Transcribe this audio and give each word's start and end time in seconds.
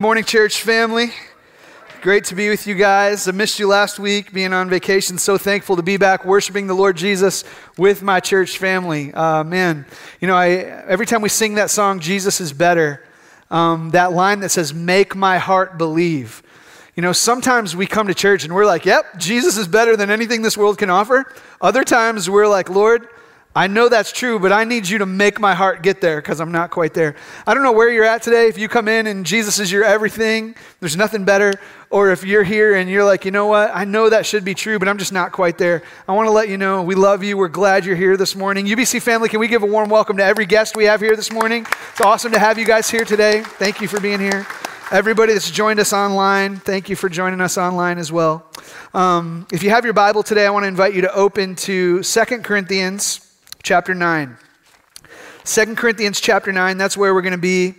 Morning, 0.00 0.22
church 0.22 0.62
family. 0.62 1.10
Great 2.02 2.22
to 2.26 2.36
be 2.36 2.48
with 2.48 2.68
you 2.68 2.76
guys. 2.76 3.26
I 3.26 3.32
missed 3.32 3.58
you 3.58 3.66
last 3.66 3.98
week 3.98 4.32
being 4.32 4.52
on 4.52 4.70
vacation. 4.70 5.18
So 5.18 5.36
thankful 5.36 5.74
to 5.74 5.82
be 5.82 5.96
back 5.96 6.24
worshiping 6.24 6.68
the 6.68 6.74
Lord 6.74 6.96
Jesus 6.96 7.42
with 7.76 8.00
my 8.00 8.20
church 8.20 8.58
family. 8.58 9.12
Uh, 9.12 9.42
man, 9.42 9.86
you 10.20 10.28
know, 10.28 10.36
I, 10.36 10.50
every 10.50 11.04
time 11.04 11.20
we 11.20 11.28
sing 11.28 11.54
that 11.54 11.68
song, 11.68 11.98
Jesus 11.98 12.40
is 12.40 12.52
better, 12.52 13.04
um, 13.50 13.90
that 13.90 14.12
line 14.12 14.38
that 14.38 14.50
says, 14.50 14.72
Make 14.72 15.16
my 15.16 15.38
heart 15.38 15.78
believe. 15.78 16.44
You 16.94 17.02
know, 17.02 17.12
sometimes 17.12 17.74
we 17.74 17.88
come 17.88 18.06
to 18.06 18.14
church 18.14 18.44
and 18.44 18.54
we're 18.54 18.66
like, 18.66 18.84
Yep, 18.84 19.18
Jesus 19.18 19.58
is 19.58 19.66
better 19.66 19.96
than 19.96 20.10
anything 20.10 20.42
this 20.42 20.56
world 20.56 20.78
can 20.78 20.90
offer. 20.90 21.34
Other 21.60 21.82
times 21.82 22.30
we're 22.30 22.46
like, 22.46 22.70
Lord, 22.70 23.08
I 23.58 23.66
know 23.66 23.88
that's 23.88 24.12
true, 24.12 24.38
but 24.38 24.52
I 24.52 24.62
need 24.62 24.88
you 24.88 24.98
to 24.98 25.06
make 25.06 25.40
my 25.40 25.52
heart 25.52 25.82
get 25.82 26.00
there 26.00 26.22
because 26.22 26.40
I'm 26.40 26.52
not 26.52 26.70
quite 26.70 26.94
there. 26.94 27.16
I 27.44 27.54
don't 27.54 27.64
know 27.64 27.72
where 27.72 27.90
you're 27.90 28.04
at 28.04 28.22
today. 28.22 28.46
If 28.46 28.56
you 28.56 28.68
come 28.68 28.86
in 28.86 29.08
and 29.08 29.26
Jesus 29.26 29.58
is 29.58 29.72
your 29.72 29.82
everything, 29.82 30.54
there's 30.78 30.96
nothing 30.96 31.24
better. 31.24 31.52
Or 31.90 32.12
if 32.12 32.22
you're 32.22 32.44
here 32.44 32.76
and 32.76 32.88
you're 32.88 33.02
like, 33.02 33.24
you 33.24 33.32
know 33.32 33.48
what, 33.48 33.72
I 33.74 33.84
know 33.84 34.10
that 34.10 34.26
should 34.26 34.44
be 34.44 34.54
true, 34.54 34.78
but 34.78 34.86
I'm 34.86 34.96
just 34.96 35.12
not 35.12 35.32
quite 35.32 35.58
there. 35.58 35.82
I 36.06 36.12
want 36.12 36.28
to 36.28 36.30
let 36.30 36.48
you 36.48 36.56
know 36.56 36.84
we 36.84 36.94
love 36.94 37.24
you. 37.24 37.36
We're 37.36 37.48
glad 37.48 37.84
you're 37.84 37.96
here 37.96 38.16
this 38.16 38.36
morning. 38.36 38.64
UBC 38.64 39.02
family, 39.02 39.28
can 39.28 39.40
we 39.40 39.48
give 39.48 39.64
a 39.64 39.66
warm 39.66 39.88
welcome 39.88 40.18
to 40.18 40.24
every 40.24 40.46
guest 40.46 40.76
we 40.76 40.84
have 40.84 41.00
here 41.00 41.16
this 41.16 41.32
morning? 41.32 41.66
It's 41.90 42.00
awesome 42.00 42.30
to 42.30 42.38
have 42.38 42.60
you 42.60 42.64
guys 42.64 42.88
here 42.88 43.04
today. 43.04 43.42
Thank 43.42 43.80
you 43.80 43.88
for 43.88 43.98
being 43.98 44.20
here. 44.20 44.46
Everybody 44.92 45.32
that's 45.32 45.50
joined 45.50 45.80
us 45.80 45.92
online, 45.92 46.58
thank 46.58 46.88
you 46.88 46.94
for 46.94 47.08
joining 47.08 47.40
us 47.40 47.58
online 47.58 47.98
as 47.98 48.12
well. 48.12 48.46
Um, 48.94 49.48
if 49.52 49.64
you 49.64 49.70
have 49.70 49.84
your 49.84 49.94
Bible 49.94 50.22
today, 50.22 50.46
I 50.46 50.50
want 50.50 50.62
to 50.62 50.68
invite 50.68 50.94
you 50.94 51.00
to 51.00 51.12
open 51.12 51.56
to 51.56 52.04
Second 52.04 52.44
Corinthians 52.44 53.24
chapter 53.62 53.94
9. 53.94 54.36
2 55.44 55.74
Corinthians 55.74 56.20
chapter 56.20 56.52
9, 56.52 56.76
that's 56.76 56.96
where 56.96 57.14
we're 57.14 57.22
going 57.22 57.32
to 57.32 57.38
be 57.38 57.74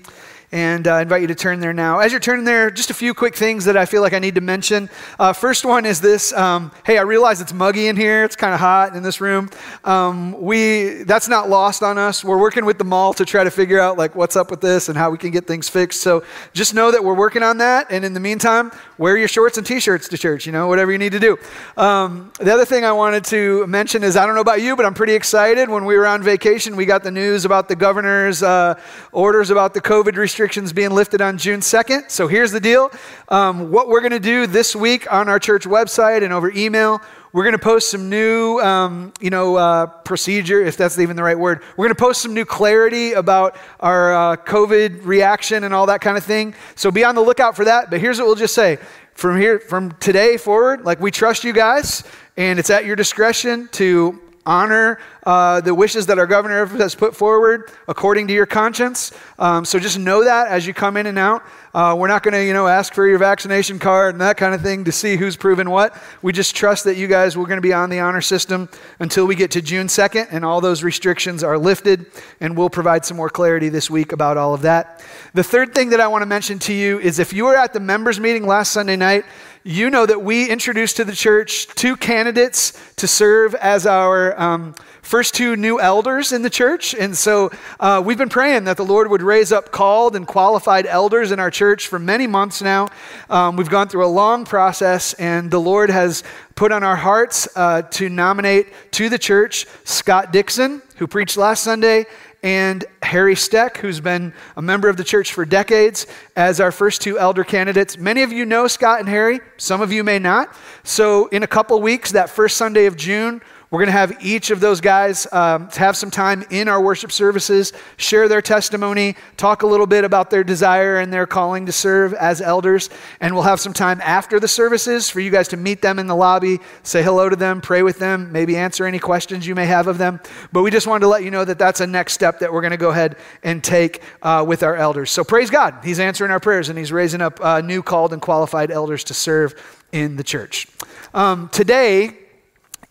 and 0.52 0.88
uh, 0.88 0.96
I 0.96 1.02
invite 1.04 1.22
you 1.22 1.28
to 1.28 1.36
turn 1.36 1.60
there 1.60 1.74
now. 1.74 2.00
As 2.00 2.12
you're 2.12 2.20
turning 2.20 2.44
there, 2.44 2.72
just 2.72 2.90
a 2.90 2.94
few 2.94 3.14
quick 3.14 3.36
things 3.36 3.66
that 3.66 3.78
I 3.78 3.86
feel 3.86 4.02
like 4.02 4.14
I 4.14 4.20
need 4.20 4.36
to 4.36 4.42
mention. 4.42 4.90
Uh, 5.20 5.32
first 5.32 5.64
one 5.64 5.86
is 5.86 6.02
this: 6.02 6.34
um, 6.34 6.72
Hey, 6.84 6.98
I 6.98 7.02
realize 7.02 7.40
it's 7.40 7.54
muggy 7.54 7.88
in 7.88 7.96
here. 7.96 8.24
It's 8.24 8.36
kind 8.36 8.54
of 8.54 8.60
hot 8.60 8.96
in 8.96 9.04
this 9.04 9.22
room. 9.22 9.50
Um, 9.84 10.42
we 10.42 11.04
that's 11.04 11.28
not 11.28 11.50
lost 11.50 11.84
on 11.84 12.00
us. 12.00 12.24
We're 12.24 12.40
working 12.40 12.66
with 12.66 12.80
the 12.80 12.84
mall 12.84 13.14
to 13.14 13.26
try 13.26 13.44
to 13.44 13.52
figure 13.52 13.80
out 13.80 13.98
like 13.98 14.16
what's 14.16 14.36
up 14.36 14.50
with 14.50 14.60
this 14.60 14.90
and 14.90 14.98
how 14.98 15.12
we 15.12 15.20
can 15.20 15.30
get 15.30 15.46
things 15.46 15.70
fixed. 15.70 16.02
So 16.02 16.24
just 16.54 16.74
know 16.74 16.90
that 16.92 17.04
we're 17.04 17.16
working 17.16 17.44
on 17.44 17.60
that. 17.60 17.92
And 17.92 18.04
in 18.04 18.14
the 18.14 18.20
meantime, 18.20 18.72
wear 18.98 19.18
your 19.18 19.28
shorts 19.28 19.58
and 19.60 19.68
t-shirts 19.68 20.08
to 20.10 20.18
church. 20.18 20.48
You 20.48 20.52
know, 20.52 20.68
whatever 20.68 20.92
you 20.92 20.98
need 20.98 21.12
to 21.12 21.20
do. 21.20 21.38
Um, 21.78 22.32
the 22.40 22.52
other 22.52 22.66
thing 22.66 22.86
I 22.86 22.92
wanted 22.92 23.24
to 23.26 23.68
mention 23.68 24.04
is 24.04 24.18
I 24.18 24.26
don't 24.26 24.34
know 24.34 24.42
about 24.42 24.62
you, 24.62 24.76
but 24.76 24.86
I'm 24.86 24.96
pretty 24.96 25.14
excited. 25.14 25.70
When 25.70 25.86
we 25.86 25.96
were 25.96 26.08
on 26.08 26.24
vacation, 26.24 26.76
we 26.76 26.86
got 26.88 27.04
the 27.04 27.12
news 27.12 27.46
about 27.46 27.68
the 27.68 27.76
governor's 27.76 28.42
uh, 28.42 28.80
orders 29.12 29.52
about 29.52 29.76
the 29.76 29.82
COVID 29.82 30.16
restrictions 30.16 30.39
restrictions 30.40 30.72
being 30.72 30.92
lifted 30.92 31.20
on 31.20 31.38
June 31.38 31.60
2nd. 31.60 32.10
So 32.10 32.30
here's 32.30 32.54
the 32.54 32.62
deal 32.62 32.94
um, 33.28 33.72
what 33.72 33.90
we're 33.90 34.00
going 34.00 34.14
to 34.14 34.22
do 34.22 34.48
this 34.48 34.74
week 34.74 35.12
on 35.12 35.28
our 35.28 35.38
church 35.38 35.66
website 35.66 36.24
and 36.24 36.32
over 36.32 36.50
email. 36.50 37.02
We're 37.34 37.44
going 37.44 37.58
to 37.58 37.60
post 37.60 37.90
some 37.90 38.10
new, 38.10 38.58
um, 38.60 39.12
you 39.20 39.32
know, 39.32 39.58
uh, 39.58 39.88
procedure, 39.88 40.62
if 40.62 40.78
that's 40.78 40.98
even 40.98 41.18
the 41.18 41.24
right 41.24 41.38
word. 41.38 41.62
We're 41.76 41.88
going 41.88 41.96
to 41.96 42.02
post 42.02 42.22
some 42.22 42.34
new 42.34 42.46
clarity 42.46 43.12
about 43.12 43.58
our 43.82 44.14
uh, 44.14 44.38
COVID 44.38 45.06
reaction 45.06 45.66
and 45.66 45.74
all 45.74 45.88
that 45.88 46.00
kind 46.00 46.16
of 46.16 46.24
thing. 46.24 46.56
So 46.76 46.90
be 46.90 47.04
on 47.04 47.16
the 47.16 47.22
lookout 47.22 47.58
for 47.58 47.66
that. 47.66 47.90
But 47.90 48.00
here's 48.00 48.18
what 48.18 48.28
we'll 48.28 48.36
just 48.36 48.56
say: 48.56 48.78
from 49.16 49.42
here, 49.42 49.60
from 49.60 49.92
today 50.00 50.38
forward, 50.38 50.86
like 50.86 51.02
we 51.02 51.12
trust 51.12 51.44
you 51.44 51.52
guys, 51.52 52.06
and 52.38 52.60
it's 52.60 52.70
at 52.70 52.86
your 52.86 52.96
discretion 52.96 53.68
to 53.74 54.22
honor 54.50 54.98
uh, 55.28 55.62
the 55.62 55.76
wishes 55.76 56.08
that 56.08 56.18
our 56.18 56.26
governor 56.26 56.66
has 56.66 56.96
put 56.96 57.16
forward 57.16 57.72
according 57.88 58.28
to 58.28 58.34
your 58.34 58.48
conscience. 58.48 59.12
Um, 59.38 59.64
so 59.64 59.78
just 59.78 60.00
know 60.00 60.24
that 60.24 60.48
as 60.48 60.66
you 60.66 60.74
come 60.74 60.98
in 60.98 61.06
and 61.06 61.20
out. 61.20 61.44
Uh, 61.72 61.96
we're 61.96 62.08
not 62.08 62.24
going 62.24 62.34
to, 62.34 62.44
you 62.44 62.52
know, 62.52 62.68
ask 62.68 62.96
for 62.96 63.08
your 63.08 63.20
vaccination 63.20 63.78
card 63.78 64.16
and 64.16 64.22
that 64.22 64.38
kind 64.38 64.56
of 64.56 64.62
thing 64.62 64.86
to 64.86 64.92
see 64.92 65.18
who's 65.18 65.36
proven 65.36 65.70
what. 65.70 65.96
We 66.24 66.34
just 66.34 66.56
trust 66.56 66.86
that 66.86 66.98
you 66.98 67.08
guys 67.08 67.38
we're 67.38 67.46
going 67.46 67.58
to 67.58 67.62
be 67.62 67.74
on 67.74 67.92
the 67.92 68.00
honor 68.00 68.22
system 68.22 68.70
until 69.00 69.28
we 69.28 69.36
get 69.36 69.52
to 69.52 69.62
June 69.62 69.86
2nd 69.86 70.30
and 70.32 70.44
all 70.44 70.62
those 70.62 70.82
restrictions 70.82 71.44
are 71.44 71.60
lifted. 71.60 72.08
And 72.42 72.58
we'll 72.58 72.72
provide 72.72 73.06
some 73.06 73.18
more 73.18 73.30
clarity 73.30 73.70
this 73.70 73.88
week 73.88 74.14
about 74.14 74.36
all 74.36 74.56
of 74.56 74.64
that. 74.64 75.06
The 75.36 75.44
third 75.44 75.76
thing 75.76 75.92
that 75.92 76.00
I 76.00 76.08
want 76.08 76.24
to 76.24 76.26
mention 76.26 76.58
to 76.60 76.74
you 76.74 77.00
is 77.00 77.20
if 77.20 77.34
you 77.34 77.46
were 77.46 77.56
at 77.56 77.74
the 77.74 77.80
members 77.80 78.20
meeting 78.20 78.48
last 78.48 78.72
Sunday 78.72 78.96
night, 78.96 79.26
you 79.64 79.90
know 79.90 80.06
that 80.06 80.22
we 80.22 80.50
introduced 80.50 80.98
to 80.98 81.06
the 81.06 81.16
church 81.16 81.68
two 81.68 81.96
candidates 81.98 82.74
to 82.96 83.08
serve 83.08 83.56
as 83.56 83.86
our 83.86 84.40
um, 84.40 84.74
first 85.02 85.34
two 85.34 85.56
new 85.56 85.80
elders 85.80 86.32
in 86.32 86.44
the 86.44 86.50
church. 86.50 86.94
And 86.94 87.18
so 87.18 87.50
uh, 87.80 88.02
we've 88.06 88.18
been 88.18 88.30
praying 88.30 88.66
that 88.66 88.78
the 88.78 88.86
Lord 88.86 89.10
would 89.10 89.22
raise 89.22 89.52
up 89.52 89.72
called 89.72 90.16
and 90.16 90.28
qualified 90.28 90.86
elders 90.86 91.32
in 91.32 91.40
our 91.40 91.52
church 91.52 91.88
for 91.88 92.00
many 92.00 92.28
months 92.28 92.62
now. 92.62 92.90
Um, 93.30 93.56
we've 93.56 93.70
gone 93.70 93.88
through 93.90 94.06
a 94.06 94.08
long 94.08 94.46
process, 94.46 95.14
and 95.16 95.50
the 95.50 95.60
Lord 95.60 95.90
has 95.90 96.24
put 96.56 96.72
on 96.72 96.84
our 96.84 96.96
hearts 96.96 97.48
uh, 97.56 97.82
to 97.82 98.08
nominate 98.08 98.68
to 98.92 99.10
the 99.10 99.18
church 99.18 99.66
Scott 99.84 100.32
Dixon, 100.32 100.82
who 100.98 101.08
preached 101.08 101.38
last 101.38 101.64
Sunday, 101.64 102.06
and 102.42 102.86
Harry 103.02 103.36
Steck, 103.36 103.78
who's 103.78 104.00
been 104.00 104.34
a 104.56 104.62
member 104.62 104.88
of 104.88 104.98
the 104.98 105.04
church 105.04 105.34
for 105.34 105.46
decades, 105.46 106.08
as 106.36 106.60
our 106.60 106.72
first 106.72 107.02
two 107.02 107.20
elder 107.20 107.44
candidates. 107.44 107.98
Many 107.98 108.24
of 108.24 108.32
you 108.32 108.46
know 108.46 108.68
Scott 108.68 109.00
and 109.00 109.10
Harry, 109.10 109.42
some 109.58 109.82
of 109.82 109.92
you 109.92 110.04
may 110.04 110.20
not. 110.20 110.56
So, 110.84 111.28
in 111.28 111.44
a 111.44 111.48
couple 111.48 111.82
weeks, 111.82 112.12
that 112.14 112.30
first 112.30 112.56
Sunday 112.58 112.86
of 112.86 112.96
June, 112.96 113.42
we're 113.72 113.80
going 113.80 113.88
to 113.88 113.92
have 113.92 114.26
each 114.26 114.50
of 114.50 114.62
those 114.62 114.82
guys 114.82 115.28
um, 115.32 115.70
have 115.72 115.96
some 115.96 116.10
time 116.10 116.44
in 116.50 116.68
our 116.68 116.82
worship 116.82 117.12
services, 117.12 117.72
share 117.98 118.28
their 118.28 118.42
testimony, 118.42 119.16
talk 119.38 119.62
a 119.62 119.68
little 119.68 119.86
bit 119.86 120.04
about 120.04 120.32
their 120.32 120.44
desire 120.44 120.98
and 120.98 121.14
their 121.14 121.28
calling 121.28 121.68
to 121.68 121.72
serve 121.72 122.16
as 122.16 122.42
elders. 122.42 122.90
And 123.20 123.36
we'll 123.36 123.44
have 123.44 123.60
some 123.60 123.74
time 123.74 124.02
after 124.02 124.40
the 124.40 124.48
services 124.48 125.12
for 125.12 125.20
you 125.20 125.30
guys 125.30 125.48
to 125.50 125.58
meet 125.58 125.84
them 125.84 126.00
in 126.00 126.08
the 126.08 126.16
lobby, 126.16 126.60
say 126.82 127.04
hello 127.04 127.30
to 127.30 127.36
them, 127.36 127.62
pray 127.62 127.84
with 127.84 128.00
them, 128.00 128.32
maybe 128.32 128.58
answer 128.58 128.88
any 128.88 128.98
questions 128.98 129.46
you 129.46 129.54
may 129.54 129.68
have 129.68 129.86
of 129.86 130.00
them. 130.00 130.20
But 130.52 130.64
we 130.64 130.72
just 130.72 130.88
wanted 130.88 131.02
to 131.02 131.08
let 131.10 131.24
you 131.24 131.30
know 131.30 131.46
that 131.46 131.60
that's 131.60 131.80
a 131.80 131.88
next 131.88 132.14
step 132.14 132.40
that 132.40 132.52
we're 132.52 132.62
going 132.62 132.72
to 132.72 132.78
go 132.78 132.90
ahead 132.90 133.18
and 133.44 133.64
take 133.64 134.02
uh, 134.24 134.44
with 134.48 134.64
our 134.64 134.78
elders. 134.78 135.12
So 135.12 135.24
praise 135.24 135.52
God. 135.52 135.76
He's 135.84 136.00
answering 136.00 136.32
our 136.32 136.40
prayers 136.40 136.70
and 136.70 136.80
He's 136.80 136.92
raising 136.92 137.22
up 137.22 137.40
uh, 137.40 137.62
new 137.62 137.84
called 137.84 138.14
and 138.14 138.22
qualified 138.22 138.72
elders 138.72 139.04
to 139.06 139.14
serve 139.14 139.54
in 139.92 140.16
the 140.16 140.24
church. 140.24 140.66
Um, 141.14 141.50
today, 141.50 142.18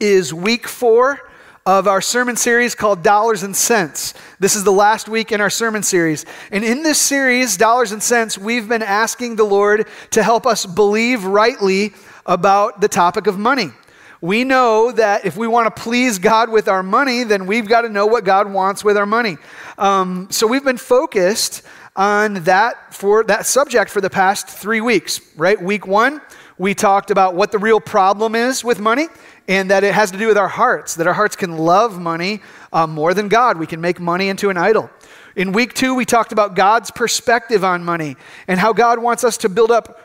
is 0.01 0.33
week 0.33 0.69
four 0.69 1.29
of 1.67 1.89
our 1.89 2.01
sermon 2.01 2.37
series 2.37 2.77
called 2.77 3.03
Dollars 3.03 3.43
and 3.43 3.55
Cents. 3.55 4.15
This 4.39 4.55
is 4.55 4.63
the 4.63 4.71
last 4.71 5.09
week 5.09 5.33
in 5.33 5.41
our 5.41 5.51
sermon 5.51 5.83
series. 5.83 6.25
And 6.53 6.63
in 6.63 6.85
this 6.85 7.01
series, 7.01 7.57
Dollars 7.57 7.91
and 7.91 8.01
Cents, 8.01 8.39
we've 8.39 8.69
been 8.69 8.83
asking 8.83 9.35
the 9.37 9.45
Lord 9.45 9.89
to 10.13 10.23
help 10.23 10.47
us 10.47 10.67
believe 10.67 11.25
rightly 11.25 11.95
about 12.27 12.81
the 12.81 12.87
topic 12.87 13.27
of 13.27 13.39
money. 13.41 13.71
We 14.21 14.45
know 14.45 14.93
that 14.93 15.25
if 15.25 15.37
we 15.37 15.49
want 15.49 15.75
to 15.75 15.83
please 15.83 16.21
God 16.21 16.49
with 16.49 16.69
our 16.69 16.85
money, 16.85 17.25
then 17.25 17.47
we've 17.47 17.69
got 17.69 17.81
to 17.81 17.89
know 17.89 18.07
what 18.07 18.25
God 18.25 18.53
wants 18.53 18.85
with 18.85 18.97
our 18.97 19.07
money. 19.07 19.37
Um, 19.79 20.29
so 20.31 20.47
we've 20.47 20.65
been 20.65 20.79
focused 20.79 21.63
on 21.97 22.35
that 22.45 22.95
for 22.95 23.25
that 23.25 23.47
subject 23.47 23.91
for 23.91 24.01
the 24.01 24.11
past 24.11 24.49
three 24.49 24.81
weeks, 24.81 25.21
right? 25.37 25.61
Week 25.61 25.89
one, 25.89 26.21
we 26.57 26.75
talked 26.75 27.11
about 27.11 27.35
what 27.35 27.51
the 27.51 27.59
real 27.59 27.81
problem 27.81 28.37
is 28.37 28.63
with 28.63 28.79
money 28.79 29.09
and 29.49 29.71
that 29.71 29.83
it 29.83 29.95
has 29.95 30.11
to 30.13 30.19
do 30.19 30.29
with 30.29 30.37
our 30.37 30.49
hearts, 30.49 30.95
that 30.97 31.07
our 31.07 31.15
hearts 31.15 31.35
can 31.35 31.57
love 31.57 31.99
money 31.99 32.43
uh, 32.73 32.87
more 32.87 33.15
than 33.15 33.29
God. 33.29 33.59
We 33.59 33.67
can 33.67 33.81
make 33.81 33.99
money 33.99 34.29
into 34.29 34.51
an 34.51 34.59
idol. 34.59 34.91
In 35.35 35.53
week 35.53 35.73
two, 35.73 35.95
we 35.95 36.05
talked 36.05 36.33
about 36.33 36.55
God's 36.55 36.91
perspective 36.91 37.65
on 37.65 37.83
money 37.85 38.17
and 38.47 38.61
how 38.61 38.73
God 38.73 38.99
wants 38.99 39.25
us 39.25 39.39
to 39.39 39.49
build 39.49 39.71
up 39.71 39.99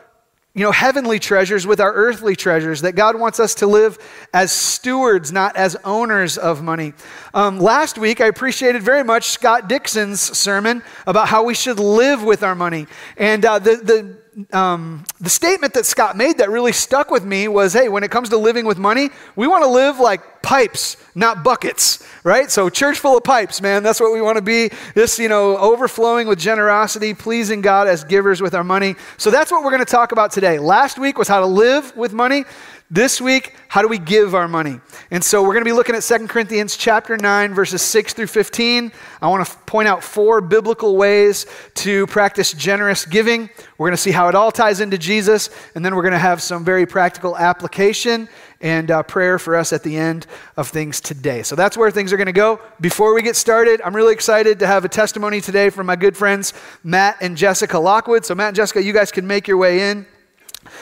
you 0.56 0.62
know, 0.62 0.70
heavenly 0.70 1.18
treasures 1.18 1.66
with 1.66 1.80
our 1.80 1.92
earthly 1.92 2.36
treasures, 2.36 2.82
that 2.82 2.92
God 2.94 3.18
wants 3.18 3.40
us 3.40 3.56
to 3.56 3.66
live 3.66 3.98
as 4.32 4.52
stewards, 4.52 5.32
not 5.32 5.56
as 5.56 5.76
owners 5.84 6.38
of 6.38 6.62
money. 6.62 6.94
Um, 7.34 7.58
last 7.58 7.98
week, 7.98 8.20
I 8.20 8.26
appreciated 8.26 8.80
very 8.80 9.02
much 9.02 9.30
Scott 9.30 9.68
Dixon's 9.68 10.20
sermon 10.20 10.84
about 11.08 11.26
how 11.26 11.42
we 11.42 11.54
should 11.54 11.80
live 11.80 12.22
with 12.22 12.44
our 12.44 12.54
money. 12.54 12.86
And 13.16 13.44
uh, 13.44 13.58
the, 13.58 13.76
the 13.76 14.16
um, 14.52 15.04
the 15.20 15.30
statement 15.30 15.74
that 15.74 15.86
Scott 15.86 16.16
made 16.16 16.38
that 16.38 16.50
really 16.50 16.72
stuck 16.72 17.10
with 17.10 17.24
me 17.24 17.46
was 17.46 17.72
hey, 17.72 17.88
when 17.88 18.02
it 18.02 18.10
comes 18.10 18.30
to 18.30 18.36
living 18.36 18.66
with 18.66 18.78
money, 18.78 19.10
we 19.36 19.46
want 19.46 19.62
to 19.62 19.68
live 19.68 20.00
like 20.00 20.42
pipes, 20.42 20.96
not 21.14 21.44
buckets, 21.44 22.06
right? 22.24 22.50
So, 22.50 22.68
church 22.68 22.98
full 22.98 23.16
of 23.16 23.24
pipes, 23.24 23.60
man, 23.60 23.82
that's 23.82 24.00
what 24.00 24.12
we 24.12 24.20
want 24.20 24.36
to 24.36 24.42
be. 24.42 24.70
This, 24.94 25.18
you 25.18 25.28
know, 25.28 25.56
overflowing 25.56 26.26
with 26.26 26.38
generosity, 26.38 27.14
pleasing 27.14 27.60
God 27.60 27.86
as 27.86 28.04
givers 28.04 28.42
with 28.42 28.54
our 28.54 28.64
money. 28.64 28.96
So, 29.16 29.30
that's 29.30 29.50
what 29.50 29.62
we're 29.62 29.70
going 29.70 29.84
to 29.84 29.90
talk 29.90 30.12
about 30.12 30.32
today. 30.32 30.58
Last 30.58 30.98
week 30.98 31.16
was 31.16 31.28
how 31.28 31.40
to 31.40 31.46
live 31.46 31.96
with 31.96 32.12
money. 32.12 32.44
This 32.90 33.18
week, 33.18 33.54
how 33.68 33.80
do 33.80 33.88
we 33.88 33.96
give 33.96 34.34
our 34.34 34.46
money? 34.46 34.78
And 35.10 35.24
so 35.24 35.42
we're 35.42 35.54
going 35.54 35.64
to 35.64 35.68
be 35.68 35.72
looking 35.72 35.94
at 35.94 36.02
2 36.02 36.28
Corinthians 36.28 36.76
chapter 36.76 37.16
9 37.16 37.54
verses 37.54 37.80
6 37.80 38.12
through 38.12 38.26
15. 38.26 38.92
I 39.22 39.28
want 39.28 39.46
to 39.46 39.56
point 39.60 39.88
out 39.88 40.04
four 40.04 40.42
biblical 40.42 40.94
ways 40.98 41.46
to 41.76 42.06
practice 42.08 42.52
generous 42.52 43.06
giving. 43.06 43.48
We're 43.78 43.88
going 43.88 43.96
to 43.96 44.02
see 44.02 44.10
how 44.10 44.28
it 44.28 44.34
all 44.34 44.52
ties 44.52 44.80
into 44.80 44.98
Jesus, 44.98 45.48
and 45.74 45.82
then 45.82 45.94
we're 45.94 46.02
going 46.02 46.12
to 46.12 46.18
have 46.18 46.42
some 46.42 46.62
very 46.62 46.84
practical 46.84 47.38
application 47.38 48.28
and 48.60 48.90
uh, 48.90 49.02
prayer 49.02 49.38
for 49.38 49.56
us 49.56 49.72
at 49.72 49.82
the 49.82 49.96
end 49.96 50.26
of 50.58 50.68
things 50.68 51.00
today. 51.00 51.42
So 51.42 51.56
that's 51.56 51.78
where 51.78 51.90
things 51.90 52.12
are 52.12 52.18
going 52.18 52.26
to 52.26 52.32
go. 52.32 52.60
Before 52.82 53.14
we 53.14 53.22
get 53.22 53.34
started, 53.34 53.80
I'm 53.82 53.96
really 53.96 54.12
excited 54.12 54.58
to 54.58 54.66
have 54.66 54.84
a 54.84 54.90
testimony 54.90 55.40
today 55.40 55.70
from 55.70 55.86
my 55.86 55.96
good 55.96 56.18
friends 56.18 56.52
Matt 56.82 57.16
and 57.22 57.34
Jessica 57.34 57.78
Lockwood. 57.78 58.26
So 58.26 58.34
Matt 58.34 58.48
and 58.48 58.56
Jessica, 58.56 58.82
you 58.82 58.92
guys 58.92 59.10
can 59.10 59.26
make 59.26 59.48
your 59.48 59.56
way 59.56 59.90
in. 59.90 60.04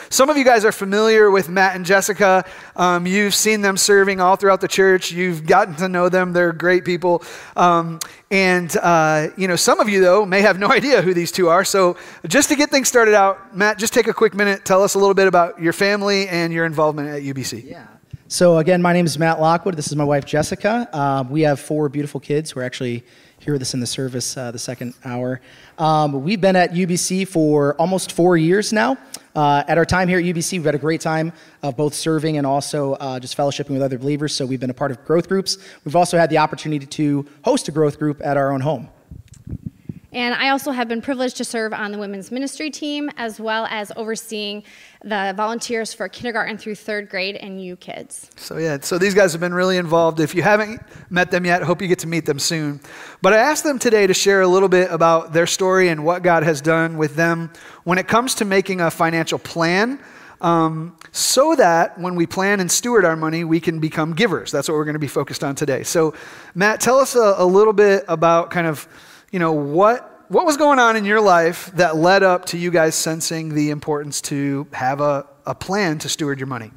Some 0.09 0.29
of 0.29 0.37
you 0.37 0.43
guys 0.43 0.65
are 0.65 0.71
familiar 0.71 1.31
with 1.31 1.49
Matt 1.49 1.75
and 1.75 1.85
Jessica. 1.85 2.45
Um, 2.75 3.05
you've 3.05 3.33
seen 3.35 3.61
them 3.61 3.77
serving 3.77 4.19
all 4.19 4.35
throughout 4.35 4.61
the 4.61 4.67
church. 4.67 5.11
You've 5.11 5.45
gotten 5.45 5.75
to 5.75 5.89
know 5.89 6.09
them. 6.09 6.33
They're 6.33 6.53
great 6.53 6.85
people. 6.85 7.23
Um, 7.55 7.99
and, 8.31 8.75
uh, 8.77 9.29
you 9.37 9.47
know, 9.47 9.55
some 9.55 9.79
of 9.79 9.89
you, 9.89 10.01
though, 10.01 10.25
may 10.25 10.41
have 10.41 10.59
no 10.59 10.71
idea 10.71 11.01
who 11.01 11.13
these 11.13 11.31
two 11.31 11.49
are. 11.49 11.63
So, 11.63 11.97
just 12.27 12.49
to 12.49 12.55
get 12.55 12.69
things 12.69 12.87
started 12.87 13.13
out, 13.13 13.55
Matt, 13.55 13.77
just 13.77 13.93
take 13.93 14.07
a 14.07 14.13
quick 14.13 14.33
minute. 14.33 14.65
Tell 14.65 14.83
us 14.83 14.95
a 14.95 14.99
little 14.99 15.13
bit 15.13 15.27
about 15.27 15.61
your 15.61 15.73
family 15.73 16.27
and 16.27 16.51
your 16.51 16.65
involvement 16.65 17.09
at 17.09 17.21
UBC. 17.21 17.63
Yeah. 17.65 17.87
So, 18.27 18.57
again, 18.57 18.81
my 18.81 18.93
name 18.93 19.05
is 19.05 19.19
Matt 19.19 19.39
Lockwood. 19.39 19.75
This 19.75 19.87
is 19.87 19.95
my 19.95 20.03
wife, 20.03 20.25
Jessica. 20.25 20.89
Uh, 20.91 21.23
we 21.29 21.41
have 21.41 21.59
four 21.59 21.87
beautiful 21.89 22.19
kids 22.19 22.55
We're 22.55 22.63
actually 22.63 23.03
here 23.43 23.53
with 23.53 23.61
us 23.61 23.73
in 23.73 23.81
the 23.81 23.87
service 23.87 24.37
uh, 24.37 24.51
the 24.51 24.59
second 24.59 24.93
hour. 25.03 25.41
Um, 25.77 26.23
we've 26.23 26.39
been 26.39 26.55
at 26.55 26.71
UBC 26.71 27.27
for 27.27 27.75
almost 27.75 28.13
four 28.13 28.37
years 28.37 28.71
now. 28.71 28.97
Uh, 29.35 29.63
at 29.67 29.77
our 29.77 29.85
time 29.85 30.07
here 30.07 30.17
at 30.17 30.23
UBC, 30.23 30.53
we've 30.53 30.63
had 30.63 30.75
a 30.75 30.79
great 30.79 31.01
time 31.01 31.33
of 31.61 31.75
both 31.75 31.93
serving 31.93 32.37
and 32.37 32.47
also 32.47 32.93
uh, 32.93 33.19
just 33.19 33.35
fellowshipping 33.35 33.71
with 33.71 33.81
other 33.81 33.97
believers. 33.97 34.33
So 34.33 34.45
we've 34.45 34.61
been 34.61 34.69
a 34.69 34.73
part 34.73 34.91
of 34.91 35.03
growth 35.03 35.27
groups. 35.27 35.57
We've 35.83 35.95
also 35.95 36.17
had 36.17 36.29
the 36.29 36.37
opportunity 36.37 36.85
to 36.85 37.27
host 37.43 37.67
a 37.67 37.71
growth 37.71 37.99
group 37.99 38.21
at 38.23 38.37
our 38.37 38.51
own 38.51 38.61
home. 38.61 38.89
And 40.13 40.35
I 40.35 40.49
also 40.49 40.71
have 40.71 40.87
been 40.87 41.01
privileged 41.01 41.37
to 41.37 41.43
serve 41.43 41.73
on 41.73 41.91
the 41.91 41.97
women's 41.97 42.31
ministry 42.31 42.69
team 42.69 43.09
as 43.17 43.39
well 43.39 43.65
as 43.69 43.91
overseeing 43.95 44.63
the 45.03 45.33
volunteers 45.35 45.93
for 45.93 46.07
kindergarten 46.07 46.57
through 46.57 46.75
third 46.75 47.09
grade 47.09 47.35
and 47.35 47.63
you 47.63 47.75
kids. 47.75 48.29
So, 48.37 48.57
yeah, 48.57 48.77
so 48.81 48.97
these 48.97 49.13
guys 49.13 49.33
have 49.33 49.41
been 49.41 49.53
really 49.53 49.77
involved. 49.77 50.19
If 50.19 50.33
you 50.33 50.41
haven't 50.41 50.81
met 51.09 51.29
them 51.29 51.45
yet, 51.45 51.61
hope 51.61 51.81
you 51.81 51.87
get 51.87 51.99
to 51.99 52.07
meet 52.07 52.25
them 52.25 52.39
soon. 52.39 52.79
But 53.21 53.33
I 53.33 53.37
asked 53.37 53.63
them 53.63 53.79
today 53.79 54.07
to 54.07 54.13
share 54.13 54.41
a 54.41 54.47
little 54.47 54.69
bit 54.69 54.89
about 54.91 55.33
their 55.33 55.47
story 55.47 55.89
and 55.89 56.05
what 56.05 56.23
God 56.23 56.43
has 56.43 56.61
done 56.61 56.97
with 56.97 57.15
them 57.15 57.51
when 57.83 57.97
it 57.97 58.07
comes 58.07 58.35
to 58.35 58.45
making 58.45 58.79
a 58.79 58.89
financial 58.89 59.39
plan. 59.39 59.99
Um, 60.39 60.97
so 61.13 61.55
that 61.55 61.97
when 61.97 62.15
we 62.15 62.25
plan 62.27 62.59
and 62.59 62.69
steward 62.69 63.05
our 63.05 63.15
money, 63.15 63.45
we 63.45 63.61
can 63.61 63.79
become 63.79 64.13
givers. 64.13 64.51
That's 64.51 64.67
what 64.67 64.75
we're 64.75 64.83
going 64.83 64.95
to 64.95 64.99
be 64.99 65.07
focused 65.07 65.41
on 65.41 65.55
today. 65.55 65.83
So, 65.83 66.13
Matt, 66.53 66.81
tell 66.81 66.97
us 66.97 67.15
a, 67.15 67.35
a 67.37 67.45
little 67.45 67.71
bit 67.71 68.03
about 68.09 68.51
kind 68.51 68.67
of 68.67 68.89
you 69.33 69.39
know, 69.39 69.51
what, 69.51 70.12
what 70.29 70.45
was 70.45 70.57
going 70.57 70.79
on 70.79 70.95
in 70.95 71.05
your 71.05 71.21
life 71.21 71.71
that 71.75 71.95
led 71.95 72.23
up 72.23 72.45
to 72.45 72.57
you 72.57 72.71
guys 72.71 72.95
sensing 72.95 73.53
the 73.53 73.69
importance 73.69 74.21
to 74.21 74.67
have 74.71 75.01
a, 75.01 75.25
a 75.45 75.55
plan 75.55 75.99
to 75.99 76.09
steward 76.09 76.39
your 76.39 76.47
money? 76.47 76.71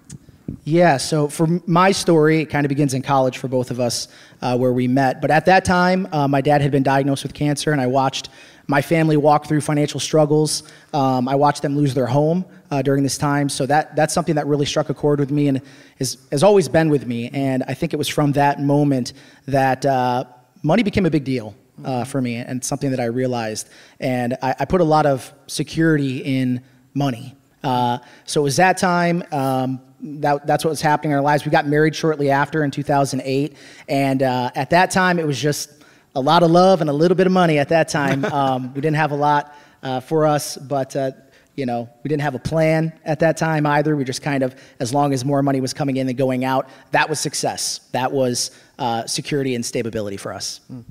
Yeah, 0.65 0.97
so 0.97 1.29
for 1.29 1.47
my 1.67 1.93
story, 1.93 2.41
it 2.41 2.47
kind 2.47 2.65
of 2.65 2.69
begins 2.69 2.93
in 2.93 3.03
college 3.03 3.39
for 3.39 3.47
both 3.47 3.71
of 3.71 3.79
us 3.79 4.09
uh, 4.43 4.57
where 4.57 4.73
we 4.73 4.89
met. 4.89 5.21
But 5.21 5.31
at 5.31 5.47
that 5.47 5.65
time, 5.65 6.09
uh, 6.13 6.27
my 6.27 6.41
dad 6.41 6.61
had 6.61 6.73
been 6.73 6.83
diagnosed 6.83 7.23
with 7.23 7.35
cancer, 7.35 7.71
and 7.71 7.81
I 7.81 7.87
watched 7.87 8.31
my 8.67 8.83
family 8.83 9.17
walk 9.17 9.47
through 9.47 9.61
financial 9.61 10.01
struggles. 10.01 10.65
Um, 10.93 11.29
I 11.29 11.37
watched 11.37 11.63
them 11.63 11.77
lose 11.77 11.95
their 11.95 12.07
home 12.07 12.45
uh, 12.71 12.83
during 12.83 13.05
this 13.05 13.17
time. 13.17 13.49
So 13.49 13.65
that, 13.67 13.95
that's 13.95 14.13
something 14.13 14.35
that 14.35 14.47
really 14.47 14.67
struck 14.67 14.91
a 14.91 14.95
chord 14.95 15.21
with 15.21 15.31
me 15.31 15.47
and 15.49 15.61
is, 15.99 16.19
has 16.33 16.43
always 16.43 16.69
been 16.69 16.91
with 16.91 17.07
me. 17.07 17.31
And 17.33 17.63
I 17.69 17.75
think 17.75 17.93
it 17.93 17.97
was 17.97 18.09
from 18.09 18.33
that 18.33 18.61
moment 18.61 19.13
that 19.47 19.87
uh, 19.87 20.25
money 20.65 20.83
became 20.83 21.07
a 21.07 21.11
big 21.11 21.23
deal 21.25 21.55
uh, 21.85 22.05
for 22.05 22.21
me 22.21 22.37
and 22.37 22.65
something 22.65 22.91
that 22.91 23.01
I 23.01 23.07
realized. 23.07 23.69
And 24.01 24.37
I, 24.43 24.55
I 24.61 24.65
put 24.65 24.81
a 24.81 24.85
lot 24.85 25.07
of 25.07 25.33
security 25.47 26.19
in 26.19 26.63
money. 26.95 27.35
Uh, 27.63 27.99
so 28.25 28.41
it 28.41 28.45
was 28.45 28.57
that 28.57 28.79
time. 28.79 29.23
Um, 29.33 29.81
that, 30.01 30.47
that's 30.47 30.65
what 30.65 30.71
was 30.71 30.81
happening 30.81 31.13
in 31.13 31.17
our 31.17 31.23
lives. 31.23 31.45
We 31.45 31.51
got 31.51 31.67
married 31.67 31.97
shortly 31.97 32.31
after 32.31 32.63
in 32.63 32.71
2008. 32.71 33.57
And 33.89 34.23
uh, 34.23 34.51
at 34.55 34.71
that 34.71 34.91
time, 34.91 35.19
it 35.19 35.27
was 35.27 35.41
just 35.41 35.71
a 36.15 36.21
lot 36.21 36.43
of 36.43 36.51
love 36.51 36.81
and 36.81 36.89
a 36.89 36.93
little 36.93 37.17
bit 37.17 37.27
of 37.27 37.33
money 37.33 37.59
at 37.59 37.69
that 37.71 37.89
time. 37.89 38.25
Um, 38.37 38.75
we 38.75 38.81
didn't 38.81 38.97
have 38.97 39.13
a 39.13 39.17
lot 39.17 39.55
uh, 39.83 40.01
for 40.01 40.27
us, 40.27 40.57
but 40.57 40.95
uh, 40.95 41.13
you 41.55 41.65
know, 41.65 41.89
we 42.05 42.09
didn't 42.09 42.23
have 42.23 42.35
a 42.35 42.39
plan 42.39 42.93
at 43.05 43.21
that 43.21 43.37
time 43.37 43.67
either. 43.67 43.97
We 43.97 44.05
just 44.05 44.23
kind 44.23 44.43
of, 44.43 44.55
as 44.79 44.93
long 44.93 45.15
as 45.15 45.25
more 45.25 45.43
money 45.43 45.61
was 45.61 45.73
coming 45.73 45.97
in 45.97 46.07
than 46.07 46.17
going 46.17 46.45
out, 46.45 46.69
that 46.91 47.09
was 47.09 47.19
success. 47.19 47.81
That 47.93 48.13
was 48.13 48.51
uh, 48.79 49.07
security 49.07 49.55
and 49.55 49.65
stability 49.65 50.19
for 50.19 50.33
us. 50.33 50.61
Mm. 50.71 50.85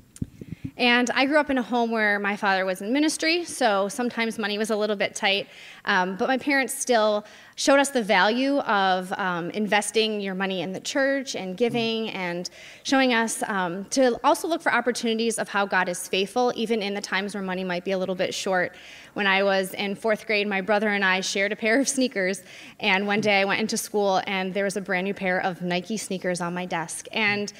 And 0.78 1.10
I 1.14 1.24
grew 1.24 1.38
up 1.38 1.48
in 1.48 1.56
a 1.56 1.62
home 1.62 1.90
where 1.90 2.18
my 2.18 2.36
father 2.36 2.66
was 2.66 2.82
in 2.82 2.92
ministry, 2.92 3.46
so 3.46 3.88
sometimes 3.88 4.38
money 4.38 4.58
was 4.58 4.68
a 4.68 4.76
little 4.76 4.96
bit 4.96 5.14
tight. 5.14 5.48
Um, 5.86 6.16
but 6.16 6.28
my 6.28 6.36
parents 6.36 6.74
still 6.74 7.24
showed 7.54 7.78
us 7.78 7.88
the 7.88 8.02
value 8.02 8.58
of 8.58 9.10
um, 9.14 9.48
investing 9.50 10.20
your 10.20 10.34
money 10.34 10.60
in 10.60 10.72
the 10.72 10.80
church 10.80 11.34
and 11.34 11.56
giving 11.56 12.10
and 12.10 12.50
showing 12.82 13.14
us 13.14 13.42
um, 13.44 13.86
to 13.86 14.20
also 14.22 14.46
look 14.46 14.60
for 14.60 14.70
opportunities 14.70 15.38
of 15.38 15.48
how 15.48 15.64
God 15.64 15.88
is 15.88 16.06
faithful, 16.06 16.52
even 16.54 16.82
in 16.82 16.92
the 16.92 17.00
times 17.00 17.32
where 17.34 17.42
money 17.42 17.64
might 17.64 17.84
be 17.84 17.92
a 17.92 17.98
little 17.98 18.14
bit 18.14 18.34
short. 18.34 18.74
When 19.14 19.26
I 19.26 19.42
was 19.42 19.72
in 19.72 19.94
fourth 19.94 20.26
grade, 20.26 20.46
my 20.46 20.60
brother 20.60 20.90
and 20.90 21.02
I 21.02 21.22
shared 21.22 21.52
a 21.52 21.56
pair 21.56 21.80
of 21.80 21.88
sneakers, 21.88 22.42
and 22.80 23.06
one 23.06 23.22
day 23.22 23.40
I 23.40 23.44
went 23.46 23.62
into 23.62 23.78
school 23.78 24.20
and 24.26 24.52
there 24.52 24.64
was 24.64 24.76
a 24.76 24.82
brand 24.82 25.06
new 25.06 25.14
pair 25.14 25.40
of 25.40 25.62
Nike 25.62 25.96
sneakers 25.96 26.42
on 26.42 26.52
my 26.52 26.66
desk. 26.66 27.06
And 27.12 27.50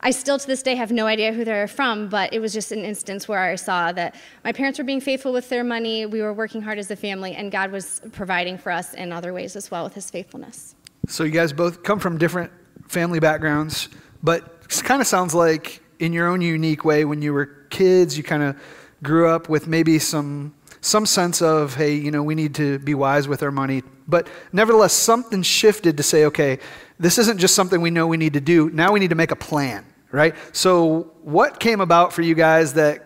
I 0.00 0.10
still 0.10 0.38
to 0.38 0.46
this 0.46 0.62
day 0.62 0.74
have 0.74 0.92
no 0.92 1.06
idea 1.06 1.32
who 1.32 1.44
they're 1.44 1.68
from, 1.68 2.08
but 2.08 2.32
it 2.32 2.38
was 2.38 2.52
just 2.52 2.70
an 2.70 2.84
instance 2.84 3.26
where 3.26 3.38
I 3.38 3.54
saw 3.56 3.92
that 3.92 4.14
my 4.44 4.52
parents 4.52 4.78
were 4.78 4.84
being 4.84 5.00
faithful 5.00 5.32
with 5.32 5.48
their 5.48 5.64
money, 5.64 6.06
we 6.06 6.20
were 6.20 6.34
working 6.34 6.60
hard 6.62 6.78
as 6.78 6.90
a 6.90 6.96
family, 6.96 7.34
and 7.34 7.50
God 7.50 7.72
was 7.72 8.02
providing 8.12 8.58
for 8.58 8.70
us 8.70 8.94
in 8.94 9.12
other 9.12 9.32
ways 9.32 9.56
as 9.56 9.70
well 9.70 9.84
with 9.84 9.94
his 9.94 10.10
faithfulness. 10.10 10.74
So 11.08 11.24
you 11.24 11.30
guys 11.30 11.52
both 11.52 11.82
come 11.82 11.98
from 11.98 12.18
different 12.18 12.50
family 12.88 13.20
backgrounds, 13.20 13.88
but 14.22 14.60
it 14.64 14.82
kind 14.84 15.00
of 15.00 15.06
sounds 15.06 15.34
like 15.34 15.80
in 15.98 16.12
your 16.12 16.28
own 16.28 16.40
unique 16.40 16.84
way 16.84 17.04
when 17.04 17.22
you 17.22 17.32
were 17.32 17.46
kids, 17.70 18.16
you 18.16 18.24
kind 18.24 18.42
of 18.42 18.56
grew 19.02 19.28
up 19.28 19.48
with 19.48 19.66
maybe 19.66 19.98
some 19.98 20.54
some 20.80 21.06
sense 21.06 21.42
of 21.42 21.74
hey, 21.74 21.94
you 21.94 22.10
know, 22.10 22.22
we 22.22 22.34
need 22.34 22.54
to 22.54 22.78
be 22.80 22.94
wise 22.94 23.26
with 23.26 23.42
our 23.42 23.50
money, 23.50 23.82
but 24.06 24.28
nevertheless 24.52 24.92
something 24.92 25.42
shifted 25.42 25.96
to 25.96 26.02
say, 26.02 26.24
okay, 26.26 26.58
this 26.98 27.18
isn't 27.18 27.38
just 27.38 27.54
something 27.54 27.80
we 27.80 27.90
know 27.90 28.06
we 28.06 28.16
need 28.16 28.32
to 28.34 28.40
do. 28.40 28.70
Now 28.70 28.92
we 28.92 29.00
need 29.00 29.10
to 29.10 29.16
make 29.16 29.30
a 29.30 29.36
plan, 29.36 29.84
right? 30.12 30.34
So, 30.52 31.12
what 31.22 31.60
came 31.60 31.80
about 31.80 32.12
for 32.12 32.22
you 32.22 32.34
guys 32.34 32.74
that 32.74 33.04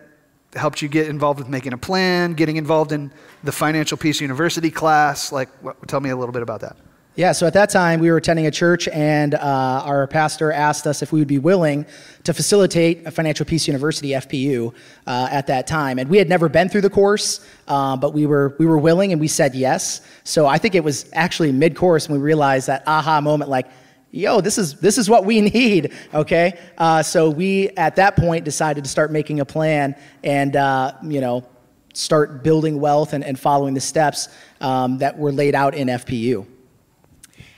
helped 0.53 0.81
you 0.81 0.87
get 0.87 1.07
involved 1.07 1.39
with 1.39 1.49
making 1.49 1.73
a 1.73 1.77
plan, 1.77 2.33
getting 2.33 2.57
involved 2.57 2.91
in 2.91 3.11
the 3.43 3.51
Financial 3.51 3.97
Peace 3.97 4.21
University 4.21 4.71
class? 4.71 5.31
Like, 5.31 5.49
what, 5.61 5.87
tell 5.87 5.99
me 5.99 6.09
a 6.09 6.15
little 6.15 6.33
bit 6.33 6.41
about 6.41 6.61
that. 6.61 6.77
Yeah, 7.15 7.33
so 7.33 7.45
at 7.45 7.51
that 7.55 7.69
time, 7.69 7.99
we 7.99 8.09
were 8.09 8.15
attending 8.15 8.45
a 8.45 8.51
church, 8.51 8.87
and 8.87 9.35
uh, 9.35 9.37
our 9.83 10.07
pastor 10.07 10.49
asked 10.53 10.87
us 10.87 11.01
if 11.01 11.11
we 11.11 11.19
would 11.19 11.27
be 11.27 11.39
willing 11.39 11.85
to 12.23 12.33
facilitate 12.33 13.05
a 13.05 13.11
Financial 13.11 13.45
Peace 13.45 13.67
University, 13.67 14.11
FPU, 14.11 14.73
uh, 15.07 15.27
at 15.29 15.45
that 15.47 15.67
time. 15.67 15.99
And 15.99 16.09
we 16.09 16.17
had 16.17 16.29
never 16.29 16.47
been 16.47 16.69
through 16.69 16.81
the 16.81 16.89
course, 16.89 17.45
uh, 17.67 17.97
but 17.97 18.13
we 18.13 18.25
were, 18.25 18.55
we 18.59 18.65
were 18.65 18.77
willing, 18.77 19.11
and 19.11 19.19
we 19.19 19.27
said 19.27 19.55
yes. 19.55 19.99
So 20.23 20.47
I 20.47 20.57
think 20.57 20.73
it 20.73 20.85
was 20.85 21.09
actually 21.11 21.51
mid 21.51 21.75
course 21.75 22.07
when 22.07 22.21
we 22.21 22.23
realized 22.23 22.67
that 22.67 22.83
aha 22.87 23.19
moment 23.19 23.49
like, 23.49 23.67
yo, 24.11 24.41
this 24.41 24.57
is, 24.57 24.75
this 24.75 24.97
is 24.97 25.09
what 25.09 25.25
we 25.25 25.41
need, 25.51 25.93
okay? 26.13 26.59
Uh, 26.77 27.01
so 27.01 27.29
we, 27.29 27.69
at 27.69 27.95
that 27.95 28.15
point, 28.15 28.45
decided 28.45 28.83
to 28.83 28.89
start 28.89 29.11
making 29.11 29.39
a 29.39 29.45
plan 29.45 29.95
and, 30.23 30.55
uh, 30.55 30.93
you 31.03 31.21
know, 31.21 31.45
start 31.93 32.43
building 32.43 32.79
wealth 32.79 33.13
and, 33.13 33.23
and 33.23 33.39
following 33.39 33.73
the 33.73 33.81
steps 33.81 34.29
um, 34.61 34.97
that 34.99 35.17
were 35.17 35.31
laid 35.31 35.55
out 35.55 35.73
in 35.73 35.87
FPU. 35.87 36.45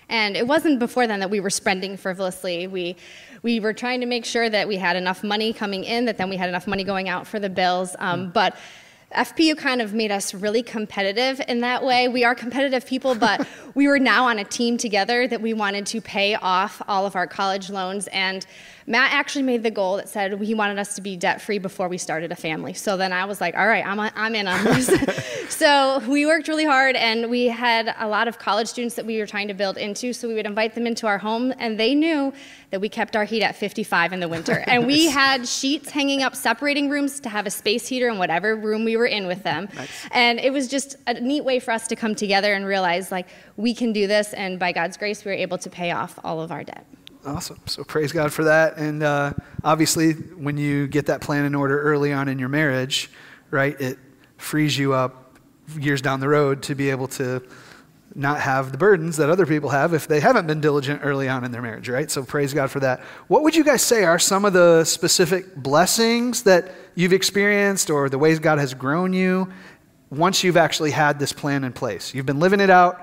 And 0.10 0.36
it 0.36 0.46
wasn't 0.46 0.80
before 0.80 1.08
then 1.08 1.20
that 1.22 1.30
we 1.30 1.40
were 1.40 1.50
spending 1.50 1.98
frivolously. 1.98 2.68
We, 2.68 2.96
we 3.42 3.60
were 3.60 3.74
trying 3.74 4.00
to 4.02 4.06
make 4.06 4.26
sure 4.26 4.50
that 4.50 4.68
we 4.68 4.78
had 4.78 4.96
enough 4.96 5.24
money 5.24 5.54
coming 5.54 5.84
in, 5.84 6.06
that 6.06 6.18
then 6.18 6.30
we 6.30 6.38
had 6.38 6.50
enough 6.50 6.68
money 6.68 6.84
going 6.84 7.10
out 7.10 7.26
for 7.26 7.40
the 7.40 7.50
bills. 7.50 7.96
Um, 8.00 8.28
mm. 8.28 8.34
But 8.34 8.58
FPU 9.14 9.58
kind 9.58 9.82
of 9.82 9.94
made 9.94 10.12
us 10.12 10.34
really 10.34 10.64
competitive 10.64 11.42
in 11.48 11.62
that 11.62 11.84
way. 11.84 12.08
We 12.08 12.24
are 12.24 12.36
competitive 12.36 12.86
people, 12.86 13.16
but 13.16 13.48
we 13.76 13.88
were 13.88 14.00
now 14.00 14.26
on 14.28 14.40
a 14.40 14.44
team 14.44 14.78
together 14.78 15.28
that 15.28 15.42
we 15.42 15.54
wanted 15.54 15.86
to 15.88 16.02
pay 16.02 16.36
off 16.36 16.82
all 16.88 17.06
of 17.06 17.16
our 17.16 17.28
college 17.28 17.70
loans. 17.70 18.08
And 18.08 18.46
Matt 18.86 19.14
actually 19.14 19.44
made 19.44 19.64
the 19.64 19.72
goal 19.72 19.98
that 19.98 20.10
said 20.10 20.40
he 20.42 20.54
wanted 20.54 20.78
us 20.78 20.96
to 20.96 21.02
be 21.02 21.16
debt 21.16 21.42
free 21.42 21.58
before 21.58 21.88
we 21.88 21.98
started 21.98 22.32
a 22.32 22.36
family. 22.36 22.74
So 22.74 22.98
then 22.98 23.14
I 23.14 23.26
was 23.26 23.40
like, 23.40 23.56
all 23.56 23.68
right, 23.68 23.86
I'm, 23.86 24.00
I'm 24.00 24.36
in 24.36 24.48
on 24.48 24.64
this. 24.66 24.88
so 25.50 26.02
we 26.08 26.26
worked 26.26 26.48
really 26.48 26.66
hard, 26.66 26.96
and 26.96 27.30
we 27.30 27.46
had 27.46 27.94
a 27.98 28.08
lot 28.08 28.28
of 28.28 28.40
college 28.40 28.68
students 28.68 28.96
that 28.96 29.06
we 29.06 29.20
were 29.20 29.28
trying 29.28 29.48
to 29.48 29.54
build 29.54 29.78
into. 29.78 30.14
So 30.14 30.28
we 30.28 30.34
would 30.34 30.46
invite 30.46 30.76
them 30.76 30.86
into 30.86 31.08
our 31.08 31.18
home, 31.18 31.54
and 31.60 31.80
they 31.80 31.96
knew 31.96 32.34
that 32.72 32.82
we 32.82 32.90
kept 32.90 33.16
our 33.16 33.24
heat 33.24 33.44
at 33.44 33.56
55 33.56 34.14
in 34.14 34.20
the 34.20 34.28
winter. 34.28 34.64
And 34.74 34.88
we 34.88 35.06
had 35.06 35.48
sheets 35.48 35.92
hanging 35.92 36.24
up 36.24 36.36
separating 36.36 36.90
rooms 36.90 37.20
to 37.20 37.30
have 37.30 37.46
a 37.46 37.52
space 37.52 37.88
heater 37.88 38.10
in 38.10 38.18
whatever 38.18 38.56
room 38.56 38.86
we 38.86 38.98
were 38.98 39.06
in 39.06 39.28
with 39.28 39.44
them. 39.44 39.70
Nice. 39.76 39.90
And 40.10 40.40
it 40.40 40.52
was 40.52 40.68
just 40.68 40.96
a 41.06 41.14
neat 41.14 41.46
way 41.46 41.60
for 41.60 41.70
us 41.72 41.88
to 41.90 41.96
come 41.96 42.16
together 42.16 42.54
and 42.54 42.66
realize, 42.66 43.12
like, 43.12 43.28
we 43.56 43.76
can 43.76 43.94
do 43.94 44.08
this, 44.08 44.34
and 44.34 44.58
by 44.58 44.72
God's 44.72 44.98
grace, 44.98 45.24
we 45.24 45.30
were 45.30 45.38
able 45.38 45.60
to 45.60 45.70
pay 45.70 45.92
off 45.92 46.18
all 46.24 46.42
of 46.42 46.52
our 46.52 46.64
debt. 46.64 46.88
Awesome. 47.26 47.60
So 47.66 47.84
praise 47.84 48.12
God 48.12 48.34
for 48.34 48.44
that. 48.46 48.78
And 48.78 49.02
uh, 49.02 49.34
obviously, 49.64 50.14
when 50.14 50.58
you 50.58 50.88
get 50.88 51.06
that 51.06 51.22
plan 51.22 51.46
in 51.46 51.56
order 51.56 51.82
early 51.82 52.12
on 52.12 52.28
in 52.28 52.38
your 52.38 52.50
marriage, 52.50 53.10
right, 53.50 53.80
it 53.80 53.98
frees 54.38 54.78
you 54.78 54.94
up 54.94 55.38
years 55.80 56.02
down 56.02 56.20
the 56.20 56.28
road 56.28 56.62
to 56.64 56.76
be 56.76 56.90
able 56.90 57.08
to 57.08 57.42
not 58.16 58.40
have 58.40 58.72
the 58.72 58.78
burdens 58.78 59.18
that 59.18 59.30
other 59.30 59.46
people 59.46 59.70
have 59.70 59.94
if 59.94 60.08
they 60.08 60.20
haven't 60.20 60.46
been 60.46 60.62
diligent 60.62 61.02
early 61.04 61.28
on 61.28 61.44
in 61.44 61.52
their 61.52 61.62
marriage, 61.62 61.90
right? 61.90 62.12
So 62.12 62.24
praise 62.24 62.54
God 62.54 62.70
for 62.70 62.80
that. 62.82 63.00
What 63.28 63.44
would 63.44 63.56
you 63.56 63.64
guys 63.64 63.82
say 63.82 64.04
are 64.04 64.20
some 64.20 64.46
of 64.46 64.54
the 64.54 64.84
specific 64.84 65.56
blessings 65.56 66.44
that 66.44 66.74
you've 66.96 67.14
experienced 67.14 67.90
or 67.90 68.10
the 68.10 68.20
ways 68.20 68.40
God 68.40 68.60
has 68.60 68.74
grown 68.74 69.14
you 69.14 69.52
once 70.12 70.44
you've 70.44 70.58
actually 70.58 70.92
had 70.92 71.18
this 71.20 71.34
plan 71.34 71.64
in 71.64 71.74
place? 71.74 72.14
You've 72.14 72.26
been 72.26 72.40
living 72.40 72.60
it 72.60 72.70
out. 72.70 73.02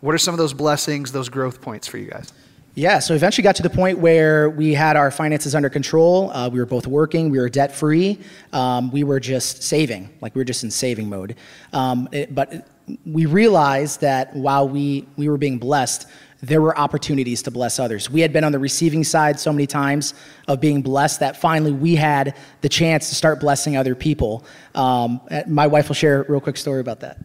What 0.00 0.14
are 0.14 0.18
some 0.18 0.34
of 0.34 0.38
those 0.38 0.52
blessings, 0.52 1.10
those 1.10 1.28
growth 1.28 1.60
points 1.60 1.88
for 1.88 1.98
you 1.98 2.10
guys? 2.10 2.32
Yeah, 2.74 3.00
so 3.00 3.12
eventually 3.12 3.42
got 3.42 3.56
to 3.56 3.62
the 3.62 3.68
point 3.68 3.98
where 3.98 4.48
we 4.48 4.72
had 4.72 4.96
our 4.96 5.10
finances 5.10 5.54
under 5.54 5.68
control. 5.68 6.30
Uh, 6.30 6.48
we 6.48 6.58
were 6.58 6.64
both 6.64 6.86
working, 6.86 7.28
we 7.28 7.38
were 7.38 7.50
debt 7.50 7.70
free. 7.70 8.18
Um, 8.54 8.90
we 8.90 9.04
were 9.04 9.20
just 9.20 9.62
saving, 9.62 10.08
like 10.22 10.34
we 10.34 10.40
were 10.40 10.46
just 10.46 10.64
in 10.64 10.70
saving 10.70 11.10
mode. 11.10 11.36
Um, 11.74 12.08
it, 12.12 12.34
but 12.34 12.66
we 13.04 13.26
realized 13.26 14.00
that 14.00 14.34
while 14.34 14.66
we, 14.66 15.06
we 15.18 15.28
were 15.28 15.36
being 15.36 15.58
blessed, 15.58 16.06
there 16.40 16.62
were 16.62 16.76
opportunities 16.78 17.42
to 17.42 17.50
bless 17.50 17.78
others. 17.78 18.08
We 18.08 18.22
had 18.22 18.32
been 18.32 18.42
on 18.42 18.52
the 18.52 18.58
receiving 18.58 19.04
side 19.04 19.38
so 19.38 19.52
many 19.52 19.66
times 19.66 20.14
of 20.48 20.58
being 20.58 20.80
blessed 20.80 21.20
that 21.20 21.36
finally 21.36 21.72
we 21.72 21.94
had 21.94 22.34
the 22.62 22.70
chance 22.70 23.10
to 23.10 23.14
start 23.14 23.38
blessing 23.38 23.76
other 23.76 23.94
people. 23.94 24.46
Um, 24.74 25.20
my 25.46 25.66
wife 25.66 25.88
will 25.88 25.94
share 25.94 26.22
a 26.22 26.30
real 26.30 26.40
quick 26.40 26.56
story 26.56 26.80
about 26.80 27.00
that. 27.00 27.18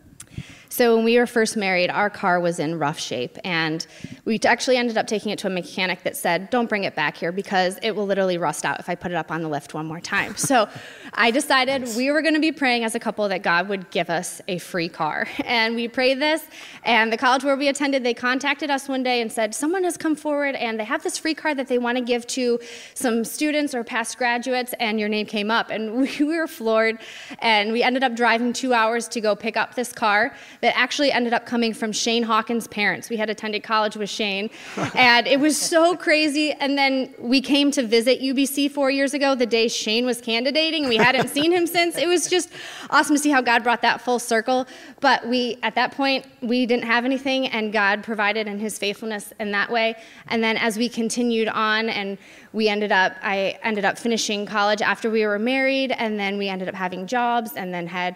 So 0.70 0.96
when 0.96 1.06
we 1.06 1.18
were 1.18 1.26
first 1.26 1.56
married, 1.56 1.90
our 1.90 2.10
car 2.10 2.40
was 2.40 2.60
in 2.60 2.78
rough 2.78 3.00
shape, 3.00 3.38
and 3.44 3.86
we 4.26 4.40
actually 4.46 4.78
ended 4.78 4.98
up 4.98 5.08
taking 5.08 5.32
it 5.32 5.40
to 5.40 5.48
a 5.48 5.50
mechanic 5.50 6.04
that 6.04 6.18
said, 6.18 6.50
"Don't 6.50 6.68
bring 6.68 6.84
it 6.84 6.96
back 6.96 7.16
here 7.18 7.32
because 7.32 7.80
it 7.82 7.96
will 7.96 8.06
literally 8.06 8.38
rust 8.38 8.66
out 8.66 8.80
if 8.80 8.90
I 8.90 8.96
put 8.96 9.12
it 9.12 9.16
up 9.16 9.32
on 9.32 9.42
the 9.42 9.48
lift 9.48 9.74
one 9.74 9.86
more 9.86 10.02
time." 10.02 10.36
So 10.36 10.68
I 11.14 11.32
decided 11.32 11.88
we 11.96 12.12
were 12.12 12.22
going 12.22 12.34
to 12.34 12.40
be 12.40 12.52
praying 12.52 12.84
as 12.84 12.96
a 12.96 13.00
couple 13.00 13.28
that 13.30 13.44
God 13.44 13.70
would 13.70 13.90
give 13.92 14.10
us 14.10 14.42
a 14.48 14.58
free 14.58 14.90
car, 14.90 15.28
and 15.46 15.76
we 15.76 15.88
prayed 15.88 16.20
this. 16.20 16.44
And 16.84 17.12
the 17.12 17.18
college 17.18 17.44
where 17.44 17.56
we 17.56 17.70
attended, 17.70 18.04
they 18.04 18.14
contacted 18.14 18.70
us 18.70 18.90
one 18.90 19.04
day 19.04 19.22
and 19.22 19.32
said, 19.32 19.56
"Someone 19.56 19.84
has 19.84 19.96
come 19.96 20.16
forward, 20.16 20.56
and 20.56 20.80
they 20.80 20.86
have 20.86 21.04
this 21.04 21.18
free 21.18 21.34
car 21.34 21.56
that 21.56 21.68
they 21.68 21.78
want 21.78 21.98
to 21.98 22.04
give 22.04 22.28
to 22.28 22.60
some 22.94 23.24
students 23.24 23.74
or 23.74 23.84
past 23.84 24.18
graduates." 24.18 24.74
And 24.80 25.00
your 25.00 25.10
name 25.10 25.28
came 25.28 25.50
up, 25.50 25.70
and 25.70 25.94
we, 25.96 26.08
we 26.20 26.38
were 26.38 26.48
floored. 26.48 27.00
And 27.40 27.72
we 27.72 27.84
ended 27.84 28.04
up 28.04 28.16
driving 28.16 28.52
two 28.54 28.74
hours 28.74 29.08
to 29.10 29.22
go 29.22 29.36
pick 29.36 29.56
up 29.56 29.76
this 29.76 29.94
car 29.94 30.34
that 30.62 30.78
actually 30.78 31.12
ended 31.12 31.34
up 31.34 31.46
coming 31.46 31.74
from 31.74 31.92
Shane 31.92 32.24
Hawkins' 32.24 32.68
parents. 32.68 33.10
We 33.10 33.18
had 33.18 33.30
attended 33.30 33.64
college 33.64 33.96
with 33.96 34.10
Shane, 34.10 34.50
and 34.96 35.28
it 35.28 35.40
was 35.40 35.60
so 35.60 35.96
crazy. 35.96 36.52
And 36.52 36.78
then 36.78 37.14
we 37.20 37.42
came 37.42 37.72
to 37.72 37.84
visit 37.86 38.22
UBC 38.22 38.72
four 38.72 38.90
years 38.90 39.14
ago, 39.14 39.36
the 39.36 39.46
day 39.46 39.68
Shane 39.68 40.06
was 40.06 40.22
candidating, 40.22 40.84
and 40.84 40.90
we 40.90 40.98
hadn't 40.98 41.30
seen 41.30 41.52
him 41.52 41.68
since. 41.68 41.98
It 41.98 42.08
was 42.08 42.28
just 42.28 42.50
awesome 42.90 43.16
to 43.16 43.22
see 43.22 43.30
how 43.30 43.42
God 43.42 43.64
brought 43.64 43.82
that 43.82 44.02
full 44.02 44.20
circle. 44.20 44.68
But 45.00 45.28
we, 45.28 45.58
at 45.64 45.76
that 45.76 45.92
point, 45.92 46.26
we 46.42 46.66
didn't 46.66 46.86
have 46.86 47.06
anything, 47.06 47.48
and 47.48 47.72
God 47.72 48.04
provided 48.04 48.48
in 48.48 48.60
His 48.60 48.78
faithfulness 48.78 49.34
in 49.40 49.52
that 49.52 49.72
way. 49.72 49.96
And 50.28 50.44
then 50.44 50.58
as 50.58 50.78
we 50.78 50.90
continued 50.90 51.48
on, 51.50 51.90
and 51.90 52.18
we 52.54 52.68
ended 52.68 52.92
up, 52.92 53.14
I 53.22 53.60
ended 53.64 53.86
up 53.86 53.98
finishing 53.98 54.46
college 54.46 54.82
after 54.82 55.10
we 55.10 55.26
were 55.26 55.40
married, 55.40 55.92
and 55.92 56.20
then 56.20 56.38
we 56.38 56.50
ended 56.50 56.68
up 56.68 56.76
having 56.76 57.06
jobs, 57.08 57.52
and 57.56 57.74
then 57.74 57.88
had 57.88 58.16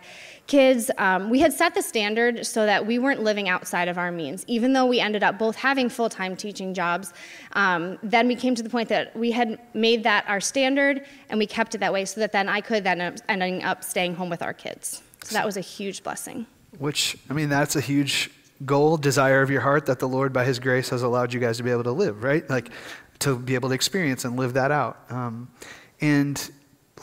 kids, 0.52 0.92
um, 0.98 1.30
we 1.30 1.40
had 1.40 1.54
set 1.54 1.74
the 1.74 1.82
standard 1.82 2.46
so 2.46 2.66
that 2.66 2.86
we 2.86 3.00
weren't 3.00 3.24
living 3.24 3.48
outside 3.48 3.88
of 3.88 3.98
our 3.98 4.12
means. 4.12 4.44
Even 4.48 4.74
though 4.74 4.86
we 4.86 5.00
ended 5.00 5.24
up 5.24 5.40
both 5.40 5.56
having 5.56 5.88
full 5.88 6.10
time 6.10 6.36
teaching 6.36 6.74
jobs, 6.74 7.14
um, 7.54 7.98
then 8.04 8.28
we 8.28 8.36
came 8.36 8.54
to 8.54 8.62
the 8.62 8.70
point 8.70 8.90
that 8.90 9.16
we 9.16 9.32
had 9.32 9.58
made 9.74 10.04
that 10.04 10.26
our 10.28 10.42
standard 10.42 11.06
and 11.30 11.40
we 11.40 11.48
kept 11.48 11.74
it 11.74 11.78
that 11.78 11.94
way 11.94 12.04
so 12.04 12.20
that 12.20 12.34
then 12.34 12.50
I 12.50 12.60
could 12.60 12.84
then 12.84 13.16
ending 13.30 13.64
up 13.64 13.82
staying 13.82 14.16
home 14.16 14.30
with 14.30 14.42
our 14.42 14.54
kids. 14.54 15.02
So 15.24 15.36
that 15.36 15.46
was 15.46 15.56
a 15.56 15.62
huge 15.62 16.04
blessing. 16.04 16.46
Which, 16.80 17.18
I 17.30 17.34
mean, 17.34 17.48
that's 17.48 17.78
a 17.78 17.82
huge 17.82 18.30
goal, 18.66 18.98
desire 18.98 19.42
of 19.42 19.50
your 19.50 19.62
heart 19.62 19.86
that 19.86 20.00
the 20.00 20.08
Lord, 20.10 20.34
by 20.34 20.44
His 20.44 20.60
grace, 20.60 20.90
has 20.90 21.02
allowed 21.02 21.34
you 21.34 21.40
guys 21.40 21.58
to 21.58 21.64
be 21.64 21.72
able 21.72 21.86
to 21.86 21.94
live, 21.94 22.24
right? 22.26 22.48
Like 22.50 22.72
to 23.20 23.40
be 23.40 23.56
able 23.56 23.70
to 23.70 23.76
experience 23.76 24.26
and 24.26 24.36
live 24.36 24.54
that 24.56 24.72
out. 24.72 25.00
Um, 25.10 25.50
and 26.02 26.52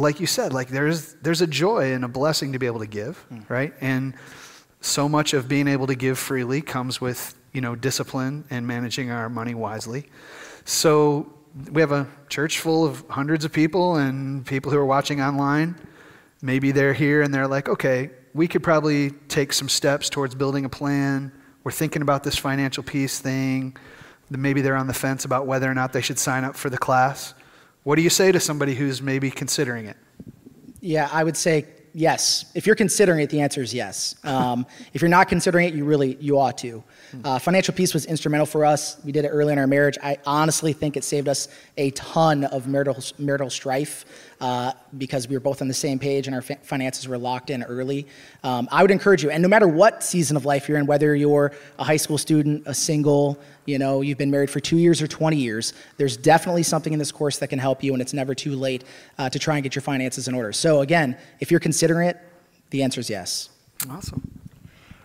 like 0.01 0.21
you 0.21 0.27
said, 0.27 0.53
like 0.53 0.69
there's 0.69 1.15
there's 1.15 1.41
a 1.41 1.47
joy 1.47 1.93
and 1.93 2.05
a 2.05 2.09
blessing 2.09 2.53
to 2.53 2.59
be 2.59 2.67
able 2.67 2.81
to 2.81 2.87
give, 2.87 3.25
mm. 3.33 3.49
right? 3.49 3.75
And 3.81 4.15
so 4.81 5.09
much 5.09 5.35
of 5.35 5.49
being 5.49 5.69
able 5.69 5.87
to 5.89 5.95
give 5.95 6.19
freely 6.19 6.61
comes 6.61 7.01
with 7.01 7.35
you 7.53 7.61
know 7.61 7.75
discipline 7.75 8.45
and 8.51 8.67
managing 8.67 9.11
our 9.11 9.29
money 9.29 9.55
wisely. 9.55 10.07
So 10.65 11.33
we 11.73 11.81
have 11.81 11.93
a 11.93 12.07
church 12.29 12.61
full 12.61 12.85
of 12.85 13.05
hundreds 13.09 13.45
of 13.45 13.53
people 13.53 13.97
and 13.97 14.47
people 14.47 14.71
who 14.71 14.79
are 14.79 14.87
watching 14.87 15.21
online. 15.21 15.77
Maybe 16.41 16.73
they're 16.73 16.93
here 16.93 17.23
and 17.23 17.35
they're 17.35 17.49
like, 17.49 17.69
okay, 17.69 18.11
we 18.35 18.47
could 18.47 18.63
probably 18.63 19.11
take 19.29 19.53
some 19.53 19.69
steps 19.69 20.09
towards 20.09 20.35
building 20.35 20.65
a 20.65 20.69
plan. 20.69 21.33
We're 21.65 21.73
thinking 21.73 22.03
about 22.03 22.23
this 22.23 22.37
financial 22.37 22.83
peace 22.83 23.19
thing. 23.19 23.77
Maybe 24.31 24.61
they're 24.61 24.77
on 24.77 24.87
the 24.87 24.95
fence 24.95 25.25
about 25.25 25.47
whether 25.47 25.69
or 25.71 25.75
not 25.75 25.93
they 25.93 26.03
should 26.03 26.19
sign 26.19 26.45
up 26.45 26.55
for 26.55 26.71
the 26.71 26.79
class. 26.79 27.35
What 27.89 27.97
do 27.97 28.03
you 28.03 28.11
say 28.11 28.31
to 28.33 28.39
somebody 28.39 28.75
who's 28.75 29.01
maybe 29.01 29.31
considering 29.31 29.87
it? 29.87 29.97
Yeah, 30.83 31.09
I 31.11 31.25
would 31.25 31.39
say 31.39 31.65
yes. 31.95 32.45
If 32.55 32.67
you're 32.67 32.77
considering 32.77 33.21
it, 33.21 33.31
the 33.31 33.41
answer 33.41 33.63
is 33.63 33.73
yes. 33.73 34.15
Um, 34.25 34.67
if 34.93 35.01
you're 35.01 35.09
not 35.09 35.31
considering 35.31 35.69
it, 35.69 35.73
you 35.73 35.87
really 35.87 36.19
you 36.21 36.39
ought 36.39 36.59
to. 36.59 36.85
Uh, 37.25 37.39
financial 37.39 37.73
peace 37.73 37.95
was 37.95 38.05
instrumental 38.05 38.45
for 38.45 38.67
us. 38.67 39.03
We 39.07 39.13
did 39.13 39.25
it 39.25 39.29
early 39.29 39.55
in 39.55 39.59
our 39.59 39.67
marriage. 39.67 39.97
I 40.03 40.19
honestly 40.27 40.75
think 40.75 40.99
it 40.99 41.03
saved 41.03 41.29
us 41.29 41.49
a 41.79 41.91
ton 41.93 42.45
of 42.45 42.69
marital 42.69 43.03
marital 43.17 43.49
strife 43.49 44.05
uh, 44.41 44.73
because 44.97 45.29
we 45.29 45.37
were 45.37 45.41
both 45.41 45.61
on 45.61 45.69
the 45.69 45.75
same 45.75 45.99
page 45.99 46.27
and 46.27 46.35
our 46.35 46.43
finances 46.43 47.09
were 47.09 47.19
locked 47.19 47.51
in 47.51 47.63
early. 47.65 48.07
Um, 48.43 48.69
I 48.71 48.83
would 48.83 48.91
encourage 48.91 49.23
you, 49.23 49.31
and 49.31 49.43
no 49.43 49.49
matter 49.49 49.67
what 49.67 50.03
season 50.03 50.37
of 50.37 50.45
life 50.45 50.69
you're 50.69 50.79
in, 50.79 50.87
whether 50.87 51.15
you're 51.15 51.53
a 51.79 51.85
high 51.85 51.97
school 51.97 52.19
student, 52.19 52.63
a 52.67 52.75
single, 52.75 53.39
you 53.67 53.79
know, 53.79 54.01
you've 54.01 54.19
been 54.19 54.31
married 54.31 54.51
for 54.51 54.61
two 54.61 54.79
years 54.79 55.03
or 55.03 55.07
20 55.07 55.37
years, 55.37 55.75
there's 55.97 56.17
definitely 56.17 56.63
something 56.63 56.93
in 56.93 56.99
this 56.99 57.13
course 57.13 57.39
that 57.39 57.49
can 57.49 57.59
help 57.59 57.83
you, 57.83 57.93
and 57.93 58.03
it's 58.03 58.15
never 58.15 58.35
too 58.35 58.55
late 58.55 58.85
uh, 59.19 59.29
to 59.29 59.39
try 59.39 59.57
and 59.57 59.63
get 59.63 59.75
your 59.75 59.83
finances 59.83 60.29
in 60.29 60.35
order. 60.35 60.53
So, 60.53 60.81
again, 60.81 61.17
if 61.41 61.51
you're 61.51 61.61
considering 61.61 62.09
it, 62.09 62.19
the 62.71 62.83
answer 62.83 63.01
is 63.01 63.11
yes. 63.11 63.51
Awesome. 63.91 64.48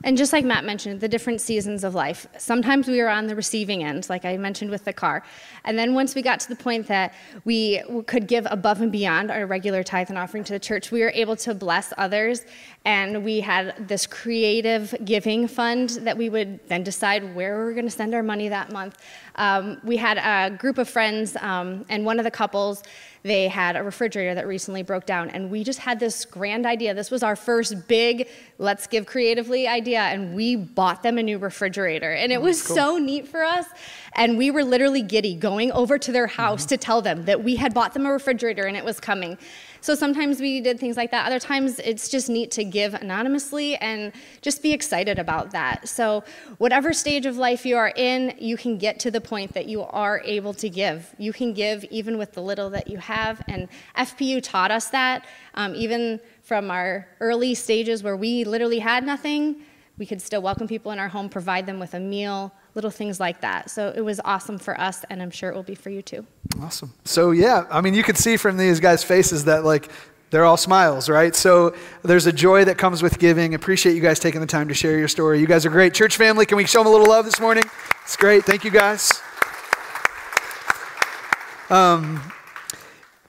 And 0.03 0.17
just 0.17 0.33
like 0.33 0.43
Matt 0.43 0.65
mentioned, 0.65 0.99
the 0.99 1.07
different 1.07 1.39
seasons 1.39 1.85
of 1.85 1.95
life. 1.95 2.27
Sometimes 2.37 2.87
we 2.89 3.01
were 3.01 3.09
on 3.09 3.27
the 3.27 3.35
receiving 3.35 3.83
end, 3.83 4.09
like 4.09 4.25
I 4.25 4.35
mentioned 4.35 4.69
with 4.69 4.83
the 4.83 4.91
car. 4.91 5.23
And 5.63 5.79
then 5.79 5.93
once 5.93 6.13
we 6.13 6.21
got 6.21 6.41
to 6.41 6.49
the 6.49 6.57
point 6.57 6.87
that 6.87 7.13
we 7.45 7.81
could 8.05 8.27
give 8.27 8.45
above 8.49 8.81
and 8.81 8.91
beyond 8.91 9.31
our 9.31 9.45
regular 9.45 9.81
tithe 9.81 10.09
and 10.09 10.17
offering 10.17 10.43
to 10.43 10.53
the 10.53 10.59
church, 10.59 10.91
we 10.91 11.01
were 11.01 11.11
able 11.15 11.37
to 11.37 11.53
bless 11.53 11.93
others. 11.97 12.45
And 12.83 13.23
we 13.23 13.39
had 13.39 13.87
this 13.87 14.05
creative 14.05 14.93
giving 15.05 15.47
fund 15.47 15.91
that 16.01 16.17
we 16.17 16.27
would 16.27 16.59
then 16.67 16.83
decide 16.83 17.33
where 17.33 17.57
we 17.57 17.63
were 17.63 17.73
going 17.73 17.85
to 17.85 17.91
send 17.91 18.13
our 18.13 18.23
money 18.23 18.49
that 18.49 18.73
month. 18.73 18.97
Um, 19.35 19.79
we 19.83 19.97
had 19.97 20.17
a 20.17 20.55
group 20.55 20.77
of 20.77 20.89
friends, 20.89 21.35
um, 21.37 21.85
and 21.89 22.05
one 22.05 22.19
of 22.19 22.23
the 22.23 22.31
couples, 22.31 22.83
they 23.23 23.47
had 23.47 23.75
a 23.75 23.83
refrigerator 23.83 24.35
that 24.35 24.47
recently 24.47 24.83
broke 24.83 25.05
down, 25.05 25.29
and 25.29 25.49
we 25.49 25.63
just 25.63 25.79
had 25.79 25.99
this 25.99 26.25
grand 26.25 26.65
idea. 26.65 26.93
This 26.93 27.09
was 27.09 27.23
our 27.23 27.35
first 27.35 27.87
big 27.87 28.27
let's 28.59 28.85
give 28.85 29.05
creatively 29.05 29.67
idea, 29.67 30.01
and 30.01 30.35
we 30.35 30.55
bought 30.55 31.03
them 31.03 31.17
a 31.17 31.23
new 31.23 31.37
refrigerator. 31.37 32.11
And 32.11 32.31
it 32.31 32.41
was 32.41 32.61
cool. 32.61 32.75
so 32.75 32.97
neat 32.97 33.27
for 33.27 33.43
us. 33.43 33.65
And 34.15 34.37
we 34.37 34.51
were 34.51 34.63
literally 34.63 35.01
giddy 35.01 35.35
going 35.35 35.71
over 35.71 35.97
to 35.97 36.11
their 36.11 36.27
house 36.27 36.63
mm-hmm. 36.63 36.69
to 36.69 36.77
tell 36.77 37.01
them 37.01 37.25
that 37.25 37.43
we 37.43 37.55
had 37.55 37.73
bought 37.73 37.93
them 37.93 38.05
a 38.05 38.11
refrigerator 38.11 38.65
and 38.65 38.77
it 38.77 38.85
was 38.85 38.99
coming. 38.99 39.37
So 39.83 39.95
sometimes 39.95 40.39
we 40.39 40.61
did 40.61 40.79
things 40.79 40.95
like 40.95 41.11
that. 41.11 41.27
Other 41.27 41.39
times 41.39 41.77
it's 41.79 42.07
just 42.07 42.29
neat 42.29 42.51
to 42.51 42.63
give 42.63 42.93
anonymously 42.93 43.75
and 43.75 44.13
just 44.41 44.63
be 44.63 44.71
excited 44.71 45.19
about 45.19 45.51
that. 45.51 45.89
So, 45.89 46.23
whatever 46.57 46.93
stage 46.93 47.25
of 47.25 47.35
life 47.35 47.65
you 47.65 47.75
are 47.75 47.91
in, 47.97 48.33
you 48.39 48.55
can 48.55 48.77
get 48.77 48.97
to 49.01 49.11
the 49.11 49.19
point 49.19 49.53
that 49.55 49.65
you 49.65 49.81
are 49.83 50.21
able 50.23 50.53
to 50.53 50.69
give. 50.69 51.13
You 51.17 51.33
can 51.33 51.51
give 51.51 51.83
even 51.91 52.17
with 52.17 52.31
the 52.31 52.41
little 52.41 52.69
that 52.69 52.87
you 52.87 52.97
have. 52.97 53.43
And 53.49 53.67
FPU 53.97 54.41
taught 54.41 54.71
us 54.71 54.85
that, 54.91 55.25
um, 55.55 55.75
even 55.75 56.21
from 56.43 56.71
our 56.71 57.05
early 57.19 57.53
stages 57.53 58.03
where 58.03 58.15
we 58.15 58.45
literally 58.45 58.79
had 58.79 59.05
nothing. 59.05 59.63
We 60.03 60.07
could 60.07 60.21
still 60.21 60.41
welcome 60.41 60.67
people 60.67 60.91
in 60.91 60.99
our 60.99 61.07
home, 61.07 61.29
provide 61.29 61.65
them 61.65 61.79
with 61.79 61.93
a 61.93 61.99
meal, 62.01 62.51
little 62.75 62.91
things 62.91 63.21
like 63.21 63.39
that. 63.39 63.69
So 63.69 63.93
it 63.95 64.01
was 64.01 64.19
awesome 64.25 64.57
for 64.57 64.77
us, 64.77 65.05
and 65.09 65.21
I'm 65.21 65.31
sure 65.31 65.49
it 65.49 65.55
will 65.55 65.63
be 65.63 65.75
for 65.75 65.89
you 65.91 66.01
too. 66.01 66.25
Awesome. 66.61 66.93
So, 67.05 67.31
yeah, 67.31 67.63
I 67.71 67.79
mean, 67.79 67.93
you 67.93 68.03
can 68.03 68.15
see 68.15 68.35
from 68.35 68.57
these 68.57 68.81
guys' 68.81 69.01
faces 69.01 69.45
that, 69.45 69.63
like, 69.63 69.89
they're 70.29 70.43
all 70.43 70.57
smiles, 70.57 71.07
right? 71.07 71.33
So 71.33 71.73
there's 72.01 72.25
a 72.25 72.33
joy 72.33 72.65
that 72.65 72.77
comes 72.77 73.01
with 73.01 73.17
giving. 73.17 73.53
Appreciate 73.53 73.93
you 73.93 74.01
guys 74.01 74.19
taking 74.19 74.41
the 74.41 74.45
time 74.45 74.67
to 74.67 74.73
share 74.73 74.99
your 74.99 75.07
story. 75.07 75.39
You 75.39 75.47
guys 75.47 75.65
are 75.65 75.69
great. 75.69 75.93
Church 75.93 76.17
family, 76.17 76.45
can 76.45 76.57
we 76.57 76.65
show 76.65 76.79
them 76.79 76.87
a 76.87 76.91
little 76.91 77.07
love 77.07 77.23
this 77.23 77.39
morning? 77.39 77.63
It's 78.03 78.17
great. 78.17 78.43
Thank 78.43 78.65
you 78.65 78.71
guys. 78.71 79.21
Um, 81.69 82.21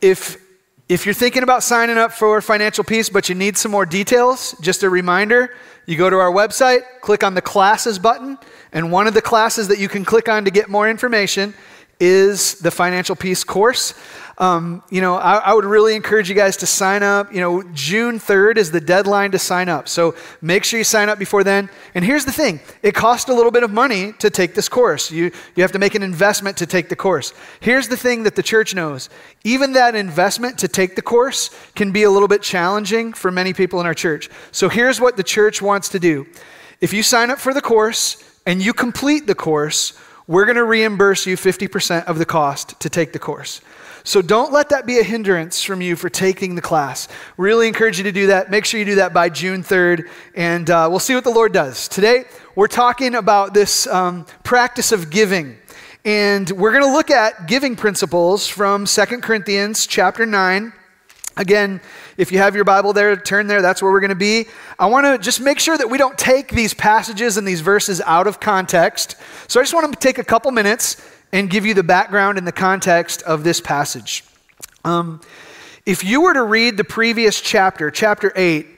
if 0.00 0.43
If 0.86 1.06
you're 1.06 1.14
thinking 1.14 1.42
about 1.42 1.62
signing 1.62 1.96
up 1.96 2.12
for 2.12 2.42
Financial 2.42 2.84
Peace, 2.84 3.08
but 3.08 3.30
you 3.30 3.34
need 3.34 3.56
some 3.56 3.70
more 3.70 3.86
details, 3.86 4.54
just 4.60 4.82
a 4.82 4.90
reminder 4.90 5.54
you 5.86 5.96
go 5.96 6.10
to 6.10 6.16
our 6.16 6.30
website, 6.30 6.82
click 7.00 7.24
on 7.24 7.32
the 7.32 7.40
classes 7.40 7.98
button, 7.98 8.36
and 8.70 8.92
one 8.92 9.06
of 9.06 9.14
the 9.14 9.22
classes 9.22 9.68
that 9.68 9.78
you 9.78 9.88
can 9.88 10.04
click 10.04 10.28
on 10.28 10.44
to 10.44 10.50
get 10.50 10.68
more 10.68 10.86
information 10.90 11.54
is 12.00 12.56
the 12.56 12.70
Financial 12.70 13.16
Peace 13.16 13.44
course. 13.44 13.94
Um, 14.38 14.82
you 14.90 15.00
know, 15.00 15.14
I, 15.14 15.36
I, 15.36 15.54
would 15.54 15.64
really 15.64 15.94
encourage 15.94 16.28
you 16.28 16.34
guys 16.34 16.56
to 16.56 16.66
sign 16.66 17.04
up. 17.04 17.32
You 17.32 17.40
know, 17.40 17.62
June 17.72 18.18
3rd 18.18 18.56
is 18.56 18.72
the 18.72 18.80
deadline 18.80 19.30
to 19.30 19.38
sign 19.38 19.68
up. 19.68 19.88
So 19.88 20.16
make 20.42 20.64
sure 20.64 20.78
you 20.78 20.84
sign 20.84 21.08
up 21.08 21.20
before 21.20 21.44
then. 21.44 21.70
And 21.94 22.04
here's 22.04 22.24
the 22.24 22.32
thing 22.32 22.60
it 22.82 22.94
costs 22.94 23.30
a 23.30 23.32
little 23.32 23.52
bit 23.52 23.62
of 23.62 23.70
money 23.70 24.12
to 24.14 24.30
take 24.30 24.54
this 24.54 24.68
course. 24.68 25.10
You, 25.12 25.30
you 25.54 25.62
have 25.62 25.70
to 25.72 25.78
make 25.78 25.94
an 25.94 26.02
investment 26.02 26.56
to 26.56 26.66
take 26.66 26.88
the 26.88 26.96
course. 26.96 27.32
Here's 27.60 27.86
the 27.86 27.96
thing 27.96 28.24
that 28.24 28.34
the 28.34 28.42
church 28.42 28.74
knows 28.74 29.08
even 29.44 29.74
that 29.74 29.94
investment 29.94 30.58
to 30.58 30.68
take 30.68 30.96
the 30.96 31.02
course 31.02 31.50
can 31.76 31.92
be 31.92 32.02
a 32.02 32.10
little 32.10 32.28
bit 32.28 32.42
challenging 32.42 33.12
for 33.12 33.30
many 33.30 33.52
people 33.52 33.80
in 33.80 33.86
our 33.86 33.94
church. 33.94 34.28
So 34.50 34.68
here's 34.68 35.00
what 35.00 35.16
the 35.16 35.22
church 35.22 35.62
wants 35.62 35.88
to 35.90 36.00
do 36.00 36.26
if 36.80 36.92
you 36.92 37.04
sign 37.04 37.30
up 37.30 37.38
for 37.38 37.54
the 37.54 37.62
course 37.62 38.22
and 38.46 38.60
you 38.60 38.72
complete 38.72 39.26
the 39.26 39.34
course, 39.34 39.98
we're 40.26 40.44
going 40.44 40.56
to 40.56 40.64
reimburse 40.64 41.26
you 41.26 41.36
50% 41.36 42.04
of 42.06 42.18
the 42.18 42.24
cost 42.24 42.78
to 42.80 42.88
take 42.88 43.12
the 43.12 43.18
course. 43.18 43.60
So 44.06 44.20
don't 44.20 44.52
let 44.52 44.68
that 44.68 44.84
be 44.84 44.98
a 44.98 45.02
hindrance 45.02 45.62
from 45.62 45.80
you 45.80 45.96
for 45.96 46.10
taking 46.10 46.56
the 46.56 46.60
class. 46.60 47.08
Really 47.38 47.66
encourage 47.66 47.96
you 47.96 48.04
to 48.04 48.12
do 48.12 48.26
that. 48.26 48.50
Make 48.50 48.66
sure 48.66 48.78
you 48.78 48.84
do 48.84 48.96
that 48.96 49.14
by 49.14 49.30
June 49.30 49.62
3rd, 49.62 50.10
and 50.34 50.68
uh, 50.68 50.88
we'll 50.90 50.98
see 50.98 51.14
what 51.14 51.24
the 51.24 51.30
Lord 51.30 51.54
does. 51.54 51.88
Today, 51.88 52.24
we're 52.54 52.68
talking 52.68 53.14
about 53.14 53.54
this 53.54 53.86
um, 53.86 54.26
practice 54.42 54.92
of 54.92 55.08
giving. 55.08 55.56
And 56.04 56.50
we're 56.50 56.72
going 56.72 56.84
to 56.84 56.92
look 56.92 57.10
at 57.10 57.48
giving 57.48 57.76
principles 57.76 58.46
from 58.46 58.84
Second 58.84 59.22
Corinthians 59.22 59.86
chapter 59.86 60.26
9. 60.26 60.74
Again, 61.38 61.80
if 62.18 62.30
you 62.30 62.36
have 62.38 62.54
your 62.54 62.64
Bible 62.64 62.92
there, 62.92 63.16
turn 63.16 63.46
there. 63.46 63.62
That's 63.62 63.80
where 63.80 63.90
we're 63.90 64.00
going 64.00 64.10
to 64.10 64.14
be. 64.14 64.48
I 64.78 64.86
want 64.86 65.06
to 65.06 65.16
just 65.16 65.40
make 65.40 65.58
sure 65.58 65.78
that 65.78 65.88
we 65.88 65.96
don't 65.96 66.18
take 66.18 66.50
these 66.50 66.74
passages 66.74 67.38
and 67.38 67.48
these 67.48 67.62
verses 67.62 68.02
out 68.02 68.26
of 68.26 68.38
context. 68.38 69.16
So 69.48 69.60
I 69.60 69.62
just 69.62 69.72
want 69.72 69.90
to 69.90 69.98
take 69.98 70.18
a 70.18 70.24
couple 70.24 70.50
minutes 70.50 71.02
and 71.34 71.50
give 71.50 71.66
you 71.66 71.74
the 71.74 71.82
background 71.82 72.38
and 72.38 72.46
the 72.46 72.52
context 72.52 73.20
of 73.22 73.42
this 73.42 73.60
passage. 73.60 74.22
Um, 74.84 75.20
if 75.84 76.04
you 76.04 76.20
were 76.20 76.32
to 76.32 76.44
read 76.44 76.76
the 76.76 76.84
previous 76.84 77.40
chapter, 77.40 77.90
chapter 77.90 78.32
8, 78.36 78.68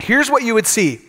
here's 0.00 0.30
what 0.30 0.44
you 0.44 0.54
would 0.54 0.68
see. 0.68 1.00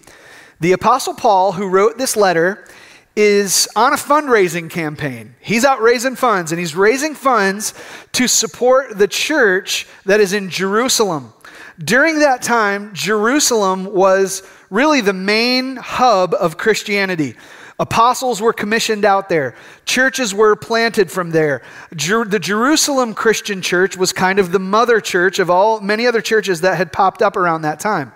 The 0.59 0.71
Apostle 0.71 1.13
Paul, 1.13 1.51
who 1.51 1.69
wrote 1.69 1.99
this 1.99 2.17
letter, 2.17 2.67
is 3.15 3.69
on 3.75 3.93
a 3.93 3.95
fundraising 3.95 4.71
campaign. 4.71 5.35
He's 5.39 5.63
out 5.65 5.83
raising 5.83 6.15
funds, 6.15 6.51
and 6.51 6.57
he's 6.57 6.75
raising 6.75 7.13
funds 7.13 7.75
to 8.13 8.27
support 8.27 8.97
the 8.97 9.07
church 9.07 9.87
that 10.05 10.19
is 10.19 10.33
in 10.33 10.49
Jerusalem. 10.49 11.31
During 11.77 12.19
that 12.19 12.41
time, 12.41 12.91
Jerusalem 12.95 13.85
was 13.85 14.41
really 14.71 15.01
the 15.01 15.13
main 15.13 15.75
hub 15.75 16.33
of 16.33 16.57
Christianity. 16.57 17.35
Apostles 17.81 18.39
were 18.39 18.53
commissioned 18.53 19.03
out 19.05 19.27
there. 19.27 19.55
Churches 19.85 20.35
were 20.35 20.55
planted 20.55 21.11
from 21.11 21.31
there. 21.31 21.63
Jer- 21.95 22.25
the 22.25 22.37
Jerusalem 22.37 23.15
Christian 23.15 23.63
church 23.63 23.97
was 23.97 24.13
kind 24.13 24.37
of 24.37 24.51
the 24.51 24.59
mother 24.59 25.01
church 25.01 25.39
of 25.39 25.49
all 25.49 25.81
many 25.81 26.05
other 26.05 26.21
churches 26.21 26.61
that 26.61 26.77
had 26.77 26.93
popped 26.93 27.23
up 27.23 27.35
around 27.35 27.63
that 27.63 27.79
time. 27.79 28.13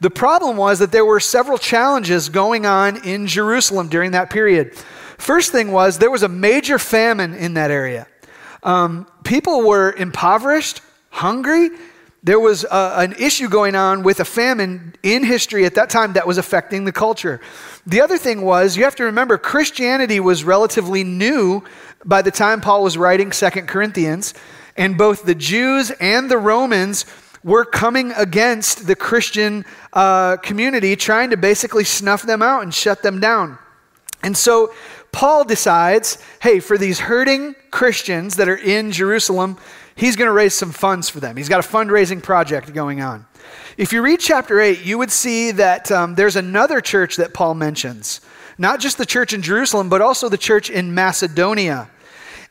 The 0.00 0.10
problem 0.10 0.58
was 0.58 0.78
that 0.80 0.92
there 0.92 1.06
were 1.06 1.20
several 1.20 1.56
challenges 1.56 2.28
going 2.28 2.66
on 2.66 3.02
in 3.02 3.26
Jerusalem 3.26 3.88
during 3.88 4.10
that 4.10 4.28
period. 4.28 4.76
First 5.16 5.52
thing 5.52 5.72
was 5.72 5.96
there 5.96 6.10
was 6.10 6.22
a 6.22 6.28
major 6.28 6.78
famine 6.78 7.32
in 7.32 7.54
that 7.54 7.70
area. 7.70 8.06
Um, 8.62 9.06
people 9.24 9.62
were 9.62 9.90
impoverished, 9.92 10.82
hungry, 11.08 11.70
there 12.22 12.40
was 12.40 12.64
a, 12.64 12.94
an 12.96 13.12
issue 13.12 13.48
going 13.48 13.74
on 13.74 14.02
with 14.02 14.20
a 14.20 14.24
famine 14.24 14.94
in 15.02 15.24
history 15.24 15.64
at 15.64 15.74
that 15.76 15.88
time 15.88 16.14
that 16.14 16.26
was 16.26 16.38
affecting 16.38 16.84
the 16.84 16.92
culture. 16.92 17.40
The 17.86 18.00
other 18.00 18.18
thing 18.18 18.42
was, 18.42 18.76
you 18.76 18.84
have 18.84 18.96
to 18.96 19.04
remember, 19.04 19.38
Christianity 19.38 20.20
was 20.20 20.44
relatively 20.44 21.04
new 21.04 21.62
by 22.04 22.22
the 22.22 22.30
time 22.30 22.60
Paul 22.60 22.82
was 22.82 22.98
writing 22.98 23.32
Second 23.32 23.68
Corinthians, 23.68 24.34
and 24.76 24.98
both 24.98 25.24
the 25.24 25.34
Jews 25.34 25.90
and 26.00 26.30
the 26.30 26.38
Romans 26.38 27.06
were 27.44 27.64
coming 27.64 28.12
against 28.12 28.86
the 28.86 28.96
Christian 28.96 29.64
uh, 29.92 30.36
community, 30.38 30.96
trying 30.96 31.30
to 31.30 31.36
basically 31.36 31.84
snuff 31.84 32.22
them 32.22 32.42
out 32.42 32.62
and 32.62 32.74
shut 32.74 33.02
them 33.02 33.20
down. 33.20 33.58
And 34.22 34.36
so 34.36 34.72
Paul 35.12 35.44
decides 35.44 36.18
hey, 36.40 36.60
for 36.60 36.76
these 36.76 36.98
hurting 36.98 37.54
Christians 37.70 38.36
that 38.36 38.48
are 38.48 38.56
in 38.56 38.90
Jerusalem, 38.92 39.56
he's 39.98 40.16
going 40.16 40.28
to 40.28 40.32
raise 40.32 40.54
some 40.54 40.70
funds 40.70 41.08
for 41.08 41.20
them. 41.20 41.36
He's 41.36 41.48
got 41.48 41.64
a 41.64 41.68
fundraising 41.68 42.22
project 42.22 42.72
going 42.72 43.00
on. 43.00 43.26
If 43.76 43.92
you 43.92 44.02
read 44.02 44.20
chapter 44.20 44.60
8, 44.60 44.84
you 44.84 44.98
would 44.98 45.10
see 45.10 45.50
that 45.52 45.90
um, 45.90 46.14
there's 46.14 46.36
another 46.36 46.80
church 46.80 47.16
that 47.16 47.34
Paul 47.34 47.54
mentions. 47.54 48.20
Not 48.56 48.80
just 48.80 48.98
the 48.98 49.06
church 49.06 49.32
in 49.32 49.42
Jerusalem, 49.42 49.88
but 49.88 50.00
also 50.00 50.28
the 50.28 50.38
church 50.38 50.70
in 50.70 50.94
Macedonia. 50.94 51.90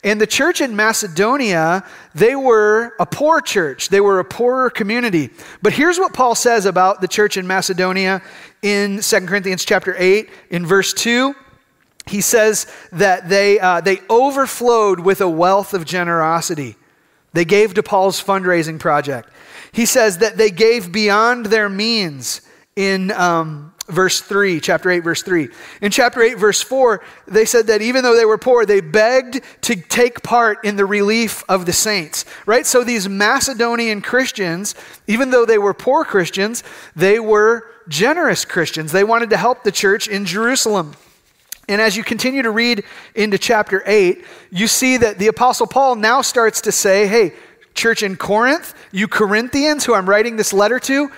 And 0.04 0.20
the 0.20 0.26
church 0.26 0.60
in 0.60 0.76
Macedonia, 0.76 1.84
they 2.14 2.36
were 2.36 2.94
a 3.00 3.06
poor 3.06 3.40
church. 3.40 3.88
They 3.88 4.00
were 4.00 4.20
a 4.20 4.24
poorer 4.24 4.70
community. 4.70 5.30
But 5.60 5.72
here's 5.72 5.98
what 5.98 6.12
Paul 6.12 6.34
says 6.34 6.66
about 6.66 7.00
the 7.00 7.08
church 7.08 7.36
in 7.36 7.46
Macedonia 7.46 8.22
in 8.62 9.00
2 9.00 9.20
Corinthians 9.26 9.64
chapter 9.64 9.94
8 9.98 10.28
in 10.50 10.66
verse 10.66 10.92
2 10.92 11.34
he 12.08 12.20
says 12.20 12.66
that 12.92 13.28
they, 13.28 13.60
uh, 13.60 13.80
they 13.80 14.00
overflowed 14.08 15.00
with 15.00 15.20
a 15.20 15.28
wealth 15.28 15.74
of 15.74 15.84
generosity. 15.84 16.76
They 17.32 17.44
gave 17.44 17.74
to 17.74 17.82
Paul's 17.82 18.22
fundraising 18.22 18.78
project. 18.78 19.28
He 19.72 19.86
says 19.86 20.18
that 20.18 20.36
they 20.36 20.50
gave 20.50 20.92
beyond 20.92 21.46
their 21.46 21.68
means 21.68 22.40
in 22.74 23.10
um, 23.10 23.74
verse 23.88 24.20
3, 24.20 24.60
chapter 24.60 24.90
8, 24.90 25.00
verse 25.00 25.22
3. 25.22 25.48
In 25.82 25.90
chapter 25.90 26.22
8, 26.22 26.38
verse 26.38 26.62
4, 26.62 27.02
they 27.26 27.44
said 27.44 27.66
that 27.66 27.82
even 27.82 28.02
though 28.02 28.16
they 28.16 28.24
were 28.24 28.38
poor, 28.38 28.64
they 28.64 28.80
begged 28.80 29.40
to 29.62 29.76
take 29.76 30.22
part 30.22 30.64
in 30.64 30.76
the 30.76 30.86
relief 30.86 31.42
of 31.48 31.66
the 31.66 31.72
saints, 31.72 32.24
right? 32.46 32.66
So 32.66 32.84
these 32.84 33.08
Macedonian 33.08 34.00
Christians, 34.00 34.74
even 35.06 35.30
though 35.30 35.44
they 35.44 35.58
were 35.58 35.74
poor 35.74 36.04
Christians, 36.04 36.62
they 36.94 37.18
were 37.18 37.64
generous 37.88 38.44
Christians. 38.44 38.92
They 38.92 39.04
wanted 39.04 39.30
to 39.30 39.36
help 39.36 39.64
the 39.64 39.72
church 39.72 40.08
in 40.08 40.24
Jerusalem. 40.24 40.94
And 41.68 41.80
as 41.80 41.96
you 41.96 42.02
continue 42.02 42.42
to 42.42 42.50
read 42.50 42.84
into 43.14 43.38
chapter 43.38 43.82
8, 43.84 44.24
you 44.50 44.66
see 44.66 44.96
that 44.96 45.18
the 45.18 45.26
Apostle 45.28 45.66
Paul 45.66 45.96
now 45.96 46.22
starts 46.22 46.62
to 46.62 46.72
say, 46.72 47.06
hey, 47.06 47.34
church 47.74 48.02
in 48.02 48.16
Corinth, 48.16 48.74
you 48.90 49.06
Corinthians 49.06 49.84
who 49.84 49.94
I'm 49.94 50.08
writing 50.08 50.36
this 50.36 50.52
letter 50.52 50.80
to, 50.80 51.10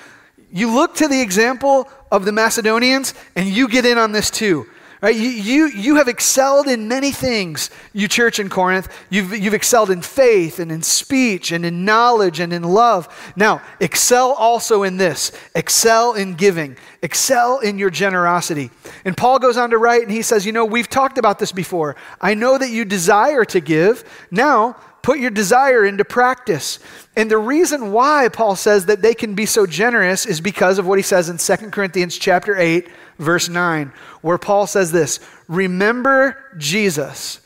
you 0.53 0.75
look 0.75 0.97
to 0.97 1.09
the 1.09 1.21
example 1.21 1.89
of 2.11 2.25
the 2.25 2.33
Macedonians 2.33 3.15
and 3.37 3.49
you 3.49 3.69
get 3.69 3.87
in 3.87 3.97
on 3.97 4.13
this 4.13 4.31
too. 4.31 4.67
Right? 5.03 5.17
You, 5.17 5.29
you, 5.29 5.67
you 5.69 5.97
have 5.97 6.09
excelled 6.09 6.69
in 6.69 6.87
many 6.87 7.11
things, 7.11 7.71
you 7.95 8.07
church 8.07 8.39
in 8.39 8.51
Corinth. 8.51 8.87
You've, 9.09 9.35
you've 9.39 9.55
excelled 9.55 9.91
in 9.91 10.03
faith 10.03 10.59
and 10.59 10.71
in 10.71 10.83
speech 10.83 11.53
and 11.53 11.65
in 11.65 11.87
knowledge 11.87 12.39
and 12.39 12.53
in 12.53 12.63
love. 12.63 13.09
Now, 13.35 13.63
excel 13.81 14.33
also 14.33 14.83
in 14.83 14.99
this 14.99 15.33
excel 15.55 16.13
in 16.13 16.35
giving, 16.35 16.77
excel 17.01 17.61
in 17.61 17.79
your 17.79 17.89
generosity. 17.89 18.71
And 19.07 19.17
Paul 19.17 19.39
goes 19.39 19.57
on 19.57 19.71
to 19.71 19.79
write 19.79 20.03
and 20.03 20.11
he 20.11 20.21
says, 20.21 20.45
You 20.45 20.53
know, 20.53 20.67
we've 20.67 20.89
talked 20.89 21.17
about 21.17 21.39
this 21.39 21.53
before. 21.53 21.97
I 22.21 22.35
know 22.35 22.59
that 22.59 22.71
you 22.71 22.85
desire 22.85 23.47
to 23.47 23.61
give. 23.61 24.05
Now, 24.31 24.77
put 25.03 25.19
your 25.19 25.31
desire 25.31 25.85
into 25.85 26.05
practice. 26.05 26.79
And 27.17 27.31
the 27.31 27.39
reason 27.39 27.93
why 27.93 28.29
Paul 28.33 28.57
says 28.57 28.87
that 28.87 29.03
they 29.03 29.15
can 29.15 29.35
be 29.35 29.47
so 29.47 29.67
generous 29.67 30.27
is 30.27 30.41
because 30.41 30.79
of 30.79 30.87
what 30.87 30.99
he 30.99 31.03
says 31.03 31.29
in 31.29 31.39
2 31.39 31.71
Corinthians 31.71 32.17
chapter 32.19 32.57
8 32.57 32.89
verse 33.21 33.49
9, 33.49 33.93
where 34.23 34.39
Paul 34.39 34.67
says 34.67 34.91
this 34.91 35.21
Remember 35.47 36.37
Jesus, 36.59 37.41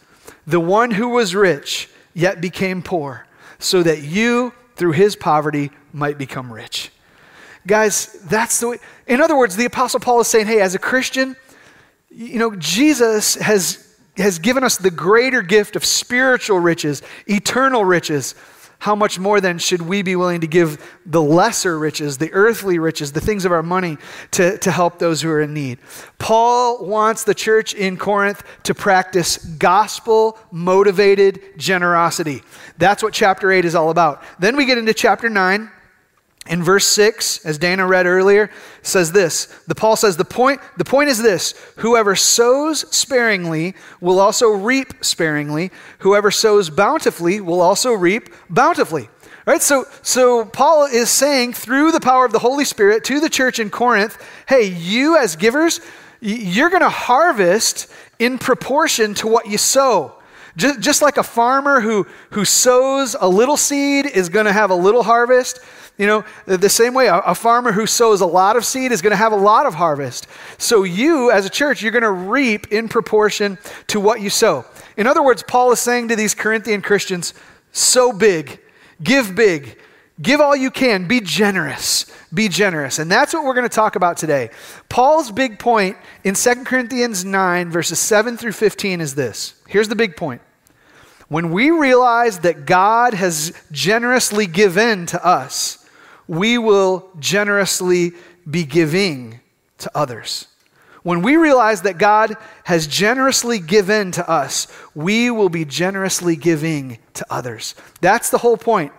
the 0.47 0.61
one 0.61 0.93
who 0.93 1.11
was 1.11 1.35
rich, 1.35 1.91
yet 2.15 2.41
became 2.41 2.81
poor, 2.81 3.27
so 3.59 3.83
that 3.83 4.03
you, 4.03 4.55
through 4.77 4.93
his 4.93 5.17
poverty, 5.17 5.71
might 5.93 6.17
become 6.17 6.53
rich. 6.53 6.91
Guys, 7.67 8.13
that's 8.25 8.61
the 8.61 8.69
way. 8.69 8.79
In 9.07 9.21
other 9.21 9.37
words, 9.37 9.57
the 9.57 9.65
Apostle 9.65 10.01
Paul 10.01 10.21
is 10.21 10.29
saying, 10.29 10.47
hey, 10.47 10.61
as 10.61 10.75
a 10.75 10.79
Christian, 10.79 11.35
you 12.11 12.39
know, 12.39 12.55
Jesus 12.57 13.35
has, 13.37 13.84
has 14.17 14.39
given 14.39 14.63
us 14.63 14.77
the 14.77 14.91
greater 14.91 15.43
gift 15.43 15.77
of 15.77 15.85
spiritual 15.85 16.59
riches, 16.59 17.03
eternal 17.27 17.85
riches 17.85 18.35
how 18.85 18.95
much 18.95 19.19
more 19.19 19.41
then 19.41 19.59
should 19.59 19.81
we 19.81 20.03
be 20.03 20.15
willing 20.15 20.43
to 20.43 20.47
give 20.47 20.79
the 21.07 21.23
lesser 21.23 21.79
riches, 21.79 22.19
the 22.19 22.31
earthly 22.35 22.79
riches, 22.79 23.13
the 23.13 23.21
things 23.21 23.47
of 23.47 23.53
our 23.53 23.63
money 23.63 23.97
to, 24.33 24.59
to 24.59 24.71
help 24.71 24.99
those 24.99 25.23
who 25.23 25.31
are 25.31 25.41
in 25.41 25.55
need? 25.55 25.79
Paul 26.19 26.85
wants 26.85 27.25
the 27.25 27.35
church 27.35 27.73
in 27.73 27.97
Corinth 27.97 28.43
to 28.65 28.75
practice 28.75 29.39
gospel 29.39 30.39
motivated 30.51 31.41
generosity. 31.57 32.43
That's 32.77 33.03
what 33.03 33.15
chapter 33.15 33.51
8 33.51 33.65
is 33.65 33.75
all 33.75 33.89
about. 33.89 34.23
Then 34.39 34.55
we 34.55 34.67
get 34.67 34.77
into 34.77 34.93
chapter 34.93 35.31
9. 35.31 35.71
In 36.47 36.63
verse 36.63 36.87
6, 36.87 37.47
as 37.47 37.57
Dana 37.57 37.87
read 37.87 38.05
earlier, 38.05 38.51
says 38.83 39.13
this. 39.13 39.47
The 39.67 39.75
Paul 39.75 39.97
says 39.97 40.19
the 40.19 40.27
point 40.27 40.61
the 40.77 40.85
point 40.85 41.09
is 41.09 41.23
this, 41.23 41.55
whoever 41.79 42.15
sows 42.15 42.81
sparingly 42.95 43.75
will 44.01 44.21
also 44.21 44.49
reap 44.51 45.03
sparingly, 45.03 45.71
whoever 46.01 46.31
sows 46.31 46.69
bountifully 46.69 47.41
will 47.41 47.63
also 47.63 47.93
reap 47.93 48.29
bountifully. 48.51 49.09
Right? 49.47 49.63
So, 49.63 49.85
so 50.03 50.45
Paul 50.45 50.87
is 50.87 51.11
saying 51.11 51.53
through 51.53 51.93
the 51.93 52.01
power 52.01 52.25
of 52.25 52.33
the 52.33 52.39
Holy 52.39 52.65
Spirit 52.65 53.05
to 53.05 53.21
the 53.21 53.29
church 53.29 53.59
in 53.59 53.69
Corinth, 53.71 54.17
hey, 54.49 54.65
you 54.69 55.19
as 55.19 55.37
givers, 55.37 55.81
you're 56.21 56.71
going 56.71 56.83
to 56.83 56.89
harvest 56.89 57.91
in 58.19 58.39
proportion 58.39 59.13
to 59.15 59.29
what 59.29 59.47
you 59.47 59.59
sow. 59.59 60.15
Just, 60.57 60.81
just 60.81 61.03
like 61.03 61.17
a 61.17 61.23
farmer 61.23 61.81
who, 61.81 62.07
who 62.31 62.45
sows 62.45 63.17
a 63.21 63.29
little 63.29 63.57
seed 63.57 64.07
is 64.07 64.29
going 64.29 64.47
to 64.47 64.53
have 64.53 64.71
a 64.71 64.75
little 64.75 65.03
harvest, 65.03 65.59
you 65.97 66.09
know, 66.09 66.25
the 66.47 66.69
same 66.69 66.93
way 66.93 67.07
a, 67.07 67.35
farmer 67.35 67.71
who 67.71 67.87
sows 67.87 68.21
a 68.21 68.27
lot 68.27 68.57
of 68.57 68.65
seed 68.65 68.91
is 68.91 69.01
going 69.01 69.13
to 69.13 69.17
have 69.17 69.33
a 69.33 69.37
lot 69.37 69.65
of 69.65 69.75
harvest. 69.75 70.27
So 70.59 70.83
you, 70.83 71.31
as 71.31 71.47
a 71.47 71.51
church, 71.51 71.83
you're 71.83 71.93
going 71.93 72.03
to 72.03 72.11
reap 72.11 72.73
in 72.73 72.89
proportion 72.89 73.59
to 73.89 74.01
what 74.01 74.21
you 74.21 74.29
sow. 74.29 74.65
In 74.97 75.07
other 75.07 75.23
words, 75.23 75.45
Paul 75.47 75.71
is 75.71 75.79
saying 75.79 76.09
to 76.09 76.17
these 76.17 76.35
Corinthian 76.35 76.83
Christians, 76.83 77.33
sow 77.71 78.13
big, 78.13 78.61
give 79.05 79.37
big, 79.37 79.79
give 80.21 80.41
all 80.41 80.57
you 80.57 80.73
can, 80.73 81.07
be 81.07 81.21
generous, 81.21 82.07
be 82.33 82.49
generous. 82.49 82.99
And 82.99 83.09
that's 83.09 83.33
what 83.33 83.45
we're 83.45 83.55
going 83.55 83.69
to 83.69 83.75
talk 83.75 83.95
about 83.95 84.17
today. 84.17 84.51
Paul's 84.89 85.31
big 85.31 85.61
point 85.61 85.97
in 86.25 86.35
2 86.35 86.65
Corinthians 86.65 87.25
9, 87.25 87.71
verses 87.71 88.01
7 88.01 88.37
through 88.37 88.53
15 88.53 89.01
is 89.01 89.15
this. 89.15 89.55
Here's 89.69 89.89
the 89.89 89.97
big 89.97 90.17
point. 90.17 90.43
When 91.29 91.53
we 91.53 91.71
realize 91.71 92.41
that 92.41 92.67
God 92.67 93.15
has 93.15 93.53
generously 93.71 94.47
given 94.47 95.07
to 95.07 95.25
us, 95.25 95.84
we 96.29 96.59
will 96.59 97.09
generously 97.19 98.13
be 98.49 98.65
giving 98.65 99.41
to 99.79 99.91
others. 99.95 100.49
When 101.03 101.21
we 101.21 101.37
realize 101.37 101.83
that 101.83 101.99
God 101.99 102.35
has 102.65 102.87
generously 102.87 103.59
given 103.59 104.11
to 104.13 104.29
us, 104.29 104.67
we 104.95 105.31
will 105.31 105.51
be 105.51 105.67
generously 105.67 106.35
giving 106.35 106.99
to 107.15 107.27
others. 107.29 107.75
That's 108.01 108.31
the 108.31 108.39
whole 108.39 108.57
point. 108.57 108.93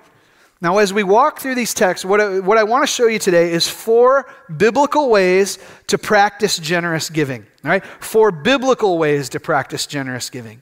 Now, 0.62 0.78
as 0.78 0.94
we 0.94 1.04
walk 1.04 1.40
through 1.40 1.56
these 1.56 1.74
texts, 1.74 2.06
what 2.06 2.22
I, 2.22 2.40
what 2.40 2.58
I 2.58 2.64
want 2.64 2.84
to 2.84 2.88
show 2.88 3.08
you 3.08 3.20
today 3.20 3.52
is 3.52 3.68
four 3.68 4.28
biblical 4.56 5.10
ways 5.10 5.60
to 5.88 5.98
practice 5.98 6.58
generous 6.58 7.10
giving. 7.10 7.42
All 7.64 7.72
right? 7.72 7.86
Four 8.00 8.32
biblical 8.32 8.98
ways 8.98 9.30
to 9.30 9.40
practice 9.40 9.86
generous 9.86 10.30
giving. 10.30 10.62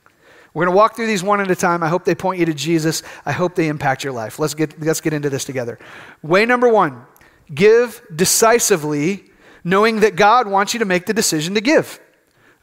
We're 0.53 0.65
going 0.65 0.73
to 0.73 0.77
walk 0.77 0.95
through 0.95 1.07
these 1.07 1.23
one 1.23 1.39
at 1.41 1.49
a 1.49 1.55
time. 1.55 1.81
I 1.81 1.87
hope 1.87 2.05
they 2.05 2.13
point 2.13 2.39
you 2.39 2.45
to 2.45 2.53
Jesus. 2.53 3.01
I 3.25 3.31
hope 3.31 3.55
they 3.55 3.67
impact 3.67 4.03
your 4.03 4.13
life. 4.13 4.37
Let's 4.37 4.53
get, 4.53 4.79
let's 4.79 5.01
get 5.01 5.13
into 5.13 5.29
this 5.29 5.45
together. 5.45 5.79
Way 6.21 6.45
number 6.45 6.69
one 6.69 7.05
give 7.53 8.01
decisively 8.15 9.25
knowing 9.63 10.01
that 10.01 10.15
God 10.15 10.47
wants 10.47 10.73
you 10.73 10.79
to 10.79 10.85
make 10.85 11.05
the 11.05 11.13
decision 11.13 11.55
to 11.55 11.61
give. 11.61 11.99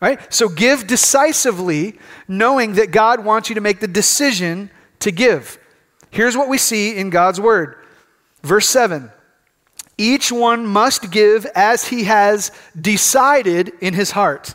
Right? 0.00 0.32
So 0.32 0.48
give 0.48 0.86
decisively, 0.86 1.98
knowing 2.26 2.74
that 2.74 2.90
God 2.90 3.24
wants 3.24 3.48
you 3.48 3.54
to 3.56 3.60
make 3.60 3.80
the 3.80 3.88
decision 3.88 4.70
to 5.00 5.10
give. 5.10 5.58
Here's 6.10 6.36
what 6.36 6.48
we 6.48 6.58
see 6.58 6.96
in 6.96 7.10
God's 7.10 7.40
word. 7.40 7.76
Verse 8.42 8.66
7 8.68 9.10
Each 9.98 10.32
one 10.32 10.66
must 10.66 11.10
give 11.10 11.44
as 11.54 11.88
he 11.88 12.04
has 12.04 12.50
decided 12.80 13.72
in 13.80 13.94
his 13.94 14.12
heart. 14.12 14.54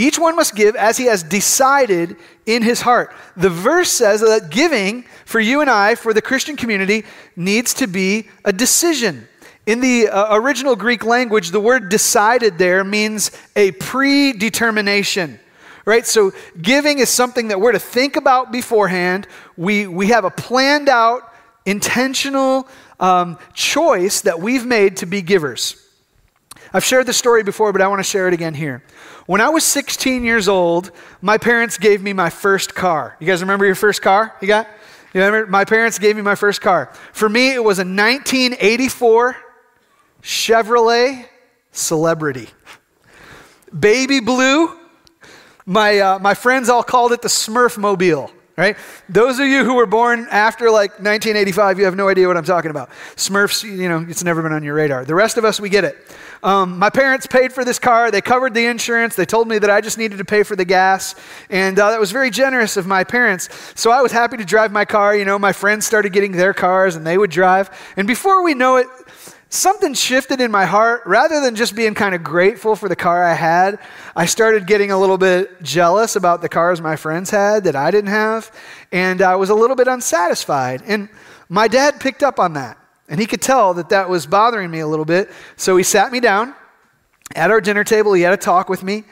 Each 0.00 0.18
one 0.18 0.34
must 0.34 0.54
give 0.54 0.76
as 0.76 0.96
he 0.96 1.04
has 1.04 1.22
decided 1.22 2.16
in 2.46 2.62
his 2.62 2.80
heart. 2.80 3.14
The 3.36 3.50
verse 3.50 3.90
says 3.90 4.22
that 4.22 4.48
giving 4.48 5.04
for 5.26 5.38
you 5.38 5.60
and 5.60 5.68
I, 5.68 5.94
for 5.94 6.14
the 6.14 6.22
Christian 6.22 6.56
community, 6.56 7.04
needs 7.36 7.74
to 7.74 7.86
be 7.86 8.30
a 8.42 8.50
decision. 8.50 9.28
In 9.66 9.80
the 9.80 10.08
uh, 10.08 10.34
original 10.34 10.74
Greek 10.74 11.04
language, 11.04 11.50
the 11.50 11.60
word 11.60 11.90
decided 11.90 12.56
there 12.56 12.82
means 12.82 13.30
a 13.54 13.72
predetermination. 13.72 15.38
Right? 15.84 16.06
So 16.06 16.32
giving 16.62 16.98
is 16.98 17.10
something 17.10 17.48
that 17.48 17.60
we're 17.60 17.72
to 17.72 17.78
think 17.78 18.16
about 18.16 18.50
beforehand. 18.50 19.26
We, 19.58 19.86
we 19.86 20.06
have 20.06 20.24
a 20.24 20.30
planned 20.30 20.88
out, 20.88 21.30
intentional 21.66 22.66
um, 23.00 23.38
choice 23.52 24.22
that 24.22 24.40
we've 24.40 24.64
made 24.64 24.96
to 24.96 25.06
be 25.06 25.20
givers. 25.20 25.76
I've 26.72 26.84
shared 26.84 27.06
this 27.06 27.16
story 27.16 27.42
before, 27.42 27.72
but 27.72 27.82
I 27.82 27.88
want 27.88 27.98
to 27.98 28.04
share 28.04 28.28
it 28.28 28.34
again 28.34 28.54
here. 28.54 28.82
When 29.30 29.40
I 29.40 29.48
was 29.48 29.62
16 29.62 30.24
years 30.24 30.48
old, 30.48 30.90
my 31.22 31.38
parents 31.38 31.78
gave 31.78 32.02
me 32.02 32.12
my 32.12 32.30
first 32.30 32.74
car. 32.74 33.16
You 33.20 33.28
guys 33.28 33.40
remember 33.42 33.64
your 33.64 33.76
first 33.76 34.02
car 34.02 34.34
you 34.40 34.48
got? 34.48 34.66
You 35.14 35.22
remember? 35.22 35.48
My 35.48 35.64
parents 35.64 36.00
gave 36.00 36.16
me 36.16 36.22
my 36.22 36.34
first 36.34 36.60
car. 36.60 36.92
For 37.12 37.28
me, 37.28 37.54
it 37.54 37.62
was 37.62 37.78
a 37.78 37.86
1984 37.86 39.36
Chevrolet 40.20 41.26
Celebrity. 41.70 42.48
Baby 43.78 44.18
blue. 44.18 44.76
My, 45.64 46.00
uh, 46.00 46.18
my 46.18 46.34
friends 46.34 46.68
all 46.68 46.82
called 46.82 47.12
it 47.12 47.22
the 47.22 47.28
Smurf 47.28 47.78
Mobile, 47.78 48.32
right? 48.56 48.76
Those 49.08 49.38
of 49.38 49.46
you 49.46 49.62
who 49.62 49.74
were 49.74 49.86
born 49.86 50.26
after 50.32 50.72
like 50.72 50.90
1985, 50.98 51.78
you 51.78 51.84
have 51.84 51.94
no 51.94 52.08
idea 52.08 52.26
what 52.26 52.36
I'm 52.36 52.42
talking 52.42 52.72
about. 52.72 52.90
Smurfs, 53.14 53.62
you 53.62 53.88
know, 53.88 54.04
it's 54.08 54.24
never 54.24 54.42
been 54.42 54.50
on 54.50 54.64
your 54.64 54.74
radar. 54.74 55.04
The 55.04 55.14
rest 55.14 55.38
of 55.38 55.44
us, 55.44 55.60
we 55.60 55.68
get 55.68 55.84
it. 55.84 55.96
Um, 56.42 56.78
my 56.78 56.88
parents 56.88 57.26
paid 57.26 57.52
for 57.52 57.64
this 57.64 57.78
car. 57.78 58.10
They 58.10 58.22
covered 58.22 58.54
the 58.54 58.64
insurance. 58.64 59.14
They 59.14 59.26
told 59.26 59.46
me 59.46 59.58
that 59.58 59.68
I 59.68 59.80
just 59.80 59.98
needed 59.98 60.18
to 60.18 60.24
pay 60.24 60.42
for 60.42 60.56
the 60.56 60.64
gas. 60.64 61.14
And 61.50 61.78
uh, 61.78 61.90
that 61.90 62.00
was 62.00 62.12
very 62.12 62.30
generous 62.30 62.78
of 62.78 62.86
my 62.86 63.04
parents. 63.04 63.48
So 63.74 63.90
I 63.90 64.00
was 64.00 64.10
happy 64.10 64.38
to 64.38 64.44
drive 64.44 64.72
my 64.72 64.86
car. 64.86 65.14
You 65.14 65.26
know, 65.26 65.38
my 65.38 65.52
friends 65.52 65.86
started 65.86 66.12
getting 66.12 66.32
their 66.32 66.54
cars 66.54 66.96
and 66.96 67.06
they 67.06 67.18
would 67.18 67.30
drive. 67.30 67.70
And 67.96 68.06
before 68.08 68.42
we 68.42 68.54
know 68.54 68.76
it, 68.76 68.86
something 69.50 69.92
shifted 69.92 70.40
in 70.40 70.50
my 70.50 70.64
heart. 70.64 71.02
Rather 71.04 71.42
than 71.42 71.56
just 71.56 71.76
being 71.76 71.92
kind 71.92 72.14
of 72.14 72.24
grateful 72.24 72.74
for 72.74 72.88
the 72.88 72.96
car 72.96 73.22
I 73.22 73.34
had, 73.34 73.78
I 74.16 74.24
started 74.24 74.66
getting 74.66 74.92
a 74.92 74.98
little 74.98 75.18
bit 75.18 75.62
jealous 75.62 76.16
about 76.16 76.40
the 76.40 76.48
cars 76.48 76.80
my 76.80 76.96
friends 76.96 77.28
had 77.28 77.64
that 77.64 77.76
I 77.76 77.90
didn't 77.90 78.10
have. 78.10 78.50
And 78.92 79.20
I 79.20 79.36
was 79.36 79.50
a 79.50 79.54
little 79.54 79.76
bit 79.76 79.88
unsatisfied. 79.88 80.82
And 80.86 81.10
my 81.50 81.68
dad 81.68 82.00
picked 82.00 82.22
up 82.22 82.38
on 82.38 82.54
that. 82.54 82.79
And 83.10 83.20
he 83.20 83.26
could 83.26 83.42
tell 83.42 83.74
that 83.74 83.90
that 83.90 84.08
was 84.08 84.24
bothering 84.24 84.70
me 84.70 84.78
a 84.78 84.86
little 84.86 85.04
bit. 85.04 85.30
So 85.56 85.76
he 85.76 85.82
sat 85.82 86.12
me 86.12 86.20
down 86.20 86.54
at 87.34 87.50
our 87.50 87.60
dinner 87.60 87.84
table. 87.84 88.12
He 88.12 88.22
had 88.22 88.32
a 88.32 88.38
talk 88.38 88.68
with 88.68 88.82
me. 88.82 89.04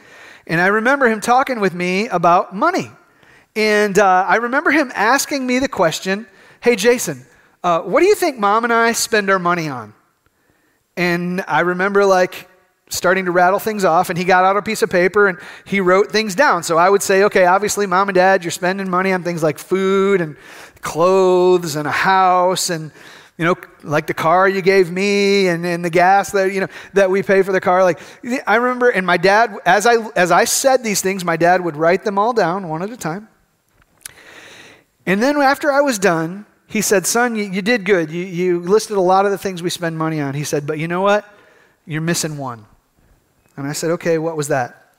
And 0.46 0.61
I 0.61 0.68
remember 0.68 1.08
him 1.08 1.20
talking 1.20 1.61
with 1.61 1.74
me 1.74 2.08
about 2.08 2.54
money. 2.54 2.90
And 3.56 3.98
uh, 3.98 4.24
I 4.26 4.37
remember 4.37 4.70
him 4.70 4.92
asking 4.94 5.46
me 5.46 5.58
the 5.58 5.68
question 5.68 6.26
Hey, 6.61 6.74
Jason, 6.74 7.26
uh, 7.62 7.82
what 7.82 8.00
do 8.00 8.06
you 8.06 8.14
think 8.14 8.38
mom 8.38 8.64
and 8.64 8.72
I 8.72 8.92
spend 8.92 9.30
our 9.30 9.38
money 9.38 9.68
on? 9.68 9.94
And 10.96 11.44
I 11.46 11.61
remember 11.61 12.04
like 12.04 12.48
starting 12.90 13.26
to 13.26 13.30
rattle 13.30 13.58
things 13.58 13.84
off, 13.84 14.11
and 14.11 14.18
he 14.18 14.24
got 14.24 14.44
out 14.44 14.56
a 14.56 14.62
piece 14.62 14.82
of 14.82 14.90
paper 14.90 15.28
and 15.28 15.38
he 15.64 15.80
wrote 15.80 16.11
things 16.11 16.34
down. 16.34 16.62
So 16.62 16.78
I 16.78 16.88
would 16.88 17.02
say, 17.02 17.24
okay, 17.24 17.46
obviously, 17.46 17.87
mom 17.87 18.08
and 18.08 18.14
dad, 18.14 18.44
you're 18.44 18.50
spending 18.50 18.88
money 18.88 19.12
on 19.12 19.22
things 19.22 19.42
like 19.42 19.58
food 19.58 20.20
and 20.20 20.37
clothes 20.80 21.76
and 21.76 21.87
a 21.87 21.92
house 21.92 22.70
and 22.70 22.92
you 23.38 23.44
know, 23.44 23.55
like 23.85 24.09
the 24.09 24.14
car 24.14 24.48
you 24.48 24.61
gave 24.61 24.90
me 24.90 25.46
and, 25.46 25.64
and 25.64 25.85
the 25.85 25.90
gas 25.90 26.33
that, 26.33 26.53
you 26.53 26.61
know, 26.61 26.66
that 26.92 27.09
we 27.09 27.22
pay 27.22 27.42
for 27.42 27.53
the 27.53 27.61
car. 27.61 27.85
Like, 27.85 28.01
I 28.46 28.57
remember, 28.57 28.90
and 28.90 29.07
my 29.07 29.16
dad, 29.16 29.57
as 29.64 29.87
I, 29.87 30.09
as 30.16 30.33
I 30.33 30.44
said 30.44 30.83
these 30.83 31.01
things, 31.01 31.24
my 31.24 31.37
dad 31.37 31.64
would 31.64 31.77
write 31.77 32.05
them 32.05 32.18
all 32.18 32.33
down 32.33 32.68
one 32.68 32.83
at 32.83 32.90
a 32.90 32.96
time. 32.96 33.29
And 35.07 35.22
then 35.22 35.37
after 35.37 35.70
I 35.70 35.81
was 35.81 36.01
done, 36.01 36.46
he 36.66 36.83
said, 36.83 37.07
Son, 37.07 37.37
you, 37.37 37.44
you 37.44 37.62
did 37.62 37.85
good. 37.85 38.11
You, 38.11 38.24
you 38.24 38.61
listed 38.61 38.96
a 38.96 39.01
lot 39.01 39.24
of 39.24 39.31
the 39.31 39.38
things 39.38 39.62
we 39.62 39.70
spend 39.70 39.96
money 39.96 40.20
on. 40.20 40.35
He 40.35 40.44
said, 40.44 40.66
But 40.66 40.79
you 40.79 40.88
know 40.88 41.01
what? 41.01 41.24
You're 41.87 42.03
missing 42.03 42.37
one. 42.38 42.66
And 43.57 43.66
I 43.66 43.72
said, 43.72 43.90
Okay, 43.92 44.18
what 44.18 44.37
was 44.37 44.48
that? 44.48 44.96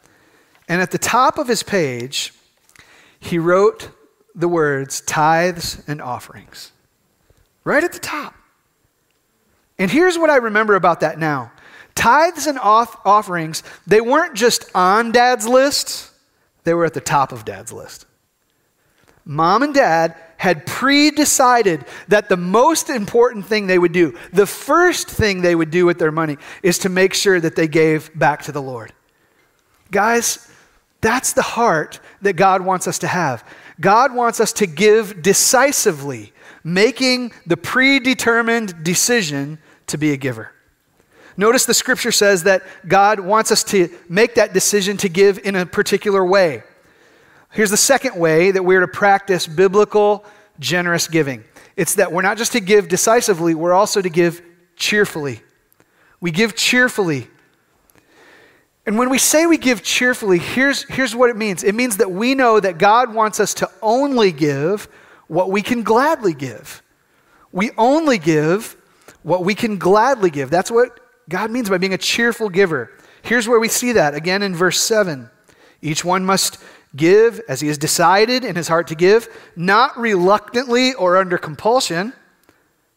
And 0.68 0.82
at 0.82 0.92
the 0.92 0.98
top 0.98 1.38
of 1.38 1.48
his 1.48 1.62
page, 1.62 2.34
he 3.20 3.38
wrote 3.38 3.90
the 4.34 4.48
words 4.48 5.02
tithes 5.02 5.84
and 5.88 6.02
offerings 6.02 6.72
right 7.64 7.84
at 7.84 7.94
the 7.94 8.00
top. 8.00 8.36
And 9.78 9.90
here's 9.90 10.18
what 10.18 10.30
I 10.30 10.38
remember 10.38 10.76
about 10.76 11.00
that 11.00 11.20
now 11.20 11.52
tithes 11.96 12.48
and 12.48 12.58
off- 12.60 12.98
offerings, 13.06 13.64
they 13.86 14.02
weren't 14.02 14.36
just 14.36 14.70
on 14.74 15.12
dad's 15.12 15.48
list, 15.48 16.12
they 16.64 16.74
were 16.74 16.86
at 16.86 16.94
the 16.94 17.02
top 17.02 17.32
of 17.32 17.46
dad's 17.46 17.74
list. 17.74 18.06
Mom 19.26 19.64
and 19.64 19.74
dad 19.74 20.16
had 20.38 20.66
pre 20.66 21.12
decided 21.12 21.86
that 22.08 22.30
the 22.30 22.38
most 22.38 22.90
important 22.90 23.46
thing 23.46 23.68
they 23.68 23.78
would 23.78 23.92
do, 23.92 24.18
the 24.34 24.48
first 24.48 25.08
thing 25.08 25.42
they 25.42 25.54
would 25.54 25.70
do 25.70 25.86
with 25.86 26.00
their 26.00 26.12
money, 26.12 26.38
is 26.64 26.80
to 26.80 26.90
make 26.90 27.14
sure 27.14 27.40
that 27.40 27.56
they 27.56 27.68
gave 27.68 28.18
back 28.18 28.44
to 28.44 28.52
the 28.52 28.62
Lord. 28.62 28.94
Guys, 29.92 30.50
that's 31.02 31.34
the 31.34 31.42
heart 31.42 32.00
that 32.22 32.34
God 32.34 32.62
wants 32.62 32.88
us 32.88 33.00
to 33.00 33.08
have. 33.08 33.44
God 33.80 34.14
wants 34.14 34.40
us 34.40 34.54
to 34.54 34.66
give 34.66 35.22
decisively 35.22 36.34
making 36.64 37.32
the 37.46 37.58
predetermined 37.58 38.84
decision 38.84 39.60
to 39.88 39.98
be 39.98 40.12
a 40.12 40.18
giver. 40.18 40.52
Notice 41.38 41.66
the 41.66 41.74
scripture 41.74 42.12
says 42.12 42.44
that 42.44 42.64
God 42.88 43.20
wants 43.20 43.52
us 43.52 43.64
to 43.66 43.90
make 44.10 44.36
that 44.36 44.54
decision 44.54 44.98
to 44.98 45.10
give 45.10 45.40
in 45.40 45.56
a 45.56 45.66
particular 45.66 46.24
way. 46.24 46.64
Here's 47.52 47.72
the 47.72 47.78
second 47.78 48.20
way 48.20 48.52
that 48.52 48.64
we're 48.64 48.82
to 48.82 48.88
practice 48.88 49.48
biblical 49.48 50.26
generous 50.60 51.08
giving 51.08 51.46
it's 51.80 51.96
that 51.96 52.12
we're 52.12 52.24
not 52.24 52.38
just 52.38 52.52
to 52.52 52.60
give 52.60 52.90
decisively, 52.90 53.56
we're 53.56 53.72
also 53.72 54.02
to 54.02 54.10
give 54.10 54.42
cheerfully. 54.76 55.42
We 56.20 56.30
give 56.30 56.54
cheerfully. 56.54 57.30
And 58.86 58.98
when 58.98 59.10
we 59.10 59.18
say 59.18 59.46
we 59.46 59.58
give 59.58 59.82
cheerfully, 59.82 60.40
here's, 60.40 60.84
here's 60.90 61.16
what 61.16 61.30
it 61.30 61.38
means 61.38 61.64
it 61.64 61.76
means 61.76 61.96
that 61.96 62.12
we 62.12 62.36
know 62.36 62.60
that 62.60 62.80
God 62.80 63.14
wants 63.14 63.40
us 63.40 63.54
to 63.56 63.70
only 63.82 64.34
give 64.34 64.90
what 65.30 65.50
we 65.50 65.62
can 65.62 65.84
gladly 65.84 66.34
give. 66.34 66.84
We 67.54 67.72
only 67.78 68.18
give 68.18 68.76
what 69.24 69.46
we 69.46 69.56
can 69.56 69.78
gladly 69.78 70.30
give. 70.30 70.50
That's 70.50 70.70
what 70.70 71.00
God 71.30 71.52
means 71.52 71.70
by 71.70 71.78
being 71.78 71.94
a 71.94 71.98
cheerful 71.98 72.50
giver. 72.50 72.92
Here's 73.22 73.48
where 73.48 73.60
we 73.60 73.70
see 73.70 73.94
that 73.94 74.16
again 74.16 74.44
in 74.44 74.56
verse 74.56 74.82
7. 74.82 75.30
Each 75.82 76.04
one 76.04 76.26
must 76.26 76.58
give 76.96 77.40
as 77.48 77.62
he 77.62 77.68
has 77.68 77.78
decided 77.78 78.44
in 78.44 78.56
his 78.56 78.68
heart 78.68 78.88
to 78.88 78.96
give, 78.96 79.28
not 79.56 79.98
reluctantly 79.98 80.94
or 80.96 81.18
under 81.18 81.38
compulsion, 81.38 82.14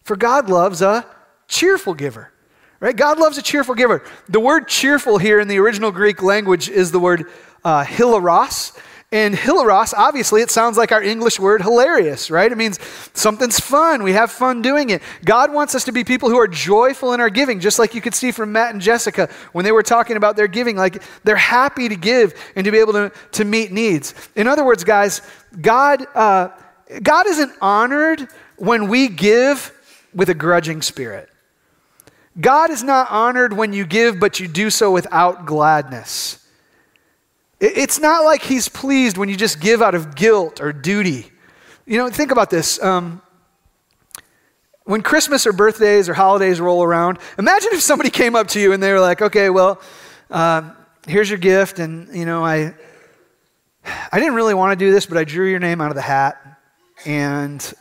for 0.02 0.16
God 0.16 0.48
loves 0.48 0.82
a 0.82 1.06
cheerful 1.48 1.94
giver. 1.94 2.32
Right? 2.80 2.96
God 2.96 3.20
loves 3.20 3.38
a 3.38 3.42
cheerful 3.42 3.76
giver. 3.76 4.02
The 4.28 4.40
word 4.40 4.66
cheerful 4.66 5.18
here 5.18 5.38
in 5.38 5.46
the 5.46 5.58
original 5.58 5.92
Greek 5.92 6.20
language 6.22 6.68
is 6.68 6.90
the 6.90 6.98
word 6.98 7.26
uh, 7.64 7.84
hilaros. 7.84 8.76
And 9.12 9.34
hilaros, 9.34 9.92
obviously, 9.94 10.40
it 10.40 10.50
sounds 10.50 10.78
like 10.78 10.90
our 10.90 11.02
English 11.02 11.38
word 11.38 11.60
hilarious, 11.60 12.30
right? 12.30 12.50
It 12.50 12.56
means 12.56 12.78
something's 13.12 13.60
fun. 13.60 14.02
We 14.02 14.14
have 14.14 14.32
fun 14.32 14.62
doing 14.62 14.88
it. 14.88 15.02
God 15.22 15.52
wants 15.52 15.74
us 15.74 15.84
to 15.84 15.92
be 15.92 16.02
people 16.02 16.30
who 16.30 16.38
are 16.38 16.48
joyful 16.48 17.12
in 17.12 17.20
our 17.20 17.28
giving, 17.28 17.60
just 17.60 17.78
like 17.78 17.94
you 17.94 18.00
could 18.00 18.14
see 18.14 18.32
from 18.32 18.52
Matt 18.52 18.72
and 18.72 18.80
Jessica 18.80 19.28
when 19.52 19.66
they 19.66 19.72
were 19.72 19.82
talking 19.82 20.16
about 20.16 20.34
their 20.36 20.48
giving. 20.48 20.76
Like 20.76 21.02
they're 21.24 21.36
happy 21.36 21.90
to 21.90 21.94
give 21.94 22.32
and 22.56 22.64
to 22.64 22.70
be 22.70 22.78
able 22.78 22.94
to, 22.94 23.12
to 23.32 23.44
meet 23.44 23.70
needs. 23.70 24.14
In 24.34 24.46
other 24.46 24.64
words, 24.64 24.82
guys, 24.82 25.20
God, 25.60 26.06
uh, 26.14 26.48
God 27.02 27.26
isn't 27.26 27.52
honored 27.60 28.28
when 28.56 28.88
we 28.88 29.08
give 29.08 29.78
with 30.14 30.30
a 30.30 30.34
grudging 30.34 30.80
spirit. 30.80 31.28
God 32.40 32.70
is 32.70 32.82
not 32.82 33.10
honored 33.10 33.52
when 33.52 33.74
you 33.74 33.84
give, 33.84 34.18
but 34.18 34.40
you 34.40 34.48
do 34.48 34.70
so 34.70 34.90
without 34.90 35.44
gladness. 35.44 36.41
It's 37.62 38.00
not 38.00 38.24
like 38.24 38.42
he's 38.42 38.68
pleased 38.68 39.16
when 39.16 39.28
you 39.28 39.36
just 39.36 39.60
give 39.60 39.80
out 39.80 39.94
of 39.94 40.16
guilt 40.16 40.60
or 40.60 40.72
duty. 40.72 41.30
You 41.86 41.96
know, 41.96 42.10
think 42.10 42.32
about 42.32 42.50
this. 42.50 42.82
Um, 42.82 43.22
when 44.82 45.00
Christmas 45.00 45.46
or 45.46 45.52
birthdays 45.52 46.08
or 46.08 46.14
holidays 46.14 46.60
roll 46.60 46.82
around, 46.82 47.20
imagine 47.38 47.70
if 47.70 47.80
somebody 47.80 48.10
came 48.22 48.34
up 48.34 48.48
to 48.48 48.60
you 48.60 48.72
and 48.72 48.82
they 48.82 48.90
were 48.90 48.98
like, 48.98 49.22
okay, 49.22 49.48
well, 49.48 49.80
uh, 50.28 50.72
here's 51.06 51.30
your 51.30 51.38
gift, 51.38 51.78
and, 51.78 52.12
you 52.12 52.24
know, 52.24 52.44
I, 52.44 52.74
I 54.10 54.18
didn't 54.18 54.34
really 54.34 54.54
want 54.54 54.76
to 54.76 54.84
do 54.84 54.90
this, 54.90 55.06
but 55.06 55.16
I 55.16 55.22
drew 55.22 55.48
your 55.48 55.60
name 55.60 55.80
out 55.80 55.90
of 55.90 55.94
the 55.94 56.02
hat, 56.02 56.36
and 57.04 57.72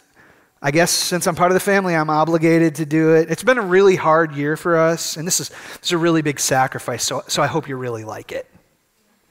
I 0.61 0.69
guess 0.69 0.91
since 0.91 1.25
I'm 1.25 1.33
part 1.33 1.49
of 1.49 1.55
the 1.55 1.59
family, 1.59 1.95
I'm 1.95 2.11
obligated 2.11 2.75
to 2.75 2.85
do 2.85 3.15
it. 3.15 3.31
It's 3.31 3.43
been 3.43 3.57
a 3.57 3.65
really 3.65 3.95
hard 3.95 4.35
year 4.35 4.57
for 4.57 4.77
us, 4.77 5.17
and 5.17 5.25
this 5.25 5.39
is, 5.39 5.49
this 5.49 5.85
is 5.85 5.91
a 5.93 5.97
really 5.97 6.21
big 6.21 6.39
sacrifice, 6.39 7.03
so, 7.03 7.23
so 7.27 7.41
I 7.41 7.47
hope 7.47 7.67
you 7.67 7.77
really 7.77 8.03
like 8.03 8.31
it. 8.31 8.50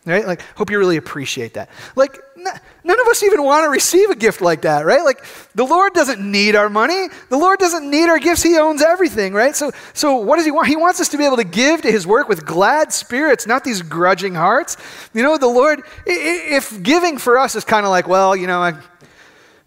Right? 0.07 0.27
Like, 0.27 0.41
hope 0.57 0.71
you 0.71 0.79
really 0.79 0.97
appreciate 0.97 1.55
that. 1.55 1.69
Like, 1.95 2.19
n- 2.35 2.61
none 2.85 3.01
of 3.01 3.07
us 3.09 3.23
even 3.23 3.43
want 3.45 3.65
to 3.65 3.69
receive 3.69 4.09
a 4.09 4.15
gift 4.15 4.41
like 4.41 4.63
that, 4.63 4.87
right? 4.87 5.05
Like, 5.05 5.23
the 5.55 5.65
Lord 5.65 5.93
doesn't 5.93 6.19
need 6.19 6.57
our 6.57 6.71
money. 6.71 7.09
The 7.29 7.37
Lord 7.37 7.59
doesn't 7.59 7.89
need 7.89 8.09
our 8.09 8.19
gifts. 8.19 8.43
He 8.43 8.57
owns 8.57 8.81
everything, 8.81 9.35
right? 9.35 9.55
So, 9.55 9.73
so 9.93 10.17
what 10.17 10.37
does 10.37 10.47
He 10.47 10.51
want? 10.51 10.69
He 10.69 10.77
wants 10.77 11.03
us 11.03 11.11
to 11.11 11.19
be 11.19 11.27
able 11.27 11.37
to 11.37 11.45
give 11.45 11.83
to 11.83 11.93
His 11.93 12.07
work 12.07 12.31
with 12.31 12.47
glad 12.47 12.95
spirits, 12.95 13.47
not 13.47 13.63
these 13.63 13.83
grudging 13.83 14.35
hearts. 14.35 14.79
You 15.13 15.23
know, 15.23 15.37
the 15.37 15.49
Lord, 15.49 15.83
if 16.07 16.83
giving 16.83 17.19
for 17.19 17.37
us 17.37 17.55
is 17.55 17.67
kind 17.67 17.85
of 17.85 17.91
like, 17.91 18.09
well, 18.09 18.35
you 18.35 18.47
know, 18.47 18.63
I, 18.63 18.81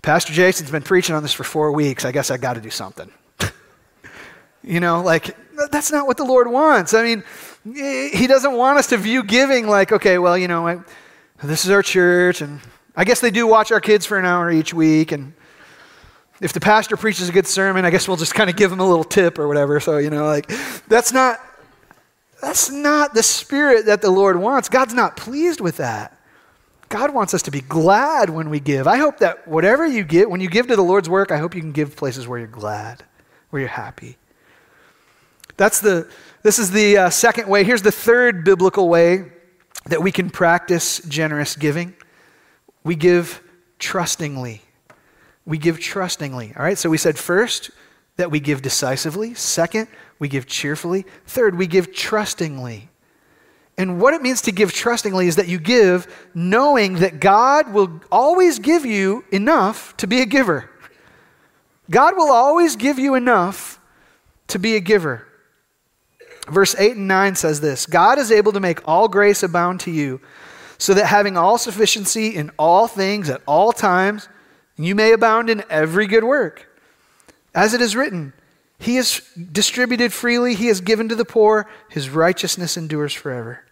Pastor 0.01 0.33
Jason's 0.33 0.71
been 0.71 0.81
preaching 0.81 1.15
on 1.15 1.21
this 1.21 1.33
for 1.33 1.43
four 1.43 1.71
weeks. 1.71 2.05
I 2.05 2.11
guess 2.11 2.31
I 2.31 2.37
got 2.37 2.53
to 2.55 2.61
do 2.61 2.71
something. 2.71 3.11
you 4.63 4.79
know, 4.79 5.01
like, 5.01 5.37
that's 5.69 5.91
not 5.91 6.07
what 6.07 6.17
the 6.17 6.25
Lord 6.25 6.49
wants. 6.49 6.95
I 6.95 7.03
mean, 7.03 7.23
he 7.63 8.27
doesn't 8.27 8.53
want 8.53 8.79
us 8.79 8.87
to 8.87 8.97
view 8.97 9.23
giving 9.23 9.67
like, 9.67 9.91
okay, 9.91 10.17
well, 10.17 10.37
you 10.37 10.47
know, 10.47 10.67
I, 10.67 10.79
this 11.43 11.65
is 11.65 11.71
our 11.71 11.81
church, 11.81 12.41
and 12.41 12.59
I 12.95 13.05
guess 13.05 13.19
they 13.21 13.31
do 13.31 13.47
watch 13.47 13.71
our 13.71 13.81
kids 13.81 14.05
for 14.05 14.17
an 14.19 14.25
hour 14.25 14.51
each 14.51 14.73
week, 14.73 15.11
and 15.11 15.33
if 16.41 16.53
the 16.53 16.59
pastor 16.59 16.97
preaches 16.97 17.29
a 17.29 17.31
good 17.31 17.47
sermon, 17.47 17.85
I 17.85 17.89
guess 17.89 18.07
we'll 18.07 18.17
just 18.17 18.35
kind 18.35 18.49
of 18.49 18.55
give 18.55 18.69
them 18.69 18.79
a 18.79 18.87
little 18.87 19.03
tip 19.03 19.39
or 19.39 19.47
whatever. 19.47 19.79
So, 19.79 19.97
you 19.97 20.09
know, 20.09 20.25
like, 20.25 20.51
that's 20.87 21.11
not. 21.13 21.39
That's 22.41 22.69
not 22.69 23.13
the 23.13 23.23
spirit 23.23 23.85
that 23.85 24.01
the 24.01 24.11
Lord 24.11 24.35
wants. 24.35 24.67
God's 24.67 24.93
not 24.93 25.15
pleased 25.15 25.61
with 25.61 25.77
that. 25.77 26.19
God 26.89 27.13
wants 27.13 27.33
us 27.33 27.41
to 27.43 27.51
be 27.51 27.61
glad 27.61 28.29
when 28.29 28.49
we 28.49 28.59
give. 28.59 28.85
I 28.85 28.97
hope 28.97 29.19
that 29.19 29.47
whatever 29.47 29.87
you 29.87 30.03
get, 30.03 30.29
when 30.29 30.41
you 30.41 30.49
give 30.49 30.67
to 30.67 30.75
the 30.75 30.83
Lord's 30.83 31.07
work, 31.09 31.31
I 31.31 31.37
hope 31.37 31.55
you 31.55 31.61
can 31.61 31.71
give 31.71 31.95
places 31.95 32.27
where 32.27 32.39
you're 32.39 32.49
glad, 32.49 33.01
where 33.49 33.61
you're 33.61 33.69
happy. 33.69 34.17
That's 35.55 35.79
the, 35.79 36.09
this 36.43 36.59
is 36.59 36.71
the 36.71 36.97
uh, 36.97 37.09
second 37.09 37.47
way. 37.47 37.63
Here's 37.63 37.81
the 37.81 37.91
third 37.91 38.43
biblical 38.43 38.89
way 38.89 39.31
that 39.85 40.01
we 40.01 40.11
can 40.11 40.29
practice 40.29 40.99
generous 40.99 41.55
giving. 41.55 41.93
We 42.83 42.95
give 42.95 43.41
trustingly. 43.79 44.61
We 45.45 45.57
give 45.57 45.79
trustingly. 45.79 46.53
All 46.57 46.63
right, 46.63 46.77
so 46.77 46.89
we 46.89 46.97
said 46.97 47.17
first 47.17 47.71
that 48.17 48.29
we 48.29 48.39
give 48.39 48.61
decisively. 48.61 49.33
Second, 49.33 49.87
we 50.19 50.27
give 50.27 50.45
cheerfully. 50.45 51.05
Third, 51.25 51.57
we 51.57 51.65
give 51.65 51.93
trustingly. 51.93 52.89
And 53.77 53.99
what 53.99 54.13
it 54.13 54.21
means 54.21 54.41
to 54.43 54.51
give 54.51 54.71
trustingly 54.71 55.27
is 55.27 55.37
that 55.37 55.47
you 55.47 55.57
give 55.57 56.29
knowing 56.33 56.95
that 56.95 57.19
God 57.19 57.73
will 57.73 58.01
always 58.11 58.59
give 58.59 58.85
you 58.85 59.23
enough 59.31 59.97
to 59.97 60.07
be 60.07 60.21
a 60.21 60.25
giver. 60.25 60.69
God 61.89 62.15
will 62.15 62.31
always 62.31 62.75
give 62.75 62.99
you 62.99 63.15
enough 63.15 63.79
to 64.47 64.59
be 64.59 64.75
a 64.75 64.79
giver. 64.79 65.27
Verse 66.49 66.75
8 66.77 66.97
and 66.97 67.07
9 67.07 67.35
says 67.35 67.61
this 67.61 67.85
God 67.85 68.19
is 68.19 68.31
able 68.31 68.51
to 68.51 68.59
make 68.59 68.87
all 68.87 69.07
grace 69.07 69.43
abound 69.43 69.79
to 69.81 69.91
you, 69.91 70.19
so 70.77 70.93
that 70.93 71.05
having 71.05 71.37
all 71.37 71.57
sufficiency 71.57 72.35
in 72.35 72.51
all 72.57 72.87
things 72.87 73.29
at 73.29 73.41
all 73.47 73.71
times, 73.71 74.27
you 74.75 74.95
may 74.95 75.13
abound 75.13 75.49
in 75.49 75.63
every 75.69 76.07
good 76.07 76.23
work. 76.23 76.69
As 77.55 77.73
it 77.73 77.81
is 77.81 77.95
written, 77.95 78.33
He 78.79 78.95
has 78.95 79.21
distributed 79.51 80.11
freely, 80.11 80.55
He 80.55 80.67
has 80.67 80.81
given 80.81 81.07
to 81.09 81.15
the 81.15 81.25
poor, 81.25 81.69
His 81.89 82.09
righteousness 82.09 82.75
endures 82.75 83.13
forever. 83.13 83.63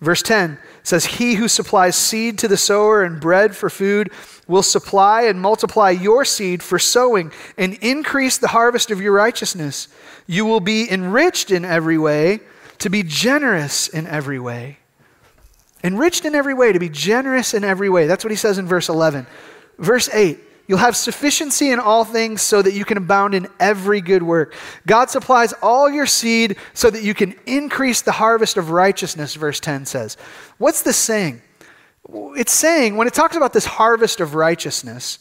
Verse 0.00 0.22
10 0.22 0.58
says, 0.82 1.04
He 1.04 1.34
who 1.34 1.46
supplies 1.46 1.94
seed 1.94 2.38
to 2.38 2.48
the 2.48 2.56
sower 2.56 3.02
and 3.02 3.20
bread 3.20 3.54
for 3.54 3.68
food 3.68 4.10
will 4.48 4.62
supply 4.62 5.22
and 5.22 5.40
multiply 5.40 5.90
your 5.90 6.24
seed 6.24 6.62
for 6.62 6.78
sowing 6.78 7.32
and 7.58 7.74
increase 7.74 8.38
the 8.38 8.48
harvest 8.48 8.90
of 8.90 9.00
your 9.00 9.12
righteousness. 9.12 9.88
You 10.26 10.46
will 10.46 10.60
be 10.60 10.90
enriched 10.90 11.50
in 11.50 11.64
every 11.64 11.98
way 11.98 12.40
to 12.78 12.88
be 12.88 13.02
generous 13.02 13.88
in 13.88 14.06
every 14.06 14.38
way. 14.38 14.78
Enriched 15.84 16.24
in 16.24 16.34
every 16.34 16.54
way, 16.54 16.72
to 16.72 16.78
be 16.78 16.88
generous 16.88 17.54
in 17.54 17.64
every 17.64 17.88
way. 17.88 18.06
That's 18.06 18.24
what 18.24 18.30
he 18.30 18.36
says 18.36 18.58
in 18.58 18.66
verse 18.66 18.88
11. 18.88 19.26
Verse 19.78 20.08
8 20.12 20.38
You'll 20.70 20.78
have 20.78 20.94
sufficiency 20.94 21.72
in 21.72 21.80
all 21.80 22.04
things 22.04 22.42
so 22.42 22.62
that 22.62 22.74
you 22.74 22.84
can 22.84 22.96
abound 22.96 23.34
in 23.34 23.48
every 23.58 24.00
good 24.00 24.22
work. 24.22 24.54
God 24.86 25.10
supplies 25.10 25.52
all 25.54 25.90
your 25.90 26.06
seed 26.06 26.58
so 26.74 26.88
that 26.90 27.02
you 27.02 27.12
can 27.12 27.34
increase 27.44 28.02
the 28.02 28.12
harvest 28.12 28.56
of 28.56 28.70
righteousness, 28.70 29.34
verse 29.34 29.58
10 29.58 29.84
says. 29.84 30.16
What's 30.58 30.82
this 30.82 30.96
saying? 30.96 31.42
It's 32.08 32.52
saying, 32.52 32.94
when 32.94 33.08
it 33.08 33.14
talks 33.14 33.34
about 33.34 33.52
this 33.52 33.64
harvest 33.64 34.20
of 34.20 34.36
righteousness, 34.36 35.18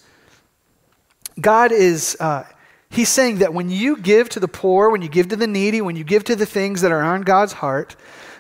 God 1.42 1.72
is. 1.72 2.16
Uh, 2.20 2.44
he's 2.92 3.10
saying 3.10 3.40
that 3.40 3.52
when 3.52 3.72
you 3.72 3.98
give 3.98 4.30
to 4.30 4.40
the 4.40 4.48
poor, 4.48 4.92
when 4.92 5.02
you 5.02 5.10
give 5.10 5.30
to 5.30 5.36
the 5.36 5.48
needy, 5.48 5.82
when 5.82 5.96
you 5.96 6.04
give 6.04 6.24
to 6.26 6.36
the 6.36 6.46
things 6.46 6.82
that 6.82 6.92
are 6.92 7.02
on 7.02 7.24
God's 7.24 7.54
heart, 7.54 7.96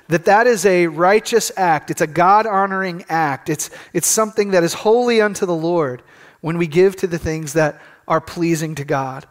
that 0.09 0.25
that 0.25 0.45
is 0.45 0.63
a 0.63 0.85
righteous 0.85 1.51
act. 1.57 1.89
It's 1.89 2.01
a 2.01 2.07
God 2.07 2.45
honoring 2.45 3.03
act. 3.09 3.49
It's, 3.49 3.71
it's 3.93 4.07
something 4.07 4.51
that 4.51 4.63
is 4.63 4.75
holy 4.75 5.21
unto 5.21 5.47
the 5.47 5.55
Lord 5.55 6.03
when 6.41 6.57
we 6.57 6.67
give 6.67 6.95
to 6.97 7.07
the 7.07 7.17
things 7.17 7.53
that 7.53 7.79
are 8.07 8.21
pleasing 8.21 8.75
to 8.75 8.85
God. 8.85 9.27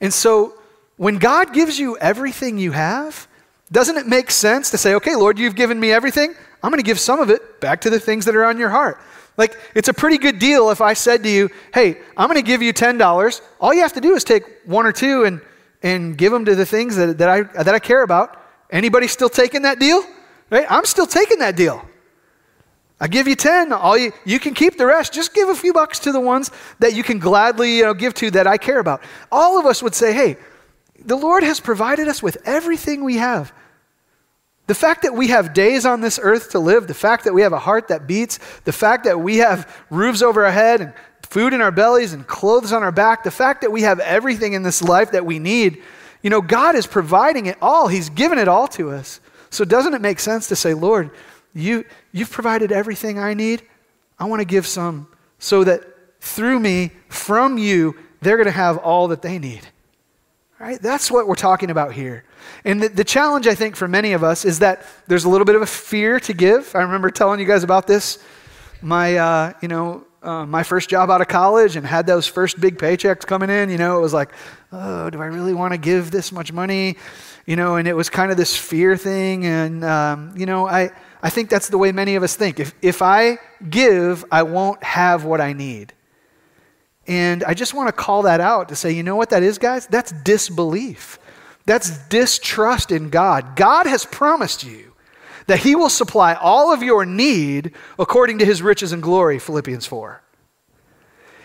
And 0.00 0.12
so 0.12 0.54
when 0.96 1.18
God 1.18 1.52
gives 1.52 1.78
you 1.78 1.96
everything 1.98 2.58
you 2.58 2.72
have, 2.72 3.26
doesn't 3.72 3.96
it 3.96 4.06
make 4.06 4.30
sense 4.30 4.70
to 4.70 4.78
say, 4.78 4.94
okay, 4.94 5.16
Lord, 5.16 5.38
you've 5.38 5.54
given 5.54 5.78
me 5.78 5.92
everything. 5.92 6.34
I'm 6.62 6.70
going 6.70 6.82
to 6.82 6.86
give 6.86 6.98
some 6.98 7.20
of 7.20 7.30
it 7.30 7.60
back 7.60 7.80
to 7.82 7.90
the 7.90 8.00
things 8.00 8.24
that 8.24 8.36
are 8.36 8.44
on 8.44 8.58
your 8.58 8.68
heart. 8.68 9.00
Like, 9.36 9.56
it's 9.74 9.88
a 9.88 9.94
pretty 9.94 10.18
good 10.18 10.38
deal 10.38 10.70
if 10.70 10.80
I 10.80 10.92
said 10.92 11.22
to 11.22 11.28
you, 11.30 11.48
hey, 11.72 11.98
I'm 12.16 12.28
going 12.28 12.36
to 12.36 12.46
give 12.46 12.62
you 12.62 12.72
$10. 12.74 13.40
All 13.60 13.72
you 13.72 13.80
have 13.80 13.94
to 13.94 14.00
do 14.00 14.14
is 14.14 14.24
take 14.24 14.42
one 14.66 14.86
or 14.86 14.92
two 14.92 15.24
and, 15.24 15.40
and 15.82 16.18
give 16.18 16.32
them 16.32 16.44
to 16.44 16.54
the 16.54 16.66
things 16.66 16.96
that, 16.96 17.18
that, 17.18 17.28
I, 17.28 17.42
that 17.62 17.74
I 17.74 17.78
care 17.78 18.02
about. 18.02 18.38
Anybody 18.70 19.06
still 19.06 19.30
taking 19.30 19.62
that 19.62 19.78
deal? 19.78 20.04
Right? 20.50 20.66
I'm 20.68 20.84
still 20.84 21.06
taking 21.06 21.38
that 21.38 21.56
deal. 21.56 21.88
I 23.00 23.08
give 23.08 23.26
you 23.26 23.34
10. 23.34 23.72
All 23.72 23.96
you, 23.96 24.12
you 24.26 24.38
can 24.38 24.52
keep 24.52 24.76
the 24.76 24.84
rest. 24.84 25.12
Just 25.12 25.34
give 25.34 25.48
a 25.48 25.54
few 25.54 25.72
bucks 25.72 26.00
to 26.00 26.12
the 26.12 26.20
ones 26.20 26.50
that 26.80 26.94
you 26.94 27.02
can 27.02 27.18
gladly 27.18 27.78
you 27.78 27.84
know, 27.84 27.94
give 27.94 28.12
to 28.14 28.30
that 28.32 28.46
I 28.46 28.58
care 28.58 28.78
about. 28.78 29.02
All 29.32 29.58
of 29.58 29.64
us 29.64 29.82
would 29.82 29.94
say, 29.94 30.12
hey, 30.12 30.36
the 31.02 31.16
Lord 31.16 31.42
has 31.42 31.60
provided 31.60 32.08
us 32.08 32.22
with 32.22 32.36
everything 32.44 33.02
we 33.02 33.16
have. 33.16 33.52
The 34.66 34.74
fact 34.74 35.02
that 35.02 35.14
we 35.14 35.28
have 35.28 35.54
days 35.54 35.86
on 35.86 36.00
this 36.00 36.20
earth 36.22 36.50
to 36.50 36.60
live, 36.60 36.86
the 36.86 36.94
fact 36.94 37.24
that 37.24 37.32
we 37.32 37.42
have 37.42 37.54
a 37.54 37.58
heart 37.58 37.88
that 37.88 38.06
beats, 38.06 38.38
the 38.64 38.72
fact 38.72 39.04
that 39.04 39.18
we 39.18 39.38
have 39.38 39.68
roofs 39.88 40.22
over 40.22 40.44
our 40.44 40.52
head 40.52 40.80
and 40.80 40.92
food 41.22 41.54
in 41.54 41.60
our 41.60 41.72
bellies 41.72 42.12
and 42.12 42.26
clothes 42.26 42.72
on 42.72 42.82
our 42.82 42.92
back, 42.92 43.24
the 43.24 43.30
fact 43.30 43.62
that 43.62 43.72
we 43.72 43.82
have 43.82 43.98
everything 44.00 44.52
in 44.52 44.62
this 44.62 44.82
life 44.82 45.12
that 45.12 45.24
we 45.24 45.38
need, 45.38 45.82
you 46.22 46.30
know, 46.30 46.40
God 46.40 46.74
is 46.74 46.86
providing 46.86 47.46
it 47.46 47.56
all. 47.62 47.88
He's 47.88 48.10
given 48.10 48.38
it 48.38 48.46
all 48.46 48.68
to 48.68 48.90
us. 48.90 49.20
So 49.48 49.64
doesn't 49.64 49.94
it 49.94 50.00
make 50.00 50.20
sense 50.20 50.48
to 50.48 50.56
say, 50.56 50.74
Lord, 50.74 51.10
you, 51.54 51.84
you've 52.12 52.30
provided 52.30 52.72
everything 52.72 53.18
I 53.18 53.34
need. 53.34 53.62
I 54.18 54.24
want 54.26 54.40
to 54.40 54.46
give 54.46 54.66
some 54.66 55.08
so 55.38 55.64
that 55.64 55.82
through 56.20 56.60
me, 56.60 56.92
from 57.08 57.58
you, 57.58 57.96
they're 58.20 58.36
going 58.36 58.46
to 58.46 58.52
have 58.52 58.76
all 58.78 59.08
that 59.08 59.22
they 59.22 59.38
need. 59.38 59.66
Right? 60.58 60.80
That's 60.80 61.10
what 61.10 61.26
we're 61.26 61.36
talking 61.36 61.70
about 61.70 61.94
here. 61.94 62.24
And 62.64 62.82
the, 62.82 62.88
the, 62.88 63.04
challenge, 63.04 63.46
I 63.46 63.54
think, 63.54 63.76
for 63.76 63.88
many 63.88 64.12
of 64.12 64.22
us 64.22 64.44
is 64.44 64.58
that 64.58 64.84
there's 65.06 65.24
a 65.24 65.28
little 65.30 65.46
bit 65.46 65.56
of 65.56 65.62
a 65.62 65.66
fear 65.66 66.20
to 66.20 66.34
give. 66.34 66.74
I 66.74 66.82
remember 66.82 67.10
telling 67.10 67.40
you 67.40 67.46
guys 67.46 67.62
about 67.62 67.86
this. 67.86 68.18
My, 68.82 69.16
uh, 69.16 69.52
you 69.62 69.68
know, 69.68 70.04
uh, 70.22 70.44
my 70.44 70.62
first 70.62 70.90
job 70.90 71.10
out 71.10 71.22
of 71.22 71.28
college 71.28 71.76
and 71.76 71.86
had 71.86 72.06
those 72.06 72.26
first 72.26 72.60
big 72.60 72.76
paychecks 72.76 73.26
coming 73.26 73.48
in, 73.48 73.70
you 73.70 73.78
know, 73.78 73.96
it 73.96 74.02
was 74.02 74.12
like, 74.12 74.32
oh, 74.70 75.08
do 75.08 75.20
I 75.22 75.26
really 75.26 75.54
want 75.54 75.72
to 75.72 75.78
give 75.78 76.10
this 76.10 76.30
much 76.30 76.52
money? 76.52 76.96
You 77.46 77.56
know, 77.56 77.76
and 77.76 77.88
it 77.88 77.96
was 77.96 78.10
kind 78.10 78.30
of 78.30 78.36
this 78.36 78.54
fear 78.54 78.98
thing. 78.98 79.46
And, 79.46 79.82
um, 79.82 80.34
you 80.36 80.44
know, 80.44 80.68
I, 80.68 80.90
I 81.22 81.30
think 81.30 81.50
that's 81.50 81.68
the 81.68 81.78
way 81.78 81.92
many 81.92 82.14
of 82.14 82.22
us 82.22 82.34
think. 82.34 82.58
If, 82.60 82.74
if 82.80 83.02
I 83.02 83.38
give, 83.68 84.24
I 84.30 84.42
won't 84.42 84.82
have 84.82 85.24
what 85.24 85.40
I 85.40 85.52
need. 85.52 85.92
And 87.06 87.44
I 87.44 87.54
just 87.54 87.74
want 87.74 87.88
to 87.88 87.92
call 87.92 88.22
that 88.22 88.40
out 88.40 88.68
to 88.68 88.76
say, 88.76 88.92
you 88.92 89.02
know 89.02 89.16
what 89.16 89.30
that 89.30 89.42
is, 89.42 89.58
guys? 89.58 89.86
That's 89.86 90.12
disbelief. 90.12 91.18
That's 91.66 91.98
distrust 92.08 92.90
in 92.90 93.10
God. 93.10 93.56
God 93.56 93.86
has 93.86 94.04
promised 94.06 94.64
you 94.64 94.92
that 95.46 95.58
He 95.58 95.74
will 95.74 95.88
supply 95.88 96.34
all 96.34 96.72
of 96.72 96.82
your 96.82 97.04
need 97.04 97.74
according 97.98 98.38
to 98.38 98.44
His 98.44 98.62
riches 98.62 98.92
and 98.92 99.02
glory, 99.02 99.38
Philippians 99.38 99.86
4. 99.86 100.22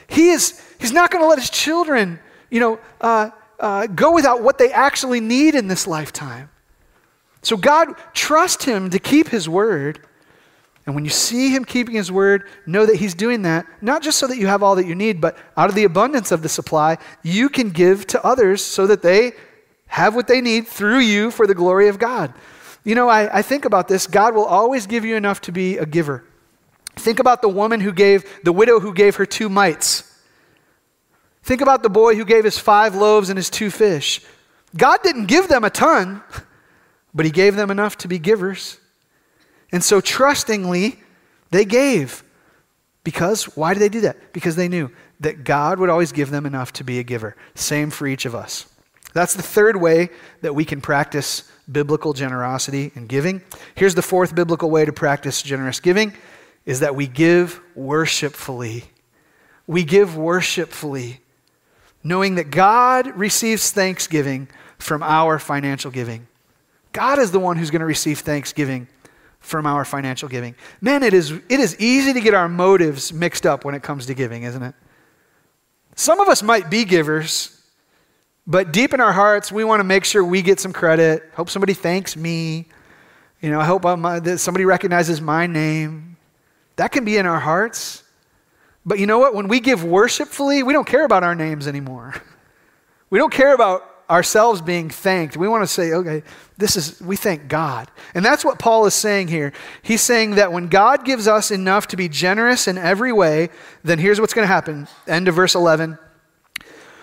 He 0.08 0.30
is, 0.30 0.62
he's 0.80 0.92
not 0.92 1.12
going 1.12 1.24
to 1.24 1.28
let 1.28 1.40
His 1.40 1.50
children, 1.50 2.20
you 2.50 2.60
know, 2.60 2.80
uh, 3.02 3.32
uh, 3.60 3.88
go 3.88 4.14
without 4.14 4.42
what 4.42 4.58
they 4.58 4.72
actually 4.72 5.20
need 5.20 5.56
in 5.56 5.68
this 5.68 5.88
lifetime. 5.88 6.50
So, 7.46 7.58
God, 7.58 7.94
trust 8.14 8.64
Him 8.64 8.90
to 8.90 9.00
keep 9.00 9.30
His 9.30 9.48
word 9.48 10.00
and 10.86 10.94
when 10.94 11.04
you 11.04 11.10
see 11.10 11.50
him 11.50 11.66
keeping 11.66 11.96
his 11.96 12.12
word, 12.12 12.48
know 12.66 12.86
that 12.86 12.98
he's 12.98 13.16
doing 13.16 13.42
that, 13.42 13.66
not 13.82 14.04
just 14.04 14.20
so 14.20 14.28
that 14.28 14.38
you 14.38 14.48
have 14.48 14.62
all 14.62 14.76
that 14.76 14.86
you 14.86 14.94
need, 14.94 15.20
but 15.20 15.38
out 15.58 15.70
of 15.70 15.76
the 15.76 15.84
abundance 15.84 16.32
of 16.32 16.44
the 16.44 16.50
supply, 16.50 16.98
you 17.24 17.50
can 17.50 17.72
give 17.72 18.06
to 18.08 18.24
others 18.24 18.64
so 18.64 18.86
that 18.86 19.02
they 19.02 19.32
have 19.88 20.16
what 20.16 20.28
they 20.28 20.42
need 20.42 20.68
through 20.68 21.00
you 21.00 21.32
for 21.32 21.48
the 21.48 21.56
glory 21.56 21.88
of 21.88 21.98
God. 21.98 22.34
You 22.84 22.94
know, 22.94 23.10
I, 23.10 23.40
I 23.40 23.42
think 23.42 23.66
about 23.66 23.88
this 23.88 24.06
God 24.06 24.36
will 24.36 24.46
always 24.46 24.86
give 24.86 25.04
you 25.04 25.16
enough 25.16 25.42
to 25.42 25.52
be 25.52 25.78
a 25.78 25.88
giver. 25.88 26.24
Think 26.96 27.20
about 27.20 27.42
the 27.42 27.50
woman 27.50 27.80
who 27.80 27.92
gave, 27.92 28.24
the 28.44 28.54
widow 28.54 28.80
who 28.80 28.94
gave 28.94 29.16
her 29.16 29.26
two 29.26 29.50
mites. 29.50 30.12
Think 31.42 31.62
about 31.62 31.82
the 31.82 31.90
boy 31.90 32.16
who 32.16 32.26
gave 32.26 32.44
his 32.44 32.60
five 32.60 32.96
loaves 32.96 33.30
and 33.30 33.38
his 33.38 33.50
two 33.50 33.72
fish. 33.72 34.22
God 34.78 35.02
didn't 35.02 35.26
give 35.26 35.48
them 35.48 35.64
a 35.64 35.70
ton, 35.72 36.22
but 37.16 37.26
he 37.26 37.32
gave 37.32 37.56
them 37.56 37.72
enough 37.72 37.98
to 38.00 38.08
be 38.08 38.20
givers. 38.20 38.78
And 39.72 39.84
so, 39.84 40.02
trustingly, 40.02 41.00
they 41.50 41.66
gave. 41.66 42.24
Because, 43.04 43.46
why 43.56 43.74
did 43.74 43.80
they 43.80 43.90
do 43.90 44.02
that? 44.02 44.34
Because 44.34 44.56
they 44.56 44.68
knew 44.68 44.92
that 45.22 45.46
God 45.46 45.80
would 45.80 45.90
always 45.90 46.12
give 46.12 46.30
them 46.30 46.46
enough 46.46 46.74
to 46.74 46.84
be 46.84 47.00
a 47.00 47.04
giver. 47.04 47.36
Same 47.56 47.90
for 47.90 48.06
each 48.06 48.26
of 48.26 48.36
us. 48.36 48.68
That's 49.14 49.34
the 49.34 49.42
third 49.42 49.78
way 49.78 50.10
that 50.42 50.54
we 50.54 50.66
can 50.66 50.82
practice 50.82 51.50
biblical 51.72 52.12
generosity 52.12 52.92
and 52.96 53.08
giving. 53.08 53.42
Here's 53.76 53.96
the 53.96 54.02
fourth 54.02 54.36
biblical 54.36 54.70
way 54.70 54.84
to 54.84 54.92
practice 54.92 55.42
generous 55.42 55.80
giving 55.80 56.14
is 56.66 56.82
that 56.82 56.96
we 56.96 57.08
give 57.08 57.62
worshipfully. 57.76 58.86
We 59.68 59.84
give 59.84 60.18
worshipfully, 60.18 61.22
knowing 62.04 62.36
that 62.36 62.52
God 62.52 63.16
receives 63.16 63.72
thanksgiving 63.72 64.50
from 64.80 65.02
our 65.02 65.40
financial 65.40 65.92
giving. 65.92 66.28
God 66.96 67.20
is 67.20 67.30
the 67.30 67.40
one 67.40 67.58
who's 67.58 67.72
going 67.72 67.82
to 67.82 67.86
receive 67.86 68.20
thanksgiving 68.20 68.88
from 69.42 69.66
our 69.66 69.84
financial 69.84 70.30
giving. 70.30 70.56
Man, 70.80 71.04
it 71.04 71.14
is, 71.14 71.30
it 71.30 71.60
is 71.60 71.78
easy 71.78 72.14
to 72.14 72.22
get 72.22 72.34
our 72.34 72.48
motives 72.48 73.12
mixed 73.12 73.46
up 73.46 73.66
when 73.66 73.76
it 73.76 73.84
comes 73.84 74.06
to 74.06 74.14
giving, 74.14 74.44
isn't 74.44 74.64
it? 74.64 74.74
Some 75.96 76.22
of 76.22 76.30
us 76.30 76.42
might 76.42 76.70
be 76.70 76.86
givers, 76.86 77.62
but 78.48 78.72
deep 78.72 78.94
in 78.94 79.02
our 79.02 79.12
hearts, 79.12 79.52
we 79.52 79.66
want 79.66 79.82
to 79.82 79.84
make 79.84 80.06
sure 80.06 80.24
we 80.24 80.42
get 80.42 80.62
some 80.62 80.72
credit. 80.72 81.30
Hope 81.34 81.50
somebody 81.50 81.74
thanks 81.74 82.16
me. 82.16 82.66
You 83.42 83.52
know, 83.52 83.60
I 83.60 83.66
hope 83.66 83.86
I'm, 83.86 84.06
uh, 84.06 84.22
that 84.22 84.38
somebody 84.38 84.64
recognizes 84.64 85.20
my 85.20 85.48
name. 85.48 86.16
That 86.78 86.94
can 86.94 87.04
be 87.04 87.18
in 87.18 87.26
our 87.26 87.42
hearts. 87.42 88.04
But 88.86 89.00
you 89.00 89.06
know 89.06 89.20
what? 89.20 89.36
When 89.36 89.50
we 89.50 89.60
give 89.60 89.84
worshipfully, 89.84 90.64
we 90.64 90.72
don't 90.72 90.88
care 90.88 91.04
about 91.04 91.24
our 91.24 91.36
names 91.36 91.68
anymore. 91.68 92.14
We 93.12 93.20
don't 93.20 93.32
care 93.32 93.54
about 93.54 93.95
ourselves 94.10 94.62
being 94.62 94.90
thanked. 94.90 95.36
We 95.36 95.48
want 95.48 95.64
to 95.64 95.68
say, 95.68 95.94
okay, 95.94 96.24
this 96.58 96.76
is, 96.76 97.02
we 97.02 97.16
thank 97.16 97.48
God. 97.48 97.90
And 98.14 98.24
that's 98.24 98.46
what 98.46 98.60
Paul 98.60 98.86
is 98.86 98.94
saying 98.94 99.28
here. 99.30 99.52
He's 99.82 100.02
saying 100.02 100.36
that 100.36 100.52
when 100.52 100.68
God 100.68 101.06
gives 101.06 101.28
us 101.28 101.52
enough 101.52 101.88
to 101.88 101.98
be 101.98 102.08
generous 102.08 102.68
in 102.68 102.78
every 102.78 103.12
way, 103.12 103.50
then 103.84 104.00
here's 104.00 104.22
what's 104.22 104.34
going 104.34 104.44
to 104.44 104.54
happen. 104.54 104.88
End 105.08 105.28
of 105.28 105.36
verse 105.36 105.56
11. 105.56 105.98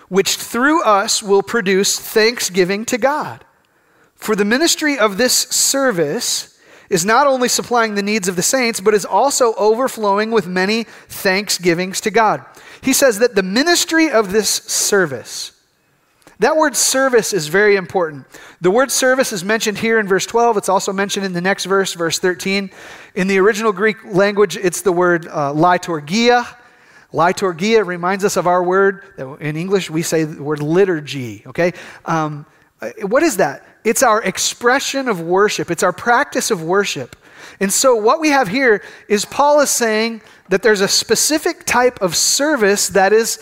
Which 0.09 0.35
through 0.35 0.83
us 0.83 1.21
will 1.21 1.43
produce 1.43 1.99
thanksgiving 1.99 2.85
to 2.85 2.97
God. 2.97 3.43
For 4.15 4.35
the 4.35 4.45
ministry 4.45 4.97
of 4.97 5.17
this 5.17 5.33
service 5.33 6.59
is 6.89 7.05
not 7.05 7.27
only 7.27 7.49
supplying 7.49 7.95
the 7.95 8.03
needs 8.03 8.27
of 8.27 8.35
the 8.35 8.43
saints, 8.43 8.79
but 8.79 8.93
is 8.93 9.05
also 9.05 9.53
overflowing 9.55 10.31
with 10.31 10.47
many 10.47 10.83
thanksgivings 10.83 11.99
to 12.01 12.11
God. 12.11 12.45
He 12.81 12.93
says 12.93 13.19
that 13.19 13.35
the 13.35 13.43
ministry 13.43 14.11
of 14.11 14.31
this 14.31 14.49
service, 14.49 15.52
that 16.39 16.57
word 16.57 16.75
service 16.75 17.33
is 17.33 17.47
very 17.47 17.75
important. 17.75 18.25
The 18.61 18.71
word 18.71 18.91
service 18.91 19.31
is 19.31 19.43
mentioned 19.43 19.77
here 19.77 19.99
in 19.99 20.07
verse 20.07 20.25
12. 20.25 20.57
It's 20.57 20.69
also 20.69 20.91
mentioned 20.91 21.25
in 21.25 21.33
the 21.33 21.41
next 21.41 21.65
verse, 21.65 21.93
verse 21.93 22.19
13. 22.19 22.71
In 23.15 23.27
the 23.27 23.37
original 23.39 23.71
Greek 23.71 24.03
language, 24.05 24.57
it's 24.57 24.81
the 24.81 24.91
word 24.91 25.27
uh, 25.27 25.53
liturgia. 25.53 26.45
Liturgia 27.13 27.85
reminds 27.85 28.25
us 28.25 28.37
of 28.37 28.47
our 28.47 28.63
word. 28.63 29.03
In 29.39 29.55
English, 29.55 29.89
we 29.89 30.01
say 30.01 30.23
the 30.23 30.41
word 30.41 30.61
liturgy, 30.61 31.43
okay? 31.45 31.73
Um, 32.05 32.45
uh, 32.81 32.89
what 33.03 33.21
is 33.21 33.37
that? 33.37 33.65
It's 33.83 34.01
our 34.01 34.21
expression 34.23 35.07
of 35.07 35.21
worship, 35.21 35.69
it's 35.69 35.83
our 35.83 35.93
practice 35.93 36.51
of 36.51 36.63
worship. 36.63 37.15
And 37.59 37.71
so, 37.71 37.95
what 37.95 38.19
we 38.19 38.29
have 38.29 38.47
here 38.47 38.83
is 39.07 39.25
Paul 39.25 39.59
is 39.59 39.69
saying 39.69 40.21
that 40.49 40.63
there's 40.63 40.81
a 40.81 40.87
specific 40.87 41.65
type 41.65 42.01
of 42.01 42.15
service 42.15 42.89
that 42.89 43.13
is 43.13 43.39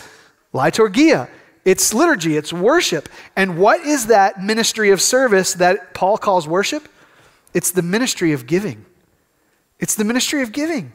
liturgia. 0.52 1.28
It's 1.64 1.94
liturgy, 1.94 2.36
it's 2.36 2.52
worship. 2.52 3.08
And 3.36 3.58
what 3.58 3.80
is 3.80 4.06
that 4.06 4.42
ministry 4.42 4.90
of 4.90 5.00
service 5.00 5.54
that 5.54 5.94
Paul 5.94 6.18
calls 6.18 6.48
worship? 6.48 6.88
It's 7.54 7.70
the 7.70 7.82
ministry 7.82 8.32
of 8.32 8.46
giving. 8.46 8.84
It's 9.78 9.94
the 9.94 10.04
ministry 10.04 10.42
of 10.42 10.52
giving. 10.52 10.92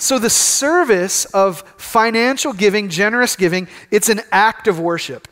So, 0.00 0.20
the 0.20 0.30
service 0.30 1.24
of 1.26 1.62
financial 1.76 2.52
giving, 2.52 2.88
generous 2.88 3.34
giving, 3.34 3.66
it's 3.90 4.08
an 4.08 4.20
act 4.30 4.68
of 4.68 4.78
worship. 4.78 5.26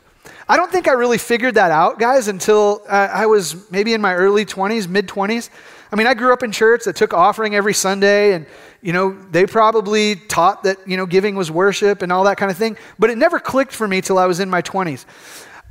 I 0.49 0.57
don't 0.57 0.71
think 0.71 0.89
I 0.89 0.93
really 0.93 1.19
figured 1.19 1.55
that 1.55 1.71
out, 1.71 2.01
guys, 2.01 2.27
until 2.27 2.83
uh, 2.89 3.09
I 3.13 3.27
was 3.27 3.71
maybe 3.71 3.95
in 3.95 4.01
my 4.01 4.15
early 4.15 4.45
20s, 4.45 4.89
mid 4.89 5.07
20s. 5.07 5.51
I 5.93 5.97
mean, 5.97 6.09
I 6.09 6.15
grew 6.15 6.33
up 6.33 6.43
in 6.43 6.51
church 6.51 6.85
that 6.85 6.97
took 6.97 7.15
offering 7.15 7.55
every 7.55 7.75
Sunday, 7.75 8.33
and, 8.33 8.47
you 8.87 8.93
know, 8.93 9.21
they 9.33 9.47
probably 9.47 10.15
taught 10.15 10.63
that, 10.63 10.79
you 10.87 10.97
know, 10.97 11.07
giving 11.07 11.35
was 11.35 11.51
worship 11.51 12.03
and 12.03 12.13
all 12.13 12.23
that 12.23 12.37
kind 12.37 12.53
of 12.53 12.57
thing, 12.57 12.77
but 13.01 13.11
it 13.11 13.19
never 13.19 13.41
clicked 13.41 13.73
for 13.73 13.89
me 13.89 14.01
till 14.01 14.17
I 14.17 14.27
was 14.27 14.39
in 14.39 14.49
my 14.49 14.63
20s. 14.63 15.05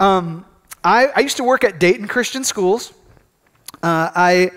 Um, 0.01 0.45
I, 0.83 1.07
I, 1.15 1.21
used 1.21 1.37
to 1.37 1.45
work 1.45 1.63
at 1.63 1.79
Dayton 1.79 2.09
Christian 2.09 2.43
Schools. 2.43 2.93
Uh, 3.81 4.11
I 4.13 4.51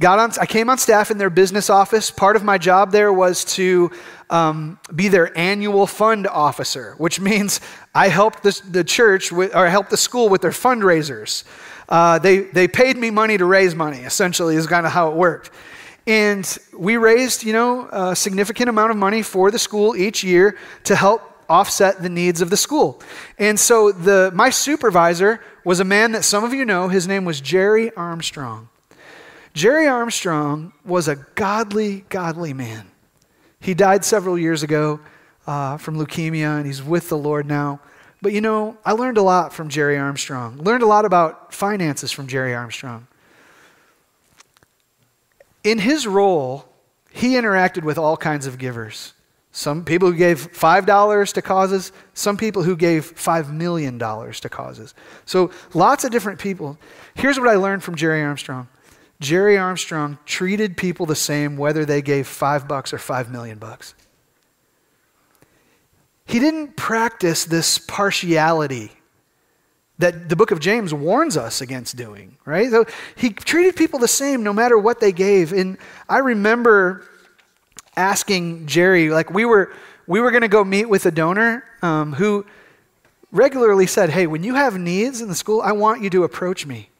got 0.00 0.18
on, 0.18 0.32
I 0.40 0.46
came 0.46 0.68
on 0.68 0.78
staff 0.78 1.12
in 1.12 1.18
their 1.18 1.30
business 1.30 1.70
office. 1.70 2.10
Part 2.10 2.34
of 2.34 2.42
my 2.42 2.58
job 2.58 2.90
there 2.90 3.12
was 3.12 3.44
to 3.54 3.92
um, 4.30 4.80
be 4.92 5.06
their 5.06 5.38
annual 5.38 5.86
fund 5.86 6.26
officer, 6.26 6.96
which 6.98 7.20
means 7.30 7.60
I 7.94 8.08
helped 8.08 8.42
the, 8.42 8.82
church 8.82 9.30
with, 9.30 9.54
or 9.54 9.64
I 9.64 9.70
helped 9.70 9.90
the 9.90 9.96
school 9.96 10.28
with 10.28 10.40
their 10.42 10.50
fundraisers. 10.50 11.44
Uh, 11.88 12.18
they, 12.18 12.38
they 12.40 12.66
paid 12.66 12.96
me 12.96 13.10
money 13.10 13.38
to 13.38 13.44
raise 13.44 13.76
money, 13.76 13.98
essentially, 13.98 14.56
is 14.56 14.66
kind 14.66 14.86
of 14.86 14.92
how 14.92 15.12
it 15.12 15.14
worked. 15.14 15.52
And 16.06 16.58
we 16.76 16.96
raised, 16.96 17.44
you 17.44 17.52
know, 17.52 17.88
a 17.92 18.16
significant 18.16 18.68
amount 18.68 18.90
of 18.90 18.96
money 18.96 19.22
for 19.22 19.50
the 19.50 19.58
school 19.58 19.94
each 19.94 20.24
year 20.24 20.58
to 20.84 20.96
help 20.96 21.22
offset 21.48 22.02
the 22.02 22.08
needs 22.08 22.40
of 22.40 22.50
the 22.50 22.56
school. 22.56 23.00
And 23.38 23.58
so 23.58 23.92
the, 23.92 24.30
my 24.34 24.50
supervisor 24.50 25.40
was 25.64 25.80
a 25.80 25.84
man 25.84 26.12
that 26.12 26.24
some 26.24 26.44
of 26.44 26.52
you 26.52 26.64
know. 26.64 26.88
His 26.88 27.06
name 27.06 27.24
was 27.24 27.40
Jerry 27.40 27.94
Armstrong. 27.94 28.68
Jerry 29.54 29.86
Armstrong 29.86 30.72
was 30.84 31.08
a 31.08 31.16
godly, 31.34 32.04
godly 32.08 32.54
man. 32.54 32.90
He 33.60 33.74
died 33.74 34.04
several 34.04 34.38
years 34.38 34.62
ago 34.62 35.00
uh, 35.46 35.76
from 35.76 35.96
leukemia, 35.96 36.56
and 36.56 36.66
he's 36.66 36.82
with 36.82 37.08
the 37.08 37.18
Lord 37.18 37.46
now. 37.46 37.80
But 38.22 38.32
you 38.32 38.40
know, 38.40 38.78
I 38.84 38.92
learned 38.92 39.18
a 39.18 39.22
lot 39.22 39.52
from 39.52 39.68
Jerry 39.68 39.98
Armstrong. 39.98 40.56
Learned 40.58 40.82
a 40.82 40.86
lot 40.86 41.04
about 41.04 41.52
finances 41.52 42.10
from 42.10 42.28
Jerry 42.28 42.54
Armstrong. 42.54 43.06
In 45.64 45.78
his 45.78 46.06
role, 46.06 46.66
he 47.10 47.34
interacted 47.34 47.84
with 47.84 47.98
all 47.98 48.16
kinds 48.16 48.46
of 48.46 48.58
givers. 48.58 49.12
Some 49.52 49.84
people 49.84 50.10
who 50.10 50.16
gave 50.16 50.50
$5 50.52 51.32
to 51.34 51.42
causes, 51.42 51.92
some 52.14 52.38
people 52.38 52.62
who 52.62 52.74
gave 52.74 53.14
$5 53.14 53.52
million 53.52 53.98
to 53.98 54.48
causes. 54.48 54.94
So 55.26 55.50
lots 55.74 56.04
of 56.04 56.10
different 56.10 56.38
people. 56.38 56.78
Here's 57.14 57.38
what 57.38 57.48
I 57.48 57.56
learned 57.56 57.82
from 57.82 57.94
Jerry 57.94 58.22
Armstrong 58.22 58.68
Jerry 59.20 59.56
Armstrong 59.56 60.18
treated 60.26 60.76
people 60.76 61.06
the 61.06 61.14
same 61.14 61.56
whether 61.56 61.84
they 61.84 62.02
gave 62.02 62.26
5 62.26 62.66
bucks 62.66 62.92
or 62.92 62.98
5 62.98 63.30
million 63.30 63.58
bucks. 63.58 63.94
He 66.26 66.40
didn't 66.40 66.76
practice 66.76 67.44
this 67.44 67.78
partiality. 67.78 68.90
That 69.98 70.28
the 70.28 70.36
book 70.36 70.50
of 70.50 70.60
James 70.60 70.92
warns 70.92 71.36
us 71.36 71.60
against 71.60 71.96
doing, 71.96 72.36
right? 72.44 72.70
So 72.70 72.86
he 73.14 73.30
treated 73.30 73.76
people 73.76 73.98
the 73.98 74.08
same 74.08 74.42
no 74.42 74.52
matter 74.52 74.76
what 74.78 75.00
they 75.00 75.12
gave. 75.12 75.52
And 75.52 75.78
I 76.08 76.18
remember 76.18 77.06
asking 77.96 78.66
Jerry, 78.66 79.10
like 79.10 79.30
we 79.30 79.44
were 79.44 79.72
we 80.06 80.20
were 80.20 80.30
going 80.30 80.42
to 80.42 80.48
go 80.48 80.64
meet 80.64 80.86
with 80.86 81.06
a 81.06 81.10
donor 81.10 81.64
um, 81.82 82.12
who 82.14 82.44
regularly 83.30 83.86
said, 83.86 84.10
"Hey, 84.10 84.26
when 84.26 84.42
you 84.42 84.54
have 84.54 84.78
needs 84.78 85.20
in 85.20 85.28
the 85.28 85.34
school, 85.34 85.60
I 85.60 85.72
want 85.72 86.02
you 86.02 86.10
to 86.10 86.24
approach 86.24 86.66
me. 86.66 86.90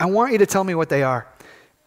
I 0.00 0.06
want 0.06 0.32
you 0.32 0.38
to 0.38 0.46
tell 0.46 0.64
me 0.64 0.74
what 0.74 0.88
they 0.88 1.02
are." 1.02 1.28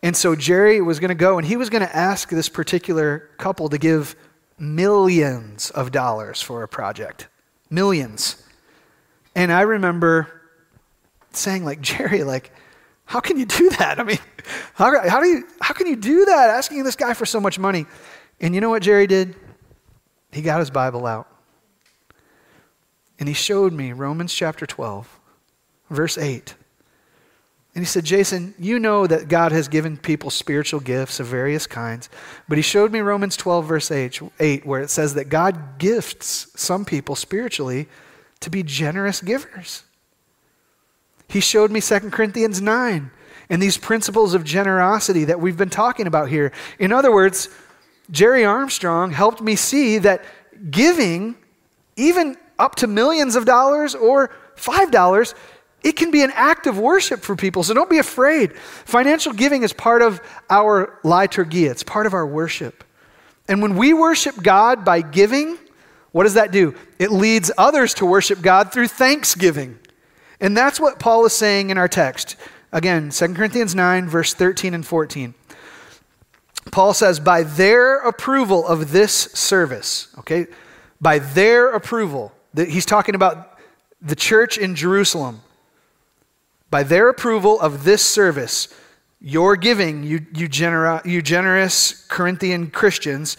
And 0.04 0.16
so 0.16 0.36
Jerry 0.36 0.80
was 0.80 1.00
going 1.00 1.10
to 1.10 1.16
go, 1.16 1.38
and 1.38 1.46
he 1.46 1.58
was 1.58 1.70
going 1.70 1.86
to 1.86 1.96
ask 1.96 2.30
this 2.30 2.50
particular 2.50 3.30
couple 3.38 3.68
to 3.70 3.78
give 3.78 4.16
millions 4.60 5.70
of 5.72 5.92
dollars 5.92 6.42
for 6.42 6.64
a 6.64 6.68
project, 6.68 7.28
millions. 7.70 8.47
And 9.38 9.52
I 9.52 9.62
remember 9.62 10.28
saying, 11.32 11.64
like, 11.64 11.80
Jerry, 11.80 12.24
like, 12.24 12.52
how 13.06 13.20
can 13.20 13.38
you 13.38 13.46
do 13.46 13.70
that? 13.70 14.00
I 14.00 14.04
mean, 14.04 14.18
how, 14.74 15.08
how, 15.08 15.22
do 15.22 15.28
you, 15.28 15.48
how 15.62 15.76
can 15.76 15.86
you 15.86 15.96
do 15.96 16.26
that, 16.26 16.50
asking 16.50 16.84
this 16.84 16.96
guy 16.96 17.14
for 17.14 17.28
so 17.28 17.40
much 17.40 17.60
money? 17.60 17.86
And 18.42 18.56
you 18.56 18.62
know 18.62 18.72
what 18.72 18.82
Jerry 18.82 19.06
did? 19.06 19.36
He 20.32 20.42
got 20.42 20.60
his 20.60 20.72
Bible 20.72 21.06
out. 21.06 21.28
And 23.20 23.30
he 23.30 23.36
showed 23.36 23.74
me 23.74 23.94
Romans 23.94 24.34
chapter 24.34 24.66
12, 24.66 25.20
verse 25.92 26.18
8. 26.18 26.56
And 27.76 27.84
he 27.84 27.86
said, 27.86 28.06
Jason, 28.06 28.56
you 28.58 28.80
know 28.80 29.06
that 29.06 29.28
God 29.28 29.52
has 29.52 29.68
given 29.68 29.98
people 29.98 30.32
spiritual 30.32 30.80
gifts 30.80 31.20
of 31.20 31.28
various 31.28 31.68
kinds. 31.68 32.10
But 32.50 32.58
he 32.58 32.64
showed 32.64 32.92
me 32.92 33.02
Romans 33.02 33.38
12, 33.38 33.66
verse 33.66 33.92
8, 33.92 34.20
8 34.40 34.66
where 34.66 34.82
it 34.82 34.90
says 34.90 35.14
that 35.14 35.30
God 35.30 35.78
gifts 35.78 36.48
some 36.56 36.86
people 36.86 37.16
spiritually 37.16 37.88
to 38.40 38.50
be 38.50 38.64
generous 38.64 39.22
givers. 39.22 39.84
He 41.28 41.40
showed 41.40 41.72
me 41.72 41.82
2 41.82 42.12
Corinthians 42.12 42.62
9 42.62 43.12
and 43.50 43.62
these 43.62 43.78
principles 43.78 44.34
of 44.34 44.44
generosity 44.44 45.26
that 45.26 45.40
we've 45.40 45.58
been 45.58 45.70
talking 45.70 46.08
about 46.08 46.30
here. 46.30 46.52
In 46.80 46.92
other 46.92 47.12
words, 47.12 47.50
Jerry 48.12 48.46
Armstrong 48.46 49.12
helped 49.12 49.42
me 49.42 49.56
see 49.56 49.98
that 50.00 50.24
giving, 50.72 51.36
even 51.96 52.38
up 52.58 52.76
to 52.76 52.88
millions 52.88 53.36
of 53.36 53.46
dollars 53.46 53.96
or 53.96 54.32
$5, 54.56 55.34
it 55.84 55.94
can 55.94 56.12
be 56.12 56.24
an 56.24 56.32
act 56.34 56.68
of 56.68 56.80
worship 56.80 57.22
for 57.22 57.36
people. 57.36 57.64
So 57.64 57.74
don't 57.74 57.90
be 57.90 58.00
afraid. 58.00 58.58
Financial 58.58 59.34
giving 59.34 59.64
is 59.64 59.74
part 59.74 60.02
of 60.02 60.22
our 60.50 61.00
liturgy, 61.04 61.66
it's 61.66 61.84
part 61.84 62.06
of 62.06 62.14
our 62.14 62.26
worship. 62.26 62.84
And 63.48 63.62
when 63.62 63.78
we 63.78 63.94
worship 63.94 64.42
God 64.42 64.84
by 64.84 65.02
giving, 65.02 65.58
what 66.18 66.24
does 66.24 66.34
that 66.34 66.52
do? 66.52 66.74
It 66.98 67.12
leads 67.12 67.52
others 67.60 67.94
to 67.96 68.06
worship 68.08 68.42
God 68.42 68.74
through 68.74 68.88
thanksgiving. 68.88 69.78
And 70.40 70.58
that's 70.58 70.80
what 70.80 70.98
Paul 70.98 71.28
is 71.28 71.34
saying 71.34 71.70
in 71.70 71.78
our 71.78 71.88
text. 71.88 72.38
Again, 72.72 73.12
2 73.12 73.36
Corinthians 73.36 73.76
9, 73.76 74.10
verse 74.10 74.34
13 74.34 74.74
and 74.74 74.84
14. 74.84 75.36
Paul 76.72 76.96
says, 76.96 77.20
by 77.20 77.44
their 77.44 78.00
approval 78.00 78.66
of 78.66 78.92
this 78.92 79.14
service, 79.14 80.08
okay, 80.18 80.48
by 81.00 81.20
their 81.20 81.70
approval, 81.70 82.34
that 82.56 82.70
he's 82.70 82.88
talking 82.88 83.14
about 83.14 83.60
the 84.02 84.16
church 84.16 84.58
in 84.58 84.74
Jerusalem. 84.74 85.42
By 86.72 86.82
their 86.82 87.10
approval 87.10 87.60
of 87.60 87.84
this 87.84 88.04
service, 88.04 88.74
your 89.22 89.56
giving, 89.56 90.02
you, 90.02 90.26
you, 90.34 90.48
genera, 90.48 91.00
you 91.06 91.22
generous 91.22 92.08
Corinthian 92.08 92.72
Christians, 92.72 93.38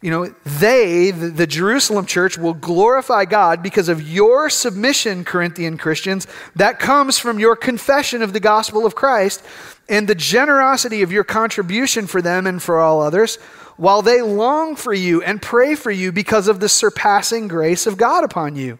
you 0.00 0.12
know, 0.12 0.32
they, 0.44 1.10
the, 1.10 1.46
Jerusalem 1.46 2.06
church, 2.06 2.38
will 2.38 2.54
glorify 2.54 3.24
God 3.24 3.64
because 3.64 3.88
of 3.88 4.00
your 4.00 4.48
submission, 4.48 5.24
Corinthian 5.24 5.76
Christians, 5.76 6.28
that 6.54 6.78
comes 6.78 7.18
from 7.18 7.40
your 7.40 7.56
confession 7.56 8.22
of 8.22 8.32
the 8.32 8.38
gospel 8.38 8.86
of 8.86 8.94
Christ 8.94 9.44
and 9.88 10.06
the 10.06 10.14
generosity 10.14 11.02
of 11.02 11.10
your 11.10 11.24
contribution 11.24 12.06
for 12.06 12.22
them 12.22 12.46
and 12.46 12.62
for 12.62 12.78
all 12.78 13.00
others, 13.00 13.36
while 13.76 14.00
they 14.00 14.22
long 14.22 14.76
for 14.76 14.94
you 14.94 15.20
and 15.22 15.42
pray 15.42 15.74
for 15.74 15.90
you 15.90 16.12
because 16.12 16.46
of 16.46 16.60
the 16.60 16.68
surpassing 16.68 17.48
grace 17.48 17.84
of 17.86 17.96
God 17.96 18.22
upon 18.22 18.54
you. 18.54 18.78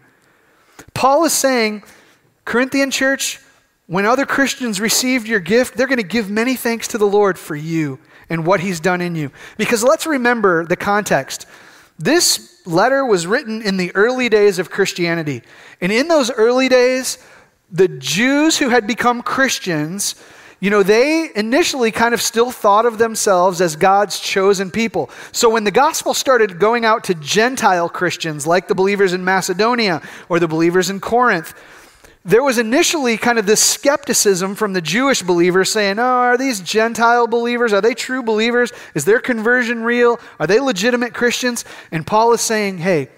Paul 0.95 1.25
is 1.25 1.33
saying, 1.33 1.83
Corinthian 2.45 2.93
church, 2.93 3.41
when 3.89 4.07
other 4.07 4.27
Christians 4.27 4.81
received 4.81 5.27
your 5.27 5.41
gift, 5.41 5.77
they're 5.77 5.89
going 5.89 5.97
to 5.97 6.05
give 6.05 6.31
many 6.31 6.55
thanks 6.55 6.87
to 6.89 6.99
the 6.99 7.07
Lord 7.07 7.39
for 7.39 7.57
you 7.57 7.99
and 8.31 8.47
what 8.47 8.61
he's 8.61 8.81
done 8.81 9.01
in 9.01 9.15
you. 9.15 9.31
Because 9.57 9.83
let's 9.83 10.07
remember 10.07 10.65
the 10.65 10.77
context. 10.77 11.47
This 11.99 12.61
letter 12.67 13.05
was 13.05 13.27
written 13.27 13.63
in 13.63 13.77
the 13.77 13.95
early 13.95 14.29
days 14.29 14.59
of 14.59 14.71
Christianity. 14.71 15.43
And 15.81 15.91
in 15.91 16.09
those 16.09 16.31
early 16.31 16.69
days, 16.69 17.19
the 17.71 17.89
Jews 17.89 18.59
who 18.59 18.69
had 18.69 18.87
become 18.87 19.23
Christians, 19.23 20.15
you 20.61 20.71
know, 20.71 20.83
they 20.83 21.31
initially 21.35 21.91
kind 21.91 22.15
of 22.15 22.21
still 22.21 22.51
thought 22.51 22.87
of 22.87 22.99
themselves 22.99 23.61
as 23.61 23.77
God's 23.77 24.19
chosen 24.19 24.71
people. 24.71 25.11
So 25.33 25.51
when 25.51 25.65
the 25.65 25.71
gospel 25.71 26.15
started 26.15 26.59
going 26.59 26.85
out 26.85 27.05
to 27.05 27.15
Gentile 27.15 27.89
Christians, 27.89 28.47
like 28.47 28.69
the 28.69 28.75
believers 28.75 29.13
in 29.13 29.25
Macedonia 29.25 30.03
or 30.29 30.41
the 30.41 30.49
believers 30.49 30.91
in 30.91 31.01
Corinth, 31.01 31.55
there 32.29 32.43
was 32.43 32.59
initially 32.59 33.17
kind 33.17 33.39
of 33.39 33.47
this 33.47 33.63
skepticism 33.63 34.55
from 34.55 34.75
the 34.75 34.83
Jewish 34.83 35.23
believers 35.23 35.73
saying, 35.73 35.99
Oh, 35.99 36.03
are 36.03 36.37
these 36.37 36.61
Gentile 36.61 37.27
believers? 37.27 37.73
Are 37.73 37.81
they 37.81 37.95
true 37.95 38.23
believers? 38.23 38.71
Is 38.95 39.07
their 39.07 39.19
conversion 39.19 39.83
real? 39.83 40.21
Are 40.39 40.47
they 40.47 40.61
legitimate 40.61 41.15
Christians? 41.15 41.65
And 41.91 42.07
Paul 42.07 42.35
is 42.35 42.43
saying, 42.43 42.79
Hey, 42.79 43.09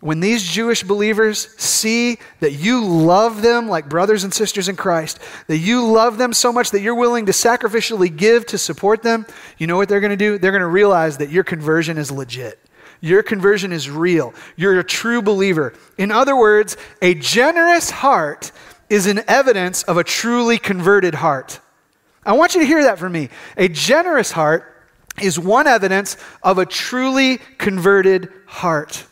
when 0.00 0.20
these 0.20 0.42
Jewish 0.42 0.82
believers 0.82 1.54
see 1.58 2.18
that 2.40 2.52
you 2.52 2.84
love 2.84 3.42
them 3.42 3.68
like 3.68 3.90
brothers 3.90 4.24
and 4.24 4.32
sisters 4.32 4.68
in 4.68 4.76
Christ, 4.76 5.20
that 5.46 5.58
you 5.58 5.86
love 5.86 6.16
them 6.16 6.32
so 6.32 6.52
much 6.52 6.70
that 6.70 6.80
you're 6.80 6.94
willing 6.94 7.26
to 7.26 7.32
sacrificially 7.32 8.14
give 8.14 8.46
to 8.46 8.58
support 8.58 9.02
them, 9.02 9.26
you 9.58 9.66
know 9.66 9.76
what 9.76 9.90
they're 9.90 10.00
going 10.00 10.10
to 10.10 10.16
do? 10.16 10.38
They're 10.38 10.50
going 10.50 10.62
to 10.62 10.66
realize 10.66 11.18
that 11.18 11.30
your 11.30 11.44
conversion 11.44 11.98
is 11.98 12.10
legit. 12.10 12.58
Your 13.02 13.24
conversion 13.24 13.72
is 13.72 13.90
real. 13.90 14.32
You're 14.54 14.78
a 14.78 14.84
true 14.84 15.20
believer. 15.20 15.74
In 15.98 16.12
other 16.12 16.36
words, 16.36 16.76
a 17.02 17.14
generous 17.14 17.90
heart 17.90 18.52
is 18.88 19.08
an 19.08 19.22
evidence 19.26 19.82
of 19.82 19.96
a 19.96 20.04
truly 20.04 20.56
converted 20.56 21.16
heart. 21.16 21.58
I 22.24 22.34
want 22.34 22.54
you 22.54 22.60
to 22.60 22.66
hear 22.66 22.84
that 22.84 23.00
from 23.00 23.12
me. 23.12 23.28
A 23.56 23.68
generous 23.68 24.30
heart 24.30 24.86
is 25.20 25.36
one 25.36 25.66
evidence 25.66 26.16
of 26.44 26.58
a 26.58 26.64
truly 26.64 27.38
converted 27.58 28.28
heart. 28.46 29.04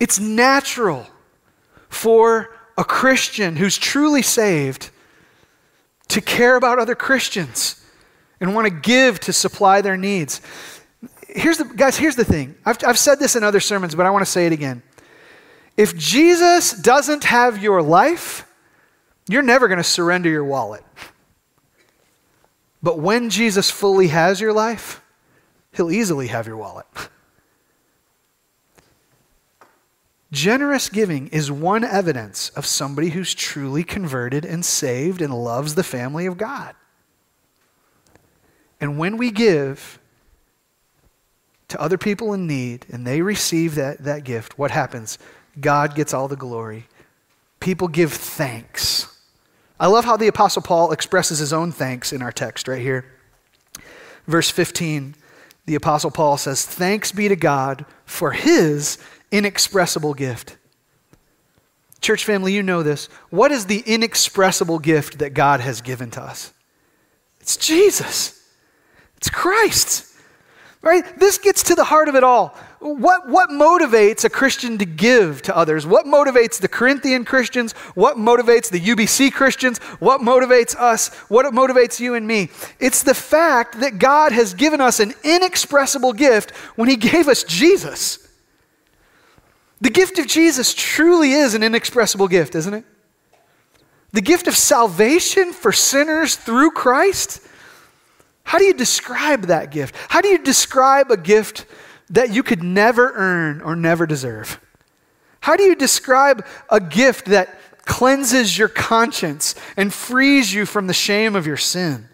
It's 0.00 0.18
natural 0.18 1.06
for 1.90 2.56
a 2.78 2.84
Christian 2.84 3.56
who's 3.56 3.76
truly 3.76 4.22
saved 4.22 4.88
to 6.08 6.22
care 6.22 6.56
about 6.56 6.78
other 6.78 6.94
Christians 6.94 7.84
and 8.40 8.54
want 8.54 8.66
to 8.66 8.72
give 8.72 9.20
to 9.20 9.32
supply 9.32 9.82
their 9.82 9.96
needs 9.96 10.40
here's 11.34 11.58
the 11.58 11.64
guys, 11.64 11.96
here's 11.96 12.16
the 12.16 12.24
thing. 12.24 12.54
I've, 12.64 12.78
I've 12.86 12.98
said 12.98 13.18
this 13.18 13.36
in 13.36 13.42
other 13.42 13.60
sermons, 13.60 13.94
but 13.94 14.06
I 14.06 14.10
want 14.10 14.24
to 14.24 14.30
say 14.30 14.46
it 14.46 14.52
again. 14.52 14.82
If 15.76 15.96
Jesus 15.96 16.72
doesn't 16.72 17.24
have 17.24 17.62
your 17.62 17.82
life, 17.82 18.46
you're 19.28 19.42
never 19.42 19.66
going 19.66 19.78
to 19.78 19.84
surrender 19.84 20.30
your 20.30 20.44
wallet. 20.44 20.84
But 22.82 22.98
when 22.98 23.30
Jesus 23.30 23.70
fully 23.70 24.08
has 24.08 24.40
your 24.40 24.52
life, 24.52 25.00
he'll 25.72 25.90
easily 25.90 26.28
have 26.28 26.46
your 26.46 26.56
wallet. 26.56 26.86
Generous 30.30 30.88
giving 30.88 31.28
is 31.28 31.50
one 31.50 31.84
evidence 31.84 32.50
of 32.50 32.66
somebody 32.66 33.10
who's 33.10 33.34
truly 33.34 33.84
converted 33.84 34.44
and 34.44 34.64
saved 34.64 35.22
and 35.22 35.32
loves 35.32 35.74
the 35.74 35.84
family 35.84 36.26
of 36.26 36.36
God. 36.36 36.74
And 38.80 38.98
when 38.98 39.16
we 39.16 39.30
give, 39.30 39.98
to 41.74 41.80
other 41.80 41.98
people 41.98 42.32
in 42.32 42.46
need 42.46 42.86
and 42.88 43.04
they 43.04 43.20
receive 43.20 43.74
that, 43.74 44.04
that 44.04 44.22
gift, 44.22 44.56
what 44.56 44.70
happens? 44.70 45.18
God 45.60 45.96
gets 45.96 46.14
all 46.14 46.28
the 46.28 46.36
glory. 46.36 46.86
People 47.58 47.88
give 47.88 48.12
thanks. 48.12 49.12
I 49.80 49.88
love 49.88 50.04
how 50.04 50.16
the 50.16 50.28
Apostle 50.28 50.62
Paul 50.62 50.92
expresses 50.92 51.40
his 51.40 51.52
own 51.52 51.72
thanks 51.72 52.12
in 52.12 52.22
our 52.22 52.30
text 52.30 52.68
right 52.68 52.80
here. 52.80 53.04
Verse 54.28 54.48
15, 54.50 55.16
the 55.66 55.74
Apostle 55.74 56.12
Paul 56.12 56.36
says, 56.36 56.64
Thanks 56.64 57.10
be 57.10 57.28
to 57.28 57.34
God 57.34 57.84
for 58.04 58.30
his 58.30 58.98
inexpressible 59.32 60.14
gift. 60.14 60.56
Church 62.00 62.24
family, 62.24 62.52
you 62.52 62.62
know 62.62 62.84
this. 62.84 63.06
What 63.30 63.50
is 63.50 63.66
the 63.66 63.82
inexpressible 63.84 64.78
gift 64.78 65.18
that 65.18 65.34
God 65.34 65.58
has 65.58 65.80
given 65.80 66.12
to 66.12 66.22
us? 66.22 66.52
It's 67.40 67.56
Jesus, 67.56 68.48
it's 69.16 69.28
Christ. 69.28 70.13
Right? 70.84 71.18
This 71.18 71.38
gets 71.38 71.62
to 71.64 71.74
the 71.74 71.84
heart 71.84 72.08
of 72.08 72.14
it 72.14 72.22
all. 72.22 72.48
What, 72.80 73.26
what 73.26 73.48
motivates 73.48 74.26
a 74.26 74.28
Christian 74.28 74.76
to 74.76 74.84
give 74.84 75.40
to 75.42 75.56
others? 75.56 75.86
What 75.86 76.04
motivates 76.04 76.60
the 76.60 76.68
Corinthian 76.68 77.24
Christians? 77.24 77.72
What 77.94 78.18
motivates 78.18 78.70
the 78.70 78.78
UBC 78.78 79.32
Christians? 79.32 79.78
What 79.98 80.20
motivates 80.20 80.76
us? 80.76 81.08
What 81.30 81.46
motivates 81.54 82.00
you 82.00 82.14
and 82.14 82.26
me? 82.26 82.50
It's 82.80 83.02
the 83.02 83.14
fact 83.14 83.80
that 83.80 83.98
God 83.98 84.32
has 84.32 84.52
given 84.52 84.82
us 84.82 85.00
an 85.00 85.14
inexpressible 85.24 86.12
gift 86.12 86.50
when 86.76 86.90
He 86.90 86.96
gave 86.96 87.28
us 87.28 87.44
Jesus. 87.44 88.18
The 89.80 89.88
gift 89.88 90.18
of 90.18 90.26
Jesus 90.26 90.74
truly 90.74 91.32
is 91.32 91.54
an 91.54 91.62
inexpressible 91.62 92.28
gift, 92.28 92.54
isn't 92.54 92.74
it? 92.74 92.84
The 94.12 94.20
gift 94.20 94.48
of 94.48 94.54
salvation 94.54 95.54
for 95.54 95.72
sinners 95.72 96.36
through 96.36 96.72
Christ. 96.72 97.40
How 98.44 98.58
do 98.58 98.64
you 98.64 98.74
describe 98.74 99.46
that 99.46 99.70
gift? 99.70 99.94
How 100.08 100.20
do 100.20 100.28
you 100.28 100.38
describe 100.38 101.10
a 101.10 101.16
gift 101.16 101.66
that 102.10 102.32
you 102.32 102.42
could 102.42 102.62
never 102.62 103.12
earn 103.14 103.60
or 103.62 103.74
never 103.74 104.06
deserve? 104.06 104.60
How 105.40 105.56
do 105.56 105.64
you 105.64 105.74
describe 105.74 106.46
a 106.70 106.80
gift 106.80 107.26
that 107.26 107.58
cleanses 107.84 108.56
your 108.56 108.68
conscience 108.68 109.54
and 109.76 109.92
frees 109.92 110.54
you 110.54 110.66
from 110.66 110.86
the 110.86 110.94
shame 110.94 111.36
of 111.36 111.46
your 111.46 111.56
sin? 111.56 112.08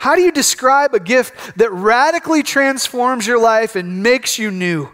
How 0.00 0.14
do 0.14 0.22
you 0.22 0.30
describe 0.30 0.94
a 0.94 1.00
gift 1.00 1.56
that 1.58 1.72
radically 1.72 2.42
transforms 2.42 3.26
your 3.26 3.38
life 3.38 3.74
and 3.74 4.02
makes 4.02 4.38
you 4.38 4.50
new? 4.50 4.90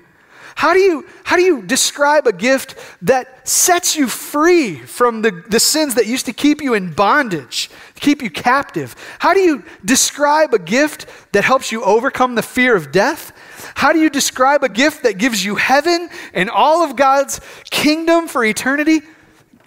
How 0.55 0.73
do 0.73 0.79
you, 0.79 1.07
how 1.25 1.37
do 1.37 1.43
you 1.43 1.63
describe 1.63 2.27
a 2.27 2.33
gift 2.33 2.77
that 3.03 3.47
sets 3.47 3.97
you 3.97 4.07
free 4.07 4.77
from 4.77 5.23
the, 5.23 5.45
the 5.49 5.61
sins 5.61 5.95
that 5.97 6.07
used 6.07 6.27
to 6.27 6.33
keep 6.33 6.63
you 6.63 6.75
in 6.75 6.93
bondage, 6.93 7.71
keep 8.05 8.23
you 8.23 8.31
captive? 8.31 8.95
How 9.19 9.33
do 9.33 9.41
you 9.41 9.65
describe 9.83 10.53
a 10.53 10.59
gift 10.59 11.07
that 11.33 11.43
helps 11.43 11.73
you 11.73 11.83
overcome 11.83 12.35
the 12.35 12.43
fear 12.43 12.77
of 12.77 12.93
death? 12.93 13.33
How 13.75 13.93
do 13.93 13.99
you 13.99 14.11
describe 14.11 14.63
a 14.63 14.69
gift 14.69 15.05
that 15.05 15.17
gives 15.17 15.43
you 15.43 15.55
heaven 15.55 16.11
and 16.35 16.51
all 16.51 16.85
of 16.85 16.97
God's 16.97 17.41
kingdom 17.71 18.29
for 18.29 18.45
eternity? 18.45 19.01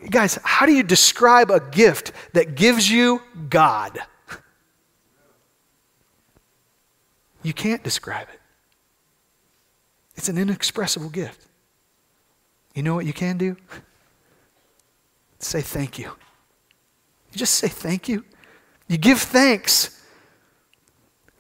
Guys, 0.10 0.38
how 0.44 0.68
do 0.68 0.72
you 0.72 0.84
describe 0.84 1.50
a 1.50 1.60
gift 1.60 2.12
that 2.34 2.56
gives 2.56 2.90
you 2.90 3.22
God? 3.50 4.00
You 7.42 7.54
can't 7.54 7.84
describe 7.84 8.28
it. 8.32 8.40
It's 10.16 10.30
an 10.30 10.38
inexpressible 10.38 11.10
gift. 11.10 11.42
You 12.76 12.84
know 12.84 12.94
what 12.94 13.06
you 13.06 13.14
can 13.14 13.38
do? 13.38 13.58
Say 15.40 15.62
thank 15.62 15.98
you. 15.98 16.12
You 17.32 17.40
just 17.40 17.56
say 17.56 17.68
thank 17.68 18.08
you. 18.08 18.24
You 18.88 18.98
give 18.98 19.20
thanks. 19.20 20.02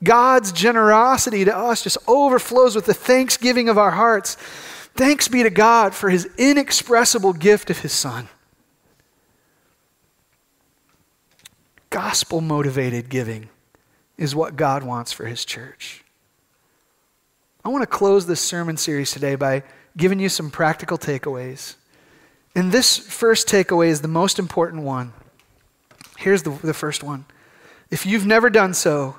God's 0.03 0.51
generosity 0.51 1.45
to 1.45 1.55
us 1.55 1.81
just 1.81 1.97
overflows 2.07 2.75
with 2.75 2.85
the 2.85 2.93
thanksgiving 2.93 3.67
of 3.69 3.77
our 3.77 3.91
hearts. 3.91 4.35
Thanks 4.95 5.27
be 5.27 5.43
to 5.43 5.49
God 5.49 5.93
for 5.93 6.09
his 6.09 6.27
inexpressible 6.37 7.33
gift 7.33 7.69
of 7.69 7.79
his 7.79 7.93
Son. 7.93 8.27
Gospel 11.89 12.41
motivated 12.41 13.09
giving 13.09 13.49
is 14.17 14.35
what 14.35 14.55
God 14.55 14.83
wants 14.83 15.13
for 15.13 15.25
his 15.25 15.45
church. 15.45 16.03
I 17.63 17.69
want 17.69 17.81
to 17.83 17.87
close 17.87 18.27
this 18.27 18.41
sermon 18.41 18.77
series 18.77 19.11
today 19.11 19.35
by 19.35 19.63
giving 19.95 20.19
you 20.19 20.29
some 20.29 20.51
practical 20.51 20.97
takeaways. 20.97 21.75
And 22.55 22.71
this 22.71 22.97
first 22.97 23.47
takeaway 23.47 23.87
is 23.87 24.01
the 24.01 24.07
most 24.07 24.39
important 24.39 24.83
one. 24.83 25.13
Here's 26.17 26.43
the, 26.43 26.49
the 26.49 26.73
first 26.73 27.03
one. 27.03 27.25
If 27.89 28.05
you've 28.05 28.25
never 28.25 28.49
done 28.49 28.73
so, 28.73 29.17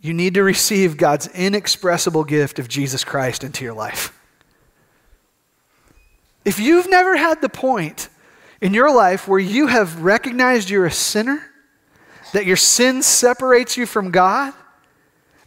you 0.00 0.12
need 0.12 0.34
to 0.34 0.42
receive 0.42 0.96
God's 0.96 1.28
inexpressible 1.28 2.24
gift 2.24 2.58
of 2.58 2.68
Jesus 2.68 3.04
Christ 3.04 3.42
into 3.42 3.64
your 3.64 3.74
life. 3.74 4.12
If 6.44 6.58
you've 6.58 6.90
never 6.90 7.16
had 7.16 7.40
the 7.40 7.48
point 7.48 8.08
in 8.60 8.74
your 8.74 8.94
life 8.94 9.26
where 9.26 9.40
you 9.40 9.68
have 9.68 10.02
recognized 10.02 10.68
you're 10.68 10.86
a 10.86 10.90
sinner, 10.92 11.42
that 12.32 12.44
your 12.44 12.56
sin 12.56 13.02
separates 13.02 13.76
you 13.76 13.86
from 13.86 14.10
God, 14.10 14.52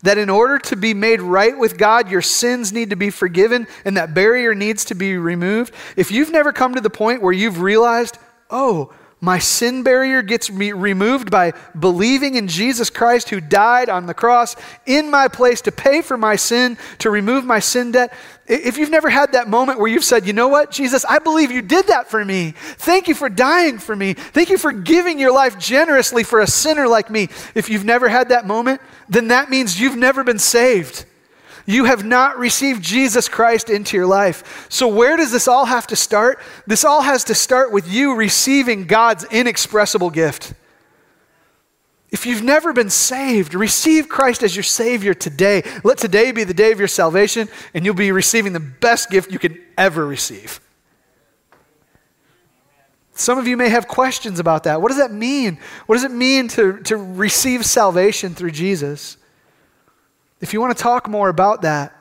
that 0.02 0.18
in 0.18 0.30
order 0.30 0.58
to 0.60 0.76
be 0.78 0.94
made 0.94 1.22
right 1.22 1.58
with 1.58 1.78
God, 1.78 2.10
your 2.10 2.22
sins 2.22 2.72
need 2.72 2.90
to 2.92 2.96
be 2.96 3.10
forgiven 3.10 3.68
and 3.84 3.98
that 3.98 4.14
barrier 4.14 4.56
needs 4.56 4.86
to 4.86 4.96
be 4.96 5.18
removed. 5.18 5.74
If 5.98 6.10
you've 6.10 6.32
never 6.32 6.54
come 6.54 6.76
to 6.76 6.82
the 6.82 6.90
point 6.90 7.22
where 7.22 7.34
you've 7.34 7.62
realized, 7.62 8.18
oh, 8.50 8.94
my 9.22 9.38
sin 9.38 9.84
barrier 9.84 10.22
gets 10.22 10.50
removed 10.50 11.30
by 11.30 11.52
believing 11.78 12.36
in 12.36 12.48
Jesus 12.48 12.90
Christ 12.90 13.30
who 13.30 13.42
died 13.42 13.90
on 13.90 14.06
the 14.06 14.14
cross 14.14 14.56
in 14.86 15.12
my 15.12 15.28
place 15.28 15.60
to 15.62 15.74
pay 15.74 16.02
for 16.02 16.18
my 16.18 16.38
sin, 16.38 16.78
to 17.00 17.10
remove 17.10 17.44
my 17.44 17.60
sin 17.60 17.92
debt. 17.92 18.14
If 18.48 18.78
you've 18.78 18.90
never 18.90 19.10
had 19.10 19.34
that 19.34 19.50
moment 19.50 19.78
where 19.78 19.90
you've 19.90 20.06
said, 20.06 20.26
you 20.26 20.32
know 20.32 20.48
what, 20.48 20.72
Jesus, 20.72 21.04
I 21.04 21.20
believe 21.20 21.52
you 21.52 21.62
did 21.62 21.88
that 21.88 22.10
for 22.10 22.24
me. 22.24 22.54
Thank 22.56 23.10
you 23.10 23.14
for 23.14 23.28
dying 23.28 23.78
for 23.78 23.96
me. 23.96 24.14
Thank 24.14 24.50
you 24.50 24.58
for 24.58 24.72
giving 24.72 25.20
your 25.20 25.34
life 25.34 25.60
generously 25.60 26.24
for 26.24 26.40
a 26.40 26.48
sinner 26.48 26.88
like 26.88 27.10
me. 27.10 27.28
If 27.56 27.70
you've 27.70 27.86
never 27.86 28.08
had 28.08 28.30
that 28.30 28.48
moment, 28.48 28.80
then 29.10 29.28
that 29.28 29.50
means 29.50 29.82
you've 29.82 29.98
never 29.98 30.24
been 30.24 30.40
saved. 30.40 31.06
You 31.70 31.86
have 31.86 32.04
not 32.04 32.40
received 32.40 32.82
Jesus 32.82 33.30
Christ 33.30 33.70
into 33.70 33.96
your 33.96 34.08
life. 34.08 34.66
So, 34.70 34.88
where 34.88 35.16
does 35.16 35.32
this 35.32 35.48
all 35.48 35.66
have 35.66 35.86
to 35.86 35.96
start? 35.96 36.40
This 36.66 36.84
all 36.84 37.04
has 37.04 37.26
to 37.26 37.36
start 37.36 37.72
with 37.72 37.88
you 37.88 38.16
receiving 38.16 38.86
God's 38.86 39.24
inexpressible 39.26 40.10
gift. 40.10 40.56
If 42.10 42.26
you've 42.26 42.42
never 42.42 42.74
been 42.74 42.90
saved, 42.90 43.54
receive 43.54 44.10
Christ 44.10 44.42
as 44.42 44.56
your 44.56 44.64
Savior 44.64 45.14
today. 45.14 45.62
Let 45.84 46.00
today 46.00 46.32
be 46.32 46.44
the 46.44 46.56
day 46.56 46.72
of 46.72 46.80
your 46.80 46.88
salvation, 46.88 47.48
and 47.76 47.86
you'll 47.86 47.94
be 47.94 48.12
receiving 48.12 48.54
the 48.54 48.60
best 48.60 49.12
gift 49.12 49.32
you 49.32 49.38
can 49.38 49.56
ever 49.78 50.08
receive. 50.08 50.60
Some 53.14 53.38
of 53.38 53.48
you 53.48 53.58
may 53.58 53.70
have 53.70 53.88
questions 53.88 54.40
about 54.40 54.64
that. 54.64 54.82
What 54.82 54.88
does 54.88 54.98
that 54.98 55.12
mean? 55.12 55.60
What 55.86 55.98
does 55.98 56.04
it 56.04 56.10
mean 56.10 56.48
to, 56.48 56.82
to 56.86 56.98
receive 56.98 57.64
salvation 57.64 58.34
through 58.34 58.52
Jesus? 58.54 59.19
If 60.42 60.54
you 60.54 60.62
want 60.62 60.76
to 60.76 60.82
talk 60.82 61.08
more 61.10 61.30
about 61.30 61.62
that, 61.64 61.96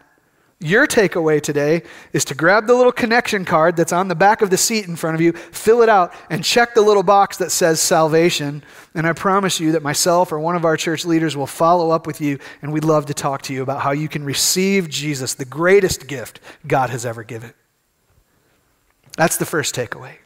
your 0.60 0.88
takeaway 0.88 1.40
today 1.40 1.82
is 2.12 2.24
to 2.26 2.34
grab 2.34 2.66
the 2.66 2.74
little 2.74 2.90
connection 2.90 3.44
card 3.44 3.76
that's 3.76 3.92
on 3.92 4.08
the 4.08 4.16
back 4.16 4.42
of 4.42 4.50
the 4.50 4.56
seat 4.56 4.88
in 4.88 4.96
front 4.96 5.14
of 5.14 5.20
you, 5.20 5.32
fill 5.32 5.82
it 5.82 5.88
out, 5.88 6.12
and 6.30 6.42
check 6.42 6.74
the 6.74 6.82
little 6.82 7.04
box 7.04 7.36
that 7.36 7.52
says 7.52 7.80
salvation. 7.80 8.64
And 8.92 9.06
I 9.06 9.12
promise 9.12 9.60
you 9.60 9.72
that 9.72 9.84
myself 9.84 10.32
or 10.32 10.40
one 10.40 10.56
of 10.56 10.64
our 10.64 10.76
church 10.76 11.04
leaders 11.04 11.36
will 11.36 11.46
follow 11.46 11.90
up 11.90 12.08
with 12.08 12.20
you, 12.20 12.40
and 12.60 12.72
we'd 12.72 12.84
love 12.84 13.06
to 13.06 13.14
talk 13.14 13.42
to 13.42 13.54
you 13.54 13.62
about 13.62 13.82
how 13.82 13.92
you 13.92 14.08
can 14.08 14.24
receive 14.24 14.88
Jesus, 14.88 15.34
the 15.34 15.44
greatest 15.44 16.08
gift 16.08 16.40
God 16.66 16.90
has 16.90 17.06
ever 17.06 17.22
given. 17.22 17.52
That's 19.16 19.36
the 19.36 19.46
first 19.46 19.76
takeaway. 19.76 20.16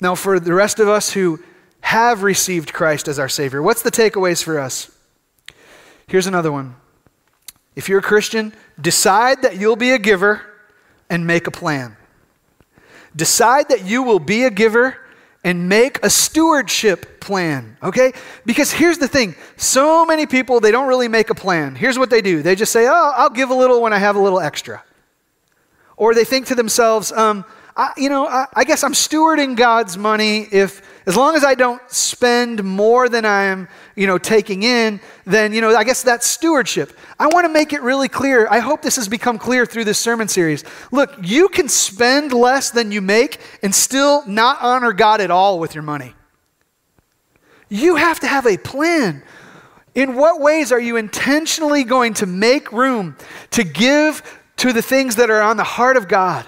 Now, 0.00 0.14
for 0.14 0.40
the 0.40 0.54
rest 0.54 0.80
of 0.80 0.88
us 0.88 1.12
who 1.12 1.40
have 1.82 2.22
received 2.22 2.72
Christ 2.72 3.06
as 3.06 3.18
our 3.18 3.28
Savior, 3.28 3.62
what's 3.62 3.82
the 3.82 3.90
takeaways 3.90 4.42
for 4.42 4.58
us? 4.58 4.93
Here's 6.06 6.26
another 6.26 6.52
one. 6.52 6.76
If 7.76 7.88
you're 7.88 7.98
a 7.98 8.02
Christian, 8.02 8.52
decide 8.80 9.42
that 9.42 9.56
you'll 9.56 9.76
be 9.76 9.90
a 9.90 9.98
giver 9.98 10.42
and 11.10 11.26
make 11.26 11.46
a 11.46 11.50
plan. 11.50 11.96
Decide 13.16 13.68
that 13.68 13.84
you 13.84 14.02
will 14.02 14.18
be 14.18 14.44
a 14.44 14.50
giver 14.50 14.96
and 15.44 15.68
make 15.68 16.02
a 16.02 16.10
stewardship 16.10 17.20
plan, 17.20 17.76
okay? 17.82 18.12
Because 18.46 18.72
here's 18.72 18.98
the 18.98 19.06
thing 19.06 19.34
so 19.56 20.06
many 20.06 20.26
people, 20.26 20.58
they 20.58 20.70
don't 20.70 20.88
really 20.88 21.08
make 21.08 21.30
a 21.30 21.34
plan. 21.34 21.74
Here's 21.74 21.98
what 21.98 22.10
they 22.10 22.22
do 22.22 22.42
they 22.42 22.54
just 22.54 22.72
say, 22.72 22.86
oh, 22.88 23.12
I'll 23.16 23.30
give 23.30 23.50
a 23.50 23.54
little 23.54 23.82
when 23.82 23.92
I 23.92 23.98
have 23.98 24.16
a 24.16 24.20
little 24.20 24.40
extra. 24.40 24.82
Or 25.96 26.14
they 26.14 26.24
think 26.24 26.46
to 26.46 26.54
themselves, 26.54 27.12
um, 27.12 27.44
I, 27.76 27.92
you 27.96 28.08
know, 28.08 28.26
I, 28.26 28.46
I 28.54 28.64
guess 28.64 28.82
I'm 28.82 28.92
stewarding 28.92 29.56
God's 29.56 29.96
money 29.96 30.48
if 30.50 30.82
as 31.06 31.16
long 31.16 31.36
as 31.36 31.44
I 31.44 31.54
don't 31.54 31.82
spend 31.90 32.64
more 32.64 33.08
than 33.08 33.24
I'm, 33.24 33.68
you 33.96 34.06
know, 34.06 34.18
taking 34.18 34.62
in, 34.62 35.00
then, 35.24 35.52
you 35.52 35.60
know, 35.60 35.74
I 35.74 35.84
guess 35.84 36.02
that's 36.02 36.26
stewardship. 36.26 36.96
I 37.18 37.28
want 37.28 37.44
to 37.46 37.52
make 37.52 37.72
it 37.72 37.82
really 37.82 38.08
clear. 38.08 38.48
I 38.50 38.58
hope 38.58 38.82
this 38.82 38.96
has 38.96 39.08
become 39.08 39.38
clear 39.38 39.64
through 39.66 39.84
this 39.84 39.98
sermon 39.98 40.28
series. 40.28 40.64
Look, 40.90 41.14
you 41.22 41.48
can 41.48 41.68
spend 41.68 42.32
less 42.32 42.70
than 42.70 42.90
you 42.90 43.00
make 43.00 43.38
and 43.62 43.74
still 43.74 44.26
not 44.26 44.58
honor 44.60 44.92
God 44.92 45.20
at 45.20 45.30
all 45.30 45.58
with 45.58 45.74
your 45.74 45.82
money. 45.82 46.14
You 47.68 47.96
have 47.96 48.20
to 48.20 48.26
have 48.26 48.46
a 48.46 48.56
plan. 48.56 49.22
In 49.94 50.16
what 50.16 50.40
ways 50.40 50.72
are 50.72 50.80
you 50.80 50.96
intentionally 50.96 51.84
going 51.84 52.14
to 52.14 52.26
make 52.26 52.72
room 52.72 53.16
to 53.52 53.62
give 53.62 54.22
to 54.56 54.72
the 54.72 54.82
things 54.82 55.16
that 55.16 55.30
are 55.30 55.40
on 55.40 55.56
the 55.56 55.64
heart 55.64 55.96
of 55.96 56.08
God? 56.08 56.44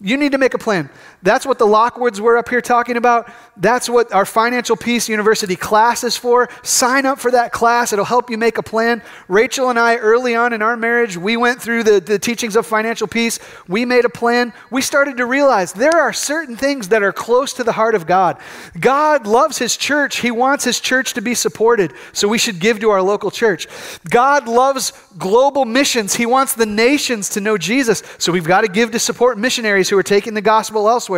You 0.00 0.16
need 0.16 0.32
to 0.32 0.38
make 0.38 0.54
a 0.54 0.58
plan. 0.58 0.90
That's 1.24 1.46
what 1.46 1.58
the 1.58 1.66
Lockwoods 1.66 2.20
were 2.20 2.36
up 2.36 2.50
here 2.50 2.60
talking 2.60 2.98
about. 2.98 3.32
That's 3.56 3.88
what 3.88 4.12
our 4.12 4.26
Financial 4.26 4.76
Peace 4.76 5.08
University 5.08 5.56
class 5.56 6.04
is 6.04 6.18
for. 6.18 6.50
Sign 6.62 7.06
up 7.06 7.18
for 7.18 7.30
that 7.30 7.50
class, 7.50 7.94
it'll 7.94 8.04
help 8.04 8.28
you 8.28 8.36
make 8.36 8.58
a 8.58 8.62
plan. 8.62 9.02
Rachel 9.26 9.70
and 9.70 9.78
I, 9.78 9.96
early 9.96 10.34
on 10.34 10.52
in 10.52 10.60
our 10.60 10.76
marriage, 10.76 11.16
we 11.16 11.38
went 11.38 11.62
through 11.62 11.84
the, 11.84 11.98
the 11.98 12.18
teachings 12.18 12.56
of 12.56 12.66
financial 12.66 13.06
peace. 13.06 13.38
We 13.66 13.86
made 13.86 14.04
a 14.04 14.10
plan. 14.10 14.52
We 14.70 14.82
started 14.82 15.16
to 15.16 15.24
realize 15.24 15.72
there 15.72 15.98
are 15.98 16.12
certain 16.12 16.56
things 16.56 16.88
that 16.88 17.02
are 17.02 17.12
close 17.12 17.54
to 17.54 17.64
the 17.64 17.72
heart 17.72 17.94
of 17.94 18.06
God. 18.06 18.36
God 18.78 19.26
loves 19.26 19.56
His 19.56 19.78
church, 19.78 20.18
He 20.18 20.30
wants 20.30 20.64
His 20.64 20.78
church 20.78 21.14
to 21.14 21.22
be 21.22 21.34
supported, 21.34 21.94
so 22.12 22.28
we 22.28 22.36
should 22.36 22.58
give 22.58 22.80
to 22.80 22.90
our 22.90 23.00
local 23.00 23.30
church. 23.30 23.66
God 24.10 24.46
loves 24.46 24.92
global 25.16 25.64
missions, 25.64 26.16
He 26.16 26.26
wants 26.26 26.54
the 26.54 26.66
nations 26.66 27.30
to 27.30 27.40
know 27.40 27.56
Jesus, 27.56 28.02
so 28.18 28.30
we've 28.30 28.44
got 28.44 28.60
to 28.60 28.68
give 28.68 28.90
to 28.90 28.98
support 28.98 29.38
missionaries 29.38 29.88
who 29.88 29.96
are 29.96 30.02
taking 30.02 30.34
the 30.34 30.42
gospel 30.42 30.86
elsewhere. 30.86 31.13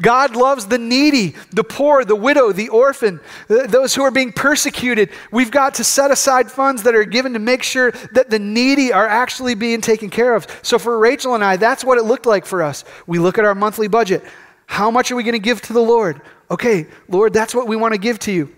God 0.00 0.36
loves 0.36 0.66
the 0.66 0.78
needy, 0.78 1.34
the 1.50 1.64
poor, 1.64 2.04
the 2.04 2.16
widow, 2.16 2.52
the 2.52 2.68
orphan, 2.68 3.20
uh, 3.48 3.66
those 3.66 3.94
who 3.94 4.02
are 4.02 4.10
being 4.10 4.32
persecuted. 4.32 5.10
We've 5.30 5.50
got 5.50 5.74
to 5.74 5.84
set 5.84 6.10
aside 6.10 6.50
funds 6.50 6.82
that 6.84 6.94
are 6.94 7.04
given 7.04 7.32
to 7.32 7.38
make 7.38 7.62
sure 7.62 7.92
that 8.12 8.30
the 8.30 8.38
needy 8.38 8.92
are 8.92 9.06
actually 9.06 9.54
being 9.54 9.80
taken 9.80 10.10
care 10.10 10.34
of. 10.34 10.46
So 10.62 10.78
for 10.78 10.98
Rachel 10.98 11.34
and 11.34 11.44
I, 11.44 11.56
that's 11.56 11.84
what 11.84 11.98
it 11.98 12.04
looked 12.04 12.26
like 12.26 12.46
for 12.46 12.62
us. 12.62 12.84
We 13.06 13.18
look 13.18 13.38
at 13.38 13.44
our 13.44 13.54
monthly 13.54 13.88
budget. 13.88 14.24
How 14.66 14.90
much 14.90 15.10
are 15.10 15.16
we 15.16 15.22
going 15.22 15.32
to 15.32 15.38
give 15.38 15.62
to 15.62 15.72
the 15.72 15.82
Lord? 15.82 16.20
Okay, 16.50 16.86
Lord, 17.08 17.32
that's 17.32 17.54
what 17.54 17.66
we 17.66 17.76
want 17.76 17.94
to 17.94 17.98
give 17.98 18.18
to 18.20 18.32
you. 18.32 18.54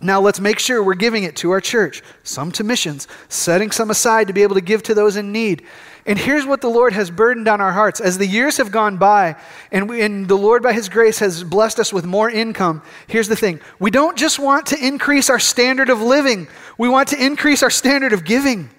Now 0.00 0.20
let's 0.20 0.40
make 0.40 0.58
sure 0.58 0.82
we're 0.82 0.94
giving 0.94 1.22
it 1.24 1.36
to 1.36 1.52
our 1.52 1.60
church, 1.60 2.02
some 2.24 2.50
to 2.52 2.64
missions, 2.64 3.06
setting 3.28 3.70
some 3.70 3.90
aside 3.90 4.26
to 4.26 4.32
be 4.32 4.42
able 4.42 4.56
to 4.56 4.60
give 4.60 4.82
to 4.84 4.94
those 4.94 5.16
in 5.16 5.30
need. 5.30 5.62
And 6.04 6.18
here's 6.18 6.44
what 6.44 6.60
the 6.60 6.68
Lord 6.68 6.92
has 6.94 7.10
burdened 7.10 7.46
on 7.46 7.60
our 7.60 7.72
hearts. 7.72 8.00
As 8.00 8.18
the 8.18 8.26
years 8.26 8.56
have 8.56 8.72
gone 8.72 8.96
by, 8.96 9.36
and, 9.70 9.88
we, 9.88 10.02
and 10.02 10.26
the 10.26 10.36
Lord, 10.36 10.62
by 10.62 10.72
His 10.72 10.88
grace, 10.88 11.20
has 11.20 11.44
blessed 11.44 11.78
us 11.78 11.92
with 11.92 12.04
more 12.04 12.28
income, 12.28 12.82
here's 13.06 13.28
the 13.28 13.36
thing 13.36 13.60
we 13.78 13.90
don't 13.90 14.18
just 14.18 14.38
want 14.38 14.66
to 14.66 14.84
increase 14.84 15.30
our 15.30 15.38
standard 15.38 15.90
of 15.90 16.00
living, 16.00 16.48
we 16.76 16.88
want 16.88 17.08
to 17.08 17.24
increase 17.24 17.62
our 17.62 17.70
standard 17.70 18.12
of 18.12 18.24
giving. 18.24 18.70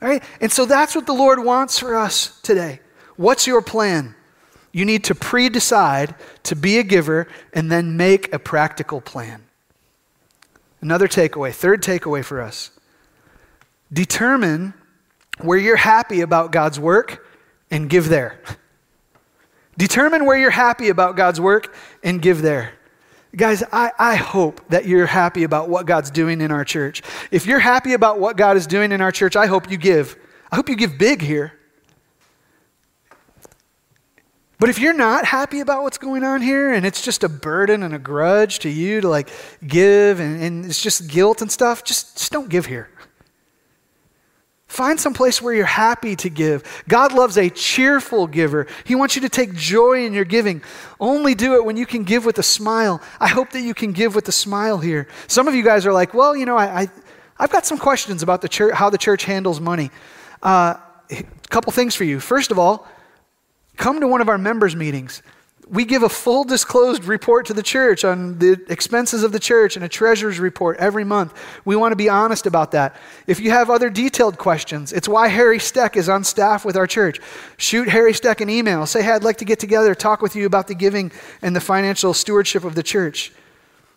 Right? 0.00 0.22
And 0.40 0.52
so 0.52 0.66
that's 0.66 0.94
what 0.94 1.06
the 1.06 1.14
Lord 1.14 1.42
wants 1.42 1.78
for 1.78 1.94
us 1.94 2.40
today. 2.42 2.80
What's 3.16 3.46
your 3.46 3.62
plan? 3.62 4.14
You 4.72 4.84
need 4.84 5.04
to 5.04 5.14
pre 5.14 5.48
decide 5.48 6.14
to 6.44 6.56
be 6.56 6.78
a 6.78 6.82
giver 6.82 7.28
and 7.52 7.70
then 7.70 7.96
make 7.96 8.32
a 8.32 8.38
practical 8.38 9.00
plan. 9.00 9.44
Another 10.80 11.08
takeaway, 11.08 11.52
third 11.52 11.82
takeaway 11.82 12.24
for 12.24 12.40
us 12.40 12.70
determine 13.92 14.74
where 15.38 15.58
you're 15.58 15.76
happy 15.76 16.20
about 16.20 16.52
God's 16.52 16.78
work 16.78 17.26
and 17.70 17.88
give 17.90 18.08
there. 18.08 18.40
Determine 19.76 20.24
where 20.24 20.36
you're 20.36 20.50
happy 20.50 20.88
about 20.88 21.16
God's 21.16 21.40
work 21.40 21.74
and 22.02 22.22
give 22.22 22.42
there. 22.42 22.74
Guys, 23.34 23.64
I, 23.72 23.90
I 23.98 24.14
hope 24.14 24.60
that 24.68 24.86
you're 24.86 25.06
happy 25.06 25.42
about 25.42 25.68
what 25.68 25.86
God's 25.86 26.10
doing 26.10 26.40
in 26.40 26.52
our 26.52 26.64
church. 26.64 27.02
If 27.32 27.46
you're 27.46 27.58
happy 27.58 27.92
about 27.92 28.20
what 28.20 28.36
God 28.36 28.56
is 28.56 28.66
doing 28.66 28.92
in 28.92 29.00
our 29.00 29.10
church, 29.10 29.34
I 29.34 29.46
hope 29.46 29.68
you 29.68 29.76
give. 29.76 30.16
I 30.52 30.56
hope 30.56 30.68
you 30.68 30.76
give 30.76 30.98
big 30.98 31.20
here. 31.20 31.52
But 34.60 34.70
if 34.70 34.78
you're 34.78 34.94
not 34.94 35.24
happy 35.24 35.58
about 35.60 35.82
what's 35.82 35.98
going 35.98 36.22
on 36.22 36.40
here 36.40 36.72
and 36.72 36.86
it's 36.86 37.02
just 37.02 37.24
a 37.24 37.28
burden 37.28 37.82
and 37.82 37.92
a 37.92 37.98
grudge 37.98 38.60
to 38.60 38.70
you 38.70 39.00
to 39.00 39.08
like 39.08 39.28
give 39.66 40.20
and, 40.20 40.40
and 40.40 40.64
it's 40.64 40.80
just 40.80 41.08
guilt 41.08 41.42
and 41.42 41.50
stuff, 41.50 41.82
just, 41.82 42.16
just 42.16 42.30
don't 42.30 42.48
give 42.48 42.66
here. 42.66 42.88
Find 44.74 44.98
some 44.98 45.14
place 45.14 45.40
where 45.40 45.54
you're 45.54 45.66
happy 45.66 46.16
to 46.16 46.28
give. 46.28 46.84
God 46.88 47.12
loves 47.12 47.38
a 47.38 47.48
cheerful 47.48 48.26
giver. 48.26 48.66
He 48.84 48.94
wants 48.94 49.14
you 49.16 49.22
to 49.22 49.28
take 49.28 49.54
joy 49.54 50.04
in 50.04 50.12
your 50.12 50.24
giving. 50.24 50.62
Only 50.98 51.34
do 51.34 51.54
it 51.54 51.64
when 51.64 51.76
you 51.76 51.86
can 51.86 52.04
give 52.04 52.24
with 52.24 52.38
a 52.38 52.42
smile. 52.42 53.00
I 53.20 53.28
hope 53.28 53.50
that 53.50 53.62
you 53.62 53.74
can 53.74 53.92
give 53.92 54.14
with 54.14 54.28
a 54.28 54.32
smile 54.32 54.78
here. 54.78 55.08
Some 55.28 55.48
of 55.48 55.54
you 55.54 55.62
guys 55.62 55.86
are 55.86 55.92
like, 55.92 56.12
well, 56.12 56.36
you 56.36 56.44
know, 56.44 56.56
I, 56.56 56.82
I, 56.82 56.88
have 57.38 57.50
got 57.50 57.66
some 57.66 57.78
questions 57.78 58.22
about 58.22 58.42
the 58.42 58.48
church, 58.48 58.74
how 58.74 58.90
the 58.90 58.98
church 58.98 59.24
handles 59.24 59.60
money. 59.60 59.90
Uh, 60.42 60.74
a 61.10 61.24
couple 61.50 61.72
things 61.72 61.94
for 61.94 62.04
you. 62.04 62.20
First 62.20 62.50
of 62.50 62.58
all, 62.58 62.86
Come 63.76 64.00
to 64.00 64.08
one 64.08 64.20
of 64.20 64.28
our 64.28 64.38
members' 64.38 64.76
meetings. 64.76 65.22
We 65.74 65.84
give 65.84 66.04
a 66.04 66.08
full 66.08 66.44
disclosed 66.44 67.04
report 67.04 67.46
to 67.46 67.52
the 67.52 67.62
church 67.62 68.04
on 68.04 68.38
the 68.38 68.64
expenses 68.68 69.24
of 69.24 69.32
the 69.32 69.40
church 69.40 69.74
and 69.74 69.84
a 69.84 69.88
treasurer's 69.88 70.38
report 70.38 70.76
every 70.78 71.02
month. 71.02 71.34
We 71.64 71.74
want 71.74 71.90
to 71.90 71.96
be 71.96 72.08
honest 72.08 72.46
about 72.46 72.70
that. 72.70 72.94
If 73.26 73.40
you 73.40 73.50
have 73.50 73.70
other 73.70 73.90
detailed 73.90 74.38
questions, 74.38 74.92
it's 74.92 75.08
why 75.08 75.26
Harry 75.26 75.58
Steck 75.58 75.96
is 75.96 76.08
on 76.08 76.22
staff 76.22 76.64
with 76.64 76.76
our 76.76 76.86
church. 76.86 77.18
Shoot 77.56 77.88
Harry 77.88 78.14
Steck 78.14 78.40
an 78.40 78.48
email. 78.48 78.86
Say, 78.86 79.02
hey, 79.02 79.10
I'd 79.10 79.24
like 79.24 79.38
to 79.38 79.44
get 79.44 79.58
together, 79.58 79.96
talk 79.96 80.22
with 80.22 80.36
you 80.36 80.46
about 80.46 80.68
the 80.68 80.76
giving 80.76 81.10
and 81.42 81.56
the 81.56 81.60
financial 81.60 82.14
stewardship 82.14 82.62
of 82.62 82.76
the 82.76 82.84
church. 82.84 83.32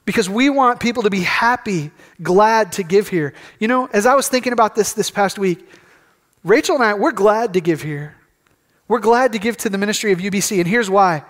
Because 0.03 0.27
we 0.27 0.49
want 0.49 0.79
people 0.79 1.03
to 1.03 1.11
be 1.11 1.21
happy, 1.21 1.91
glad 2.23 2.71
to 2.71 2.83
give 2.83 3.07
here. 3.07 3.35
You 3.59 3.67
know, 3.67 3.85
as 3.93 4.07
I 4.07 4.15
was 4.15 4.27
thinking 4.27 4.51
about 4.51 4.73
this 4.73 4.93
this 4.93 5.11
past 5.11 5.37
week, 5.37 5.69
Rachel 6.43 6.73
and 6.73 6.83
I, 6.83 6.95
we're 6.95 7.11
glad 7.11 7.53
to 7.53 7.61
give 7.61 7.83
here. 7.83 8.15
We're 8.87 8.99
glad 8.99 9.33
to 9.33 9.37
give 9.37 9.57
to 9.57 9.69
the 9.69 9.77
ministry 9.77 10.11
of 10.11 10.17
UBC, 10.17 10.57
and 10.57 10.67
here's 10.67 10.89
why. 10.89 11.23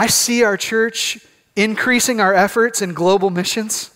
I 0.00 0.06
see 0.06 0.44
our 0.44 0.56
church 0.56 1.18
increasing 1.56 2.22
our 2.22 2.32
efforts 2.32 2.80
in 2.80 2.94
global 2.94 3.28
missions. 3.28 3.90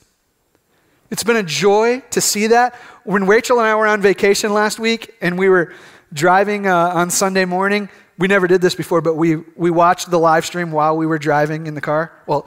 It's 1.11 1.25
been 1.25 1.37
a 1.37 1.43
joy 1.43 2.03
to 2.11 2.21
see 2.21 2.49
that. 2.49 2.75
When 3.05 3.27
Rachel 3.27 3.59
and 3.59 3.67
I 3.67 3.75
were 3.75 3.87
on 3.87 4.03
vacation 4.03 4.53
last 4.53 4.79
week 4.79 5.15
and 5.23 5.39
we 5.39 5.49
were 5.49 5.73
driving 6.13 6.67
uh, 6.67 6.77
on 6.89 7.09
Sunday 7.09 7.47
morning, 7.47 7.89
we 8.19 8.29
never 8.29 8.47
did 8.47 8.61
this 8.61 8.75
before, 8.75 9.01
but 9.01 9.15
we, 9.15 9.37
we 9.57 9.71
watched 9.71 10.11
the 10.11 10.19
live 10.19 10.45
stream 10.45 10.73
while 10.73 10.95
we 10.95 11.07
were 11.07 11.17
driving 11.17 11.67
in 11.67 11.75
the 11.75 11.81
car. 11.81 12.13
Well, 12.27 12.47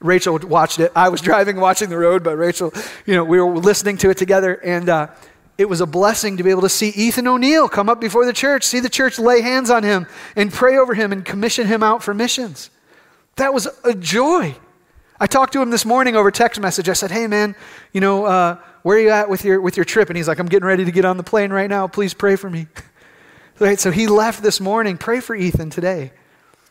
Rachel 0.00 0.38
watched 0.38 0.80
it. 0.80 0.90
I 0.96 1.10
was 1.10 1.20
driving, 1.20 1.60
watching 1.60 1.90
the 1.90 1.98
road, 1.98 2.24
but 2.24 2.38
Rachel, 2.38 2.72
you 3.04 3.14
know, 3.14 3.22
we 3.22 3.38
were 3.38 3.54
listening 3.54 3.98
to 3.98 4.08
it 4.08 4.16
together. 4.16 4.54
And 4.64 4.88
uh, 4.88 5.08
it 5.58 5.66
was 5.66 5.82
a 5.82 5.86
blessing 5.86 6.38
to 6.38 6.42
be 6.42 6.48
able 6.48 6.62
to 6.62 6.70
see 6.70 6.88
Ethan 6.88 7.28
O'Neill 7.28 7.68
come 7.68 7.90
up 7.90 8.00
before 8.00 8.24
the 8.24 8.32
church, 8.32 8.64
see 8.64 8.80
the 8.80 8.88
church 8.88 9.18
lay 9.18 9.42
hands 9.42 9.68
on 9.68 9.82
him 9.82 10.06
and 10.36 10.50
pray 10.50 10.78
over 10.78 10.94
him 10.94 11.12
and 11.12 11.22
commission 11.22 11.66
him 11.66 11.82
out 11.82 12.02
for 12.02 12.14
missions. 12.14 12.70
That 13.36 13.52
was 13.52 13.68
a 13.84 13.94
joy. 13.94 14.56
I 15.18 15.26
talked 15.26 15.52
to 15.54 15.62
him 15.62 15.70
this 15.70 15.84
morning 15.84 16.16
over 16.16 16.30
text 16.30 16.60
message. 16.60 16.88
I 16.88 16.92
said, 16.92 17.10
"Hey, 17.10 17.26
man, 17.26 17.54
you 17.92 18.00
know, 18.00 18.24
uh, 18.24 18.58
where 18.82 18.96
are 18.96 19.00
you 19.00 19.10
at 19.10 19.28
with 19.28 19.44
your 19.44 19.60
with 19.60 19.76
your 19.76 19.84
trip?" 19.84 20.10
And 20.10 20.16
he's 20.16 20.28
like, 20.28 20.38
"I'm 20.38 20.46
getting 20.46 20.66
ready 20.66 20.84
to 20.84 20.92
get 20.92 21.04
on 21.04 21.16
the 21.16 21.22
plane 21.22 21.52
right 21.52 21.70
now. 21.70 21.86
Please 21.86 22.14
pray 22.14 22.36
for 22.36 22.50
me." 22.50 22.66
right. 23.58 23.78
So 23.78 23.90
he 23.90 24.06
left 24.06 24.42
this 24.42 24.60
morning. 24.60 24.98
Pray 24.98 25.20
for 25.20 25.34
Ethan 25.34 25.70
today. 25.70 26.12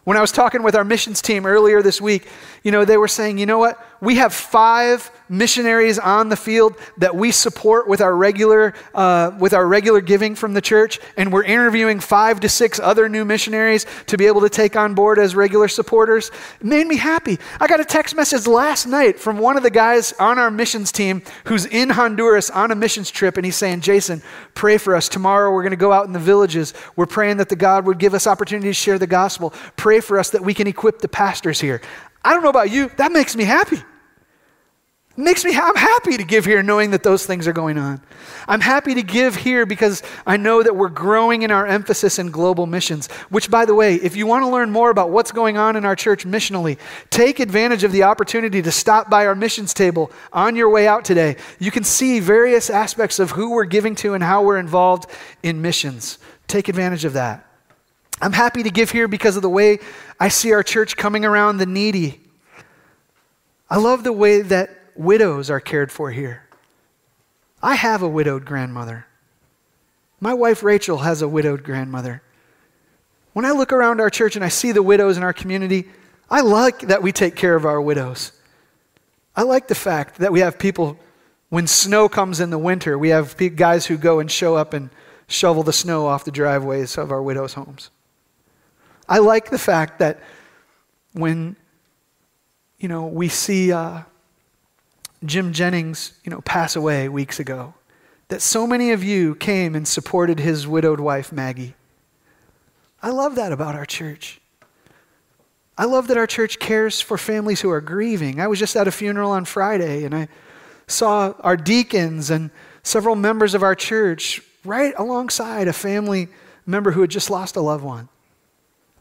When 0.04 0.18
I 0.18 0.22
was 0.22 0.34
talking 0.34 0.64
with 0.64 0.76
our 0.76 0.84
missions 0.84 1.22
team 1.22 1.46
earlier 1.46 1.82
this 1.82 2.02
week, 2.02 2.28
you 2.62 2.72
know, 2.72 2.84
they 2.84 2.98
were 2.98 3.08
saying, 3.08 3.38
you 3.38 3.46
know 3.46 3.58
what? 3.58 3.80
We 4.04 4.16
have 4.16 4.34
five 4.34 5.10
missionaries 5.30 5.98
on 5.98 6.28
the 6.28 6.36
field 6.36 6.76
that 6.98 7.16
we 7.16 7.32
support 7.32 7.88
with 7.88 8.02
our 8.02 8.14
regular 8.14 8.74
uh, 8.94 9.32
with 9.40 9.54
our 9.54 9.66
regular 9.66 10.02
giving 10.02 10.36
from 10.36 10.54
the 10.54 10.60
church, 10.60 11.00
and 11.16 11.32
we're 11.32 11.46
interviewing 11.46 12.02
five 12.02 12.42
to 12.42 12.50
six 12.50 12.82
other 12.82 13.08
new 13.08 13.24
missionaries 13.24 13.86
to 14.08 14.18
be 14.18 14.28
able 14.28 14.42
to 14.42 14.50
take 14.50 14.76
on 14.76 14.94
board 14.94 15.20
as 15.20 15.38
regular 15.38 15.70
supporters. 15.70 16.32
It 16.60 16.66
made 16.66 16.86
me 16.86 16.98
happy. 16.98 17.40
I 17.62 17.68
got 17.68 17.80
a 17.80 17.86
text 17.86 18.14
message 18.14 18.46
last 18.46 18.88
night 18.88 19.22
from 19.22 19.38
one 19.38 19.56
of 19.56 19.64
the 19.64 19.70
guys 19.70 20.12
on 20.20 20.38
our 20.38 20.52
missions 20.52 20.92
team 20.92 21.22
who's 21.46 21.66
in 21.66 21.90
Honduras 21.90 22.50
on 22.50 22.72
a 22.72 22.76
missions 22.76 23.10
trip, 23.10 23.38
and 23.38 23.46
he's 23.46 23.56
saying, 23.56 23.80
"Jason, 23.80 24.22
pray 24.54 24.78
for 24.78 24.98
us. 24.98 25.08
Tomorrow 25.08 25.54
we're 25.54 25.64
going 25.64 25.72
to 25.72 25.78
go 25.78 25.94
out 25.94 26.08
in 26.08 26.12
the 26.12 26.20
villages. 26.20 26.74
We're 26.98 27.06
praying 27.06 27.38
that 27.38 27.48
the 27.48 27.56
God 27.56 27.86
would 27.86 28.00
give 28.00 28.14
us 28.14 28.28
opportunity 28.28 28.68
to 28.68 28.74
share 28.74 29.00
the 29.00 29.08
gospel. 29.08 29.54
Pray 29.78 30.02
for 30.02 30.20
us 30.20 30.32
that 30.32 30.42
we 30.44 30.54
can 30.54 30.68
equip 30.68 31.00
the 31.00 31.08
pastors 31.08 31.62
here." 31.62 31.80
I 32.26 32.34
don't 32.34 32.44
know 32.44 32.50
about 32.50 32.70
you, 32.70 32.90
that 32.98 33.12
makes 33.14 33.36
me 33.36 33.46
happy. 33.46 33.84
It 35.16 35.22
makes 35.22 35.46
me 35.46 35.56
I'm 35.56 35.76
happy 35.76 36.18
to 36.18 36.24
give 36.24 36.46
here 36.46 36.64
knowing 36.64 36.90
that 36.92 37.04
those 37.04 37.24
things 37.24 37.48
are 37.48 37.54
going 37.54 37.78
on. 37.78 38.02
I'm 38.48 38.62
happy 38.62 38.96
to 38.96 39.04
give 39.04 39.36
here 39.36 39.64
because 39.64 40.02
I 40.26 40.38
know 40.38 40.64
that 40.64 40.76
we're 40.76 40.90
growing 40.90 41.44
in 41.44 41.52
our 41.52 41.68
emphasis 41.68 42.18
in 42.18 42.32
global 42.32 42.66
missions. 42.66 43.12
Which 43.30 43.52
by 43.52 43.66
the 43.66 43.76
way, 43.76 43.96
if 43.96 44.16
you 44.16 44.26
want 44.26 44.44
to 44.44 44.50
learn 44.50 44.72
more 44.72 44.90
about 44.90 45.12
what's 45.12 45.32
going 45.32 45.56
on 45.56 45.76
in 45.76 45.86
our 45.86 45.96
church 45.96 46.26
missionally, 46.26 46.80
take 47.12 47.40
advantage 47.40 47.84
of 47.84 47.92
the 47.92 48.04
opportunity 48.04 48.64
to 48.64 48.72
stop 48.72 49.08
by 49.08 49.28
our 49.28 49.36
missions 49.36 49.72
table 49.72 50.12
on 50.32 50.56
your 50.56 50.70
way 50.70 50.88
out 50.88 51.06
today. 51.06 51.36
You 51.60 51.70
can 51.70 51.84
see 51.84 52.20
various 52.20 52.72
aspects 52.72 53.20
of 53.20 53.32
who 53.32 53.52
we're 53.52 53.66
giving 53.66 53.94
to 53.98 54.16
and 54.16 54.24
how 54.24 54.42
we're 54.42 54.58
involved 54.58 55.08
in 55.44 55.62
missions. 55.62 56.18
Take 56.48 56.70
advantage 56.70 57.06
of 57.06 57.14
that. 57.14 57.48
I'm 58.20 58.34
happy 58.34 58.64
to 58.64 58.72
give 58.72 58.90
here 58.90 59.08
because 59.08 59.36
of 59.36 59.44
the 59.44 59.50
way 59.50 59.78
I 60.20 60.30
see 60.30 60.54
our 60.54 60.64
church 60.64 60.98
coming 60.98 61.24
around 61.24 61.58
the 61.58 61.66
needy. 61.68 62.20
I 63.70 63.78
love 63.78 64.04
the 64.04 64.14
way 64.14 64.42
that 64.42 64.83
widows 64.96 65.50
are 65.50 65.60
cared 65.60 65.92
for 65.92 66.12
here. 66.12 66.48
I 67.62 67.76
have 67.76 68.02
a 68.02 68.08
widowed 68.08 68.46
grandmother. 68.46 69.06
My 70.20 70.34
wife 70.34 70.64
Rachel 70.64 71.00
has 71.00 71.22
a 71.22 71.28
widowed 71.28 71.64
grandmother. 71.64 72.22
When 73.34 73.46
I 73.46 73.52
look 73.52 73.74
around 73.74 74.00
our 74.00 74.10
church 74.10 74.36
and 74.36 74.46
I 74.46 74.50
see 74.50 74.72
the 74.72 74.84
widows 74.84 75.18
in 75.18 75.24
our 75.24 75.34
community, 75.34 75.88
I 76.30 76.42
like 76.42 76.82
that 76.82 77.02
we 77.02 77.12
take 77.12 77.36
care 77.36 77.56
of 77.56 77.66
our 77.66 77.82
widows. 77.82 78.32
I 79.36 79.44
like 79.44 79.68
the 79.68 79.76
fact 79.76 80.20
that 80.20 80.32
we 80.32 80.42
have 80.42 80.60
people, 80.60 80.98
when 81.50 81.68
snow 81.68 82.08
comes 82.08 82.40
in 82.40 82.52
the 82.52 82.58
winter, 82.58 82.98
we 82.98 83.10
have 83.10 83.36
guys 83.56 83.86
who 83.86 83.98
go 83.98 84.20
and 84.20 84.30
show 84.30 84.56
up 84.56 84.74
and 84.74 84.90
shovel 85.28 85.64
the 85.64 85.74
snow 85.74 86.06
off 86.06 86.26
the 86.26 86.32
driveways 86.32 86.98
of 86.98 87.12
our 87.12 87.22
widows' 87.22 87.54
homes. 87.54 87.90
I 89.10 89.20
like 89.20 89.50
the 89.50 89.58
fact 89.58 90.00
that 90.00 90.20
when, 91.14 91.56
you 92.78 92.88
know, 92.88 93.08
we 93.08 93.28
see 93.30 93.72
uh, 93.72 94.02
Jim 95.26 95.54
Jennings, 95.54 96.14
you 96.24 96.30
know, 96.30 96.42
pass 96.42 96.76
away 96.76 97.08
weeks 97.10 97.40
ago, 97.40 97.74
that 98.28 98.42
so 98.42 98.66
many 98.66 98.92
of 98.92 99.04
you 99.04 99.36
came 99.36 99.76
and 99.76 99.88
supported 99.88 100.40
his 100.40 100.68
widowed 100.68 101.00
wife, 101.00 101.32
Maggie. 101.32 101.76
I 103.02 103.10
love 103.10 103.36
that 103.36 103.52
about 103.52 103.76
our 103.76 103.86
church. 103.86 104.40
I 105.78 105.86
love 105.86 106.08
that 106.08 106.18
our 106.18 106.28
church 106.28 106.60
cares 106.60 107.02
for 107.02 107.18
families 107.18 107.62
who 107.62 107.70
are 107.70 107.82
grieving. 107.82 108.40
I 108.40 108.48
was 108.48 108.60
just 108.60 108.76
at 108.76 108.88
a 108.88 108.92
funeral 108.92 109.32
on 109.32 109.46
Friday 109.46 110.04
and 110.04 110.14
I 110.14 110.28
saw 110.88 111.34
our 111.40 111.58
deacons 111.58 112.30
and 112.30 112.52
several 112.84 113.16
members 113.16 113.56
of 113.56 113.64
our 113.64 113.76
church 113.76 114.42
right 114.64 114.94
alongside 114.98 115.68
a 115.68 115.74
family 115.74 116.28
member 116.66 116.92
who 116.92 117.02
had 117.02 117.10
just 117.10 117.30
lost 117.30 117.56
a 117.56 117.62
loved 117.62 117.84
one. 117.84 118.08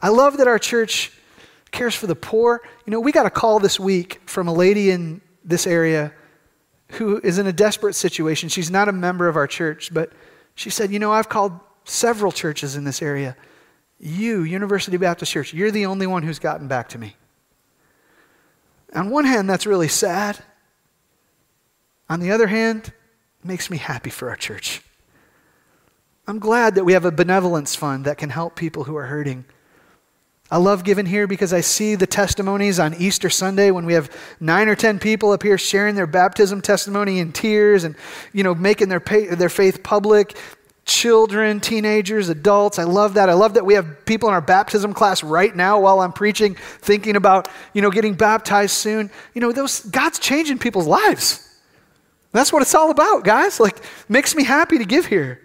I 0.00 0.08
love 0.08 0.38
that 0.38 0.48
our 0.48 0.58
church 0.58 1.12
cares 1.70 1.94
for 1.94 2.06
the 2.06 2.14
poor. 2.14 2.60
You 2.86 2.90
know, 2.90 3.00
we 3.00 3.12
got 3.12 3.26
a 3.26 3.30
call 3.30 3.58
this 3.58 3.78
week 3.78 4.20
from 4.26 4.48
a 4.48 4.52
lady 4.52 4.90
in 4.90 5.20
this 5.44 5.66
area 5.66 6.12
who 6.92 7.20
is 7.22 7.38
in 7.38 7.46
a 7.46 7.52
desperate 7.52 7.94
situation. 7.94 8.48
She's 8.48 8.70
not 8.70 8.88
a 8.88 8.92
member 8.92 9.28
of 9.28 9.36
our 9.36 9.46
church, 9.46 9.92
but 9.92 10.12
she 10.54 10.70
said, 10.70 10.90
You 10.90 10.98
know, 10.98 11.12
I've 11.12 11.28
called 11.28 11.58
several 11.84 12.32
churches 12.32 12.76
in 12.76 12.84
this 12.84 13.02
area. 13.02 13.36
You, 13.98 14.42
University 14.42 14.96
Baptist 14.96 15.32
Church, 15.32 15.54
you're 15.54 15.70
the 15.70 15.86
only 15.86 16.06
one 16.06 16.22
who's 16.22 16.38
gotten 16.38 16.68
back 16.68 16.88
to 16.90 16.98
me. 16.98 17.16
On 18.94 19.10
one 19.10 19.24
hand, 19.24 19.48
that's 19.48 19.64
really 19.64 19.88
sad. 19.88 20.38
On 22.10 22.20
the 22.20 22.30
other 22.30 22.46
hand, 22.46 22.92
makes 23.42 23.70
me 23.70 23.78
happy 23.78 24.10
for 24.10 24.28
our 24.28 24.36
church. 24.36 24.82
I'm 26.26 26.38
glad 26.38 26.74
that 26.74 26.84
we 26.84 26.92
have 26.92 27.04
a 27.04 27.10
benevolence 27.10 27.74
fund 27.74 28.04
that 28.04 28.18
can 28.18 28.30
help 28.30 28.54
people 28.54 28.84
who 28.84 28.96
are 28.96 29.06
hurting. 29.06 29.44
I 30.52 30.58
love 30.58 30.84
giving 30.84 31.06
here 31.06 31.26
because 31.26 31.54
I 31.54 31.62
see 31.62 31.94
the 31.94 32.06
testimonies 32.06 32.78
on 32.78 32.92
Easter 32.92 33.30
Sunday 33.30 33.70
when 33.70 33.86
we 33.86 33.94
have 33.94 34.14
nine 34.38 34.68
or 34.68 34.74
ten 34.74 34.98
people 34.98 35.32
up 35.32 35.42
here 35.42 35.56
sharing 35.56 35.94
their 35.94 36.06
baptism 36.06 36.60
testimony 36.60 37.20
in 37.20 37.32
tears 37.32 37.84
and, 37.84 37.96
you 38.34 38.44
know, 38.44 38.54
making 38.54 38.90
their, 38.90 39.00
their 39.00 39.48
faith 39.48 39.82
public. 39.82 40.36
Children, 40.84 41.60
teenagers, 41.60 42.28
adults. 42.28 42.78
I 42.78 42.82
love 42.82 43.14
that. 43.14 43.30
I 43.30 43.32
love 43.32 43.54
that 43.54 43.64
we 43.64 43.72
have 43.72 44.04
people 44.04 44.28
in 44.28 44.34
our 44.34 44.42
baptism 44.42 44.92
class 44.92 45.22
right 45.22 45.56
now 45.56 45.80
while 45.80 46.00
I'm 46.00 46.12
preaching 46.12 46.54
thinking 46.54 47.16
about, 47.16 47.48
you 47.72 47.80
know, 47.80 47.90
getting 47.90 48.12
baptized 48.12 48.72
soon. 48.72 49.10
You 49.32 49.40
know, 49.40 49.52
those 49.52 49.80
God's 49.80 50.18
changing 50.18 50.58
people's 50.58 50.86
lives. 50.86 51.48
That's 52.32 52.52
what 52.52 52.60
it's 52.60 52.74
all 52.74 52.90
about, 52.90 53.24
guys. 53.24 53.58
Like, 53.58 53.82
makes 54.06 54.34
me 54.34 54.44
happy 54.44 54.76
to 54.76 54.84
give 54.84 55.06
here. 55.06 55.40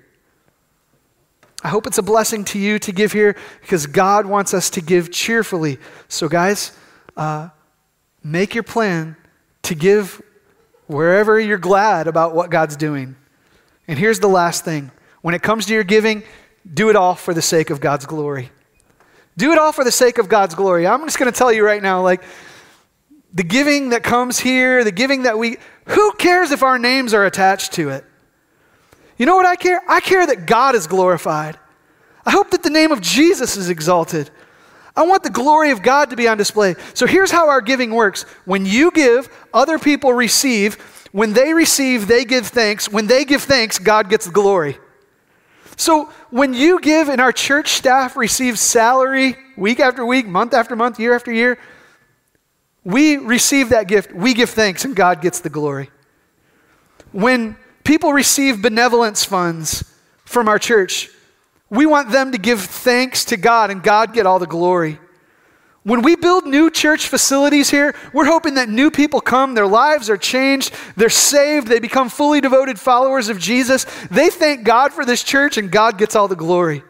I 1.64 1.70
hope 1.70 1.88
it's 1.88 1.98
a 1.98 2.04
blessing 2.04 2.44
to 2.46 2.60
you 2.60 2.78
to 2.80 2.92
give 2.92 3.12
here 3.12 3.36
because 3.62 3.88
God 3.88 4.26
wants 4.26 4.54
us 4.54 4.70
to 4.72 4.82
give 4.82 5.12
cheerfully. 5.12 5.80
So, 6.08 6.30
guys, 6.30 6.72
uh, 7.16 7.50
make 8.24 8.54
your 8.54 8.64
plan 8.64 9.18
to 9.64 9.74
give 9.74 10.22
wherever 10.86 11.40
you're 11.40 11.58
glad 11.58 12.08
about 12.08 12.36
what 12.36 12.50
God's 12.50 12.76
doing. 12.76 13.16
And 13.88 13.98
here's 13.98 14.20
the 14.20 14.28
last 14.28 14.64
thing 14.66 14.92
when 15.22 15.34
it 15.34 15.42
comes 15.42 15.66
to 15.66 15.74
your 15.74 15.84
giving, 15.84 16.24
do 16.72 16.90
it 16.90 16.96
all 16.96 17.16
for 17.16 17.34
the 17.34 17.42
sake 17.42 17.70
of 17.70 17.80
God's 17.80 18.06
glory. 18.06 18.52
Do 19.36 19.52
it 19.52 19.58
all 19.58 19.72
for 19.72 19.84
the 19.84 19.92
sake 19.92 20.18
of 20.18 20.30
God's 20.30 20.56
glory. 20.56 20.88
I'm 20.88 21.04
just 21.06 21.20
going 21.20 21.32
to 21.32 21.38
tell 21.38 21.52
you 21.52 21.64
right 21.64 21.82
now, 21.82 22.02
like, 22.02 22.24
the 23.34 23.44
giving 23.44 23.90
that 23.90 24.04
comes 24.04 24.40
here, 24.40 24.84
the 24.84 24.92
giving 24.92 25.24
that 25.24 25.38
we, 25.38 25.58
who 25.86 26.12
cares 26.14 26.52
if 26.52 26.64
our 26.64 26.80
names 26.80 27.14
are 27.14 27.26
attached 27.26 27.74
to 27.74 27.90
it? 27.90 28.04
You 29.18 29.26
know 29.26 29.36
what 29.36 29.46
I 29.46 29.56
care? 29.56 29.82
I 29.88 30.00
care 30.00 30.26
that 30.26 30.46
God 30.46 30.76
is 30.76 30.88
glorified. 30.88 31.58
I 32.26 32.32
hope 32.32 32.52
that 32.52 32.64
the 32.64 32.70
name 32.70 32.92
of 32.92 33.02
Jesus 33.02 33.58
is 33.58 33.70
exalted. 33.70 34.30
I 34.96 35.04
want 35.04 35.24
the 35.24 35.30
glory 35.30 35.72
of 35.72 35.82
God 35.82 36.10
to 36.10 36.16
be 36.16 36.28
on 36.28 36.38
display. 36.38 36.76
So 36.94 37.06
here's 37.06 37.32
how 37.32 37.50
our 37.50 37.62
giving 37.62 37.92
works 37.92 38.24
when 38.46 38.66
you 38.66 38.92
give, 38.92 39.30
other 39.54 39.78
people 39.80 40.14
receive. 40.14 40.76
When 41.12 41.34
they 41.34 41.54
receive, 41.54 42.08
they 42.08 42.26
give 42.26 42.48
thanks. 42.48 42.90
When 42.90 43.08
they 43.08 43.24
give 43.24 43.44
thanks, 43.44 43.80
God 43.80 44.10
gets 44.10 44.26
the 44.26 44.32
glory. 44.32 44.78
So 45.78 46.06
when 46.32 46.54
you 46.54 46.82
give 46.82 47.08
and 47.08 47.22
our 47.22 47.32
church 47.32 47.70
staff 47.70 48.18
receives 48.18 48.60
salary 48.60 49.38
week 49.56 49.80
after 49.80 50.06
week, 50.06 50.28
month 50.28 50.54
after 50.54 50.76
month, 50.76 51.00
year 51.00 51.16
after 51.16 51.32
year, 51.32 51.60
we 52.84 53.18
receive 53.18 53.70
that 53.70 53.88
gift. 53.88 54.12
We 54.12 54.34
give 54.34 54.50
thanks 54.50 54.84
and 54.84 54.96
God 54.96 55.22
gets 55.22 55.40
the 55.40 55.50
glory. 55.50 55.92
When 57.12 57.56
people 57.88 58.12
receive 58.12 58.62
benevolence 58.62 59.24
funds 59.24 59.84
from 60.26 60.50
our 60.50 60.60
church. 60.60 61.10
We 61.70 61.86
want 61.86 62.12
them 62.12 62.34
to 62.34 62.38
give 62.38 62.62
thanks 62.62 63.24
to 63.26 63.38
God 63.38 63.72
and 63.72 63.82
God 63.82 64.14
get 64.14 64.26
all 64.26 64.40
the 64.40 64.46
glory. 64.46 65.00
When 65.84 66.02
we 66.02 66.18
build 66.18 66.46
new 66.46 66.70
church 66.70 67.08
facilities 67.08 67.70
here, 67.70 67.96
we're 68.12 68.26
hoping 68.26 68.56
that 68.56 68.68
new 68.68 68.92
people 68.92 69.22
come, 69.22 69.54
their 69.54 69.66
lives 69.66 70.10
are 70.10 70.18
changed, 70.18 70.74
they're 70.98 71.10
saved, 71.10 71.68
they 71.68 71.80
become 71.80 72.10
fully 72.10 72.42
devoted 72.42 72.78
followers 72.78 73.30
of 73.30 73.40
Jesus. 73.40 73.86
They 74.12 74.30
thank 74.30 74.66
God 74.66 74.92
for 74.92 75.06
this 75.06 75.24
church 75.24 75.58
and 75.58 75.72
God 75.72 75.98
gets 75.98 76.14
all 76.14 76.28
the 76.28 76.36
glory. 76.36 76.84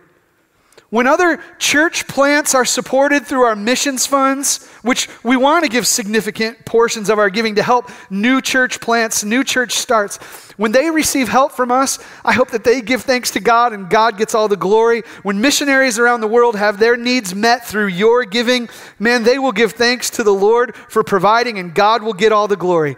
When 0.89 1.05
other 1.05 1.43
church 1.59 2.07
plants 2.07 2.55
are 2.55 2.63
supported 2.63 3.25
through 3.25 3.41
our 3.41 3.57
missions 3.57 4.07
funds, 4.07 4.65
which 4.83 5.09
we 5.21 5.35
want 5.35 5.65
to 5.65 5.69
give 5.69 5.85
significant 5.85 6.65
portions 6.65 7.09
of 7.09 7.19
our 7.19 7.29
giving 7.29 7.55
to 7.55 7.63
help 7.63 7.91
new 8.09 8.39
church 8.39 8.79
plants, 8.79 9.21
new 9.25 9.43
church 9.43 9.73
starts, 9.73 10.15
when 10.55 10.71
they 10.71 10.89
receive 10.89 11.27
help 11.27 11.51
from 11.51 11.73
us, 11.73 11.99
I 12.23 12.31
hope 12.31 12.51
that 12.51 12.63
they 12.63 12.79
give 12.81 13.01
thanks 13.01 13.31
to 13.31 13.41
God 13.41 13.73
and 13.73 13.89
God 13.89 14.17
gets 14.17 14.33
all 14.33 14.47
the 14.47 14.55
glory. 14.55 15.01
When 15.23 15.41
missionaries 15.41 15.99
around 15.99 16.21
the 16.21 16.27
world 16.27 16.55
have 16.55 16.79
their 16.79 16.95
needs 16.95 17.35
met 17.35 17.65
through 17.65 17.87
your 17.87 18.23
giving, 18.23 18.69
man, 18.97 19.23
they 19.23 19.39
will 19.39 19.51
give 19.51 19.73
thanks 19.73 20.09
to 20.11 20.23
the 20.23 20.33
Lord 20.33 20.73
for 20.87 21.03
providing 21.03 21.59
and 21.59 21.75
God 21.75 22.01
will 22.01 22.13
get 22.13 22.31
all 22.31 22.47
the 22.47 22.55
glory. 22.55 22.95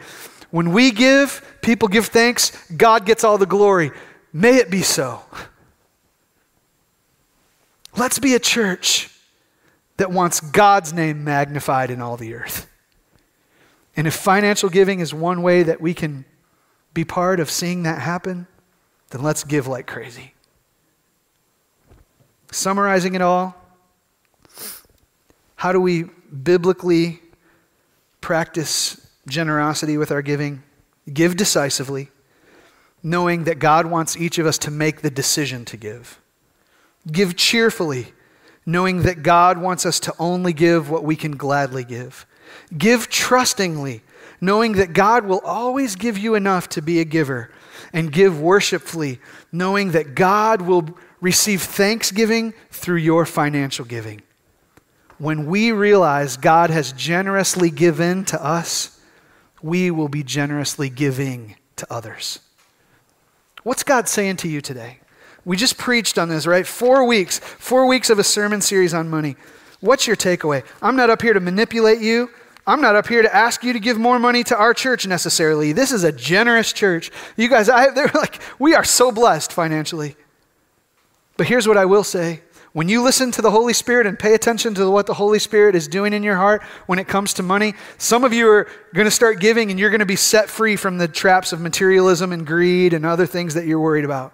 When 0.52 0.74
we 0.74 0.92
give, 0.92 1.58
people 1.64 1.88
give 1.88 2.06
thanks, 2.06 2.52
God 2.72 3.08
gets 3.08 3.24
all 3.24 3.40
the 3.40 3.48
glory. 3.48 3.92
May 4.32 4.58
it 4.58 4.70
be 4.70 4.84
so. 4.84 5.24
Let's 8.00 8.18
be 8.18 8.34
a 8.34 8.40
church 8.40 9.10
that 9.98 10.10
wants 10.10 10.40
God's 10.40 10.94
name 10.94 11.26
magnified 11.26 11.92
in 11.92 12.02
all 12.02 12.16
the 12.16 12.34
earth. 12.34 12.66
And 13.94 14.08
if 14.08 14.14
financial 14.14 14.70
giving 14.70 15.02
is 15.02 15.14
one 15.14 15.42
way 15.42 15.64
that 15.64 15.82
we 15.82 15.94
can 15.94 16.24
be 16.94 17.04
part 17.04 17.42
of 17.42 17.52
seeing 17.52 17.84
that 17.84 18.00
happen, 18.00 18.48
then 19.10 19.22
let's 19.22 19.44
give 19.44 19.68
like 19.68 19.86
crazy. 19.86 20.34
Summarizing 22.52 23.16
it 23.16 23.22
all, 23.22 23.54
how 25.58 25.74
do 25.74 25.82
we 25.82 26.04
biblically 26.04 27.20
practice 28.22 29.06
generosity 29.28 29.98
with 29.98 30.10
our 30.10 30.22
giving? 30.22 30.64
Give 31.12 31.36
decisively, 31.36 32.10
knowing 33.04 33.44
that 33.44 33.60
God 33.60 33.88
wants 33.88 34.16
each 34.16 34.38
of 34.38 34.46
us 34.46 34.58
to 34.60 34.72
make 34.72 35.02
the 35.02 35.12
decision 35.12 35.66
to 35.66 35.76
give. 35.76 36.19
Give 37.12 37.36
cheerfully, 37.36 38.14
knowing 38.66 39.04
that 39.04 39.24
God 39.24 39.58
wants 39.58 39.86
us 39.86 40.00
to 40.02 40.14
only 40.20 40.54
give 40.54 40.90
what 40.90 41.04
we 41.04 41.16
can 41.16 41.36
gladly 41.36 41.84
give. 41.84 42.26
Give 42.78 43.10
trustingly, 43.10 44.02
knowing 44.42 44.74
that 44.74 44.94
God 44.94 45.26
will 45.26 45.42
always 45.42 45.96
give 45.96 46.18
you 46.18 46.36
enough 46.36 46.70
to 46.70 46.82
be 46.82 47.00
a 47.00 47.06
giver. 47.06 47.52
And 47.94 48.12
give 48.12 48.40
worshipfully, 48.40 49.20
knowing 49.52 49.92
that 49.92 50.14
God 50.14 50.62
will 50.62 50.98
receive 51.22 51.62
thanksgiving 51.62 52.54
through 52.70 52.98
your 52.98 53.26
financial 53.26 53.86
giving. 53.86 54.22
When 55.18 55.48
we 55.48 55.72
realize 55.72 56.38
God 56.38 56.70
has 56.70 56.94
generously 56.94 57.70
given 57.70 58.26
to 58.26 58.44
us, 58.44 59.00
we 59.62 59.92
will 59.92 60.08
be 60.08 60.24
generously 60.24 60.90
giving 60.90 61.56
to 61.78 61.88
others. 61.92 62.40
What's 63.64 63.84
God 63.84 64.08
saying 64.08 64.38
to 64.38 64.48
you 64.48 64.62
today? 64.62 65.00
We 65.46 65.58
just 65.58 65.78
preached 65.78 66.18
on 66.18 66.30
this, 66.30 66.46
right? 66.46 66.66
Four 66.66 67.06
weeks, 67.06 67.40
four 67.40 67.86
weeks 67.86 68.10
of 68.10 68.20
a 68.20 68.24
sermon 68.24 68.62
series 68.62 68.94
on 68.94 69.10
money. 69.10 69.36
What's 69.80 70.08
your 70.08 70.16
takeaway? 70.16 70.64
I'm 70.82 70.96
not 70.96 71.10
up 71.10 71.22
here 71.22 71.34
to 71.34 71.40
manipulate 71.40 72.02
you. 72.02 72.30
I'm 72.68 72.82
not 72.82 72.96
up 72.96 73.08
here 73.08 73.22
to 73.22 73.36
ask 73.36 73.64
you 73.64 73.74
to 73.74 73.80
give 73.80 73.98
more 73.98 74.20
money 74.20 74.44
to 74.44 74.56
our 74.56 74.74
church 74.74 75.08
necessarily. 75.08 75.72
This 75.72 75.92
is 75.92 76.04
a 76.04 76.12
generous 76.12 76.72
church. 76.72 77.10
You 77.36 77.50
guys, 77.50 77.70
I, 77.70 77.90
they're 77.96 78.12
like, 78.14 78.42
we 78.60 78.76
are 78.76 78.84
so 78.84 79.12
blessed 79.12 79.52
financially. 79.52 80.16
But 81.38 81.48
here's 81.48 81.68
what 81.68 81.78
I 81.78 81.86
will 81.86 82.04
say. 82.04 82.42
When 82.74 82.88
you 82.88 83.02
listen 83.02 83.32
to 83.32 83.42
the 83.42 83.50
Holy 83.50 83.74
Spirit 83.74 84.06
and 84.06 84.20
pay 84.20 84.36
attention 84.36 84.76
to 84.76 84.92
what 84.92 85.08
the 85.08 85.16
Holy 85.16 85.40
Spirit 85.40 85.74
is 85.74 85.88
doing 85.88 86.14
in 86.14 86.22
your 86.22 86.36
heart 86.36 86.62
when 86.86 87.00
it 87.00 87.08
comes 87.08 87.34
to 87.36 87.44
money, 87.44 87.74
some 87.98 88.24
of 88.24 88.34
you 88.34 88.48
are 88.48 88.68
going 88.94 89.06
to 89.06 89.12
start 89.12 89.40
giving 89.40 89.72
and 89.72 89.80
you're 89.80 89.90
going 89.90 90.00
to 90.00 90.06
be 90.06 90.16
set 90.16 90.50
free 90.50 90.76
from 90.76 91.00
the 91.00 91.08
traps 91.08 91.52
of 91.52 91.60
materialism 91.60 92.32
and 92.32 92.46
greed 92.46 92.94
and 92.94 93.06
other 93.06 93.26
things 93.26 93.56
that 93.56 93.66
you're 93.66 93.80
worried 93.80 94.06
about. 94.06 94.34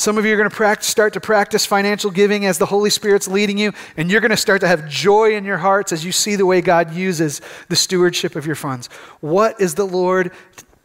Some 0.00 0.16
of 0.16 0.24
you 0.24 0.32
are 0.32 0.38
going 0.38 0.48
to 0.48 0.56
practice, 0.56 0.88
start 0.88 1.12
to 1.12 1.20
practice 1.20 1.66
financial 1.66 2.10
giving 2.10 2.46
as 2.46 2.56
the 2.56 2.64
Holy 2.64 2.88
Spirit's 2.88 3.28
leading 3.28 3.58
you, 3.58 3.74
and 3.98 4.10
you're 4.10 4.22
going 4.22 4.30
to 4.30 4.36
start 4.38 4.62
to 4.62 4.66
have 4.66 4.88
joy 4.88 5.36
in 5.36 5.44
your 5.44 5.58
hearts 5.58 5.92
as 5.92 6.06
you 6.06 6.10
see 6.10 6.36
the 6.36 6.46
way 6.46 6.62
God 6.62 6.94
uses 6.94 7.42
the 7.68 7.76
stewardship 7.76 8.34
of 8.34 8.46
your 8.46 8.54
funds. 8.54 8.86
What 9.20 9.60
is 9.60 9.74
the 9.74 9.86
Lord 9.86 10.32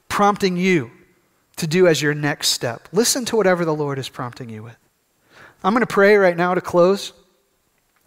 prompting 0.09 0.57
you 0.57 0.91
to 1.55 1.65
do 1.65 1.87
as 1.87 2.01
your 2.01 2.13
next 2.13 2.49
step? 2.49 2.89
Listen 2.91 3.23
to 3.23 3.37
whatever 3.37 3.63
the 3.63 3.73
Lord 3.73 3.99
is 3.99 4.09
prompting 4.09 4.49
you 4.49 4.63
with. 4.63 4.75
I'm 5.63 5.71
going 5.71 5.79
to 5.79 5.87
pray 5.87 6.17
right 6.17 6.35
now 6.35 6.53
to 6.53 6.59
close. 6.59 7.13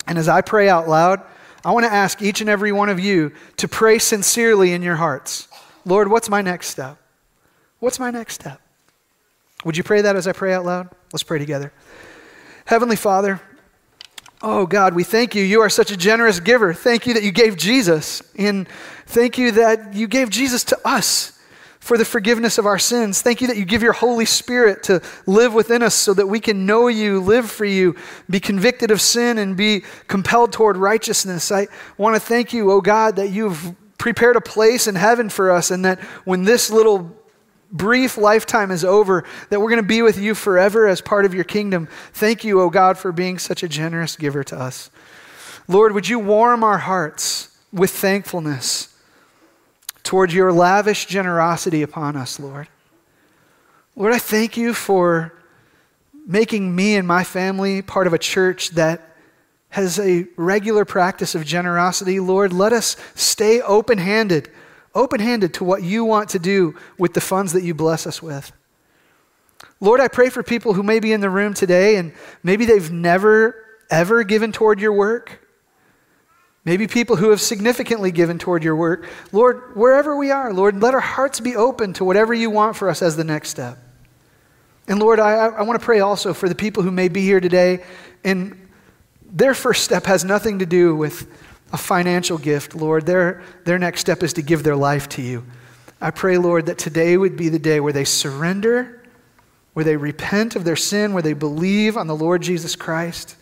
And 0.06 0.18
as 0.18 0.28
I 0.28 0.42
pray 0.42 0.68
out 0.68 0.88
loud, 0.88 1.22
I 1.64 1.70
want 1.70 1.86
to 1.86 1.92
ask 1.92 2.20
each 2.20 2.42
and 2.42 2.50
every 2.50 2.70
one 2.70 2.90
of 2.90 3.00
you 3.00 3.32
to 3.56 3.66
pray 3.66 3.98
sincerely 3.98 4.72
in 4.72 4.82
your 4.82 4.96
hearts 4.96 5.48
Lord, 5.86 6.08
what's 6.08 6.28
my 6.28 6.42
next 6.42 6.68
step? 6.68 6.98
What's 7.78 7.98
my 7.98 8.10
next 8.10 8.34
step? 8.34 8.60
Would 9.64 9.76
you 9.76 9.82
pray 9.82 10.02
that 10.02 10.16
as 10.16 10.26
I 10.26 10.32
pray 10.32 10.52
out 10.54 10.64
loud? 10.64 10.88
Let's 11.12 11.22
pray 11.22 11.38
together. 11.38 11.72
Heavenly 12.64 12.96
Father, 12.96 13.40
oh 14.42 14.66
God, 14.66 14.94
we 14.94 15.04
thank 15.04 15.34
you. 15.34 15.42
You 15.42 15.60
are 15.62 15.68
such 15.68 15.90
a 15.90 15.96
generous 15.96 16.38
giver. 16.38 16.72
Thank 16.72 17.06
you 17.06 17.14
that 17.14 17.22
you 17.22 17.32
gave 17.32 17.56
Jesus, 17.56 18.22
and 18.36 18.68
thank 19.06 19.36
you 19.36 19.52
that 19.52 19.94
you 19.94 20.06
gave 20.06 20.30
Jesus 20.30 20.64
to 20.64 20.78
us. 20.84 21.38
for 21.88 21.96
the 21.96 22.04
forgiveness 22.04 22.58
of 22.58 22.66
our 22.66 22.78
sins. 22.78 23.22
Thank 23.22 23.40
you 23.40 23.46
that 23.46 23.56
you 23.56 23.64
give 23.64 23.82
your 23.82 23.94
Holy 23.94 24.26
Spirit 24.26 24.82
to 24.84 25.00
live 25.26 25.54
within 25.54 25.82
us 25.82 25.94
so 25.94 26.12
that 26.12 26.26
we 26.26 26.38
can 26.38 26.66
know 26.66 26.88
you, 26.88 27.18
live 27.20 27.50
for 27.50 27.64
you, 27.64 27.96
be 28.28 28.40
convicted 28.40 28.90
of 28.90 29.00
sin, 29.00 29.38
and 29.38 29.56
be 29.56 29.84
compelled 30.06 30.52
toward 30.52 30.76
righteousness. 30.76 31.50
I 31.50 31.68
want 31.96 32.14
to 32.14 32.20
thank 32.20 32.52
you, 32.52 32.70
oh 32.70 32.82
God, 32.82 33.16
that 33.16 33.30
you've 33.30 33.74
prepared 33.96 34.36
a 34.36 34.40
place 34.42 34.86
in 34.86 34.96
heaven 34.96 35.30
for 35.30 35.50
us 35.50 35.70
and 35.70 35.82
that 35.86 35.98
when 36.26 36.44
this 36.44 36.70
little 36.70 37.16
brief 37.70 38.16
lifetime 38.16 38.70
is 38.70 38.84
over, 38.84 39.24
that 39.50 39.60
we're 39.60 39.70
going 39.70 39.82
to 39.82 39.88
be 39.88 40.02
with 40.02 40.18
you 40.18 40.34
forever 40.34 40.86
as 40.86 41.00
part 41.00 41.24
of 41.24 41.34
your 41.34 41.44
kingdom. 41.44 41.88
Thank 42.12 42.44
you, 42.44 42.60
oh 42.60 42.70
God, 42.70 42.98
for 42.98 43.12
being 43.12 43.38
such 43.38 43.62
a 43.62 43.68
generous 43.68 44.16
giver 44.16 44.44
to 44.44 44.58
us. 44.58 44.90
Lord, 45.66 45.92
would 45.92 46.08
you 46.08 46.18
warm 46.18 46.64
our 46.64 46.78
hearts 46.78 47.56
with 47.72 47.90
thankfulness 47.90 48.94
toward 50.02 50.32
your 50.32 50.52
lavish 50.52 51.06
generosity 51.06 51.82
upon 51.82 52.16
us, 52.16 52.40
Lord? 52.40 52.68
Lord, 53.94 54.14
I 54.14 54.18
thank 54.18 54.56
you 54.56 54.72
for 54.72 55.34
making 56.26 56.74
me 56.74 56.96
and 56.96 57.06
my 57.06 57.24
family 57.24 57.82
part 57.82 58.06
of 58.06 58.12
a 58.12 58.18
church 58.18 58.70
that 58.70 59.16
has 59.70 59.98
a 59.98 60.26
regular 60.36 60.84
practice 60.84 61.34
of 61.34 61.44
generosity. 61.44 62.20
Lord, 62.20 62.52
let 62.52 62.72
us 62.72 62.96
stay 63.14 63.60
open 63.60 63.98
handed 63.98 64.50
open 64.98 65.20
handed 65.20 65.54
to 65.54 65.64
what 65.64 65.82
you 65.82 66.04
want 66.04 66.30
to 66.30 66.38
do 66.38 66.74
with 66.98 67.14
the 67.14 67.20
funds 67.20 67.52
that 67.52 67.62
you 67.62 67.72
bless 67.72 68.06
us 68.06 68.20
with. 68.20 68.52
Lord, 69.80 70.00
I 70.00 70.08
pray 70.08 70.28
for 70.28 70.42
people 70.42 70.74
who 70.74 70.82
may 70.82 71.00
be 71.00 71.12
in 71.12 71.20
the 71.20 71.30
room 71.30 71.54
today 71.54 71.96
and 71.96 72.12
maybe 72.42 72.64
they've 72.64 72.90
never, 72.90 73.64
ever 73.90 74.24
given 74.24 74.52
toward 74.52 74.80
your 74.80 74.92
work. 74.92 75.40
Maybe 76.64 76.86
people 76.86 77.16
who 77.16 77.30
have 77.30 77.40
significantly 77.40 78.10
given 78.10 78.38
toward 78.38 78.62
your 78.62 78.76
work. 78.76 79.08
Lord, 79.32 79.76
wherever 79.76 80.16
we 80.16 80.30
are, 80.30 80.52
Lord, 80.52 80.82
let 80.82 80.94
our 80.94 81.00
hearts 81.00 81.40
be 81.40 81.56
open 81.56 81.92
to 81.94 82.04
whatever 82.04 82.34
you 82.34 82.50
want 82.50 82.76
for 82.76 82.90
us 82.90 83.00
as 83.00 83.16
the 83.16 83.24
next 83.24 83.48
step. 83.50 83.78
And 84.88 84.98
Lord, 84.98 85.20
I, 85.20 85.46
I 85.46 85.62
want 85.62 85.78
to 85.78 85.84
pray 85.84 86.00
also 86.00 86.34
for 86.34 86.48
the 86.48 86.54
people 86.54 86.82
who 86.82 86.90
may 86.90 87.08
be 87.08 87.22
here 87.22 87.40
today 87.40 87.84
and 88.24 88.68
their 89.30 89.54
first 89.54 89.84
step 89.84 90.06
has 90.06 90.24
nothing 90.24 90.58
to 90.58 90.66
do 90.66 90.96
with 90.96 91.28
a 91.72 91.78
financial 91.78 92.38
gift, 92.38 92.74
Lord. 92.74 93.06
Their, 93.06 93.42
their 93.64 93.78
next 93.78 94.00
step 94.00 94.22
is 94.22 94.32
to 94.34 94.42
give 94.42 94.62
their 94.62 94.76
life 94.76 95.08
to 95.10 95.22
you. 95.22 95.44
I 96.00 96.10
pray, 96.10 96.38
Lord, 96.38 96.66
that 96.66 96.78
today 96.78 97.16
would 97.16 97.36
be 97.36 97.48
the 97.48 97.58
day 97.58 97.80
where 97.80 97.92
they 97.92 98.04
surrender, 98.04 99.02
where 99.74 99.84
they 99.84 99.96
repent 99.96 100.56
of 100.56 100.64
their 100.64 100.76
sin, 100.76 101.12
where 101.12 101.22
they 101.22 101.32
believe 101.32 101.96
on 101.96 102.06
the 102.06 102.16
Lord 102.16 102.42
Jesus 102.42 102.76
Christ, 102.76 103.36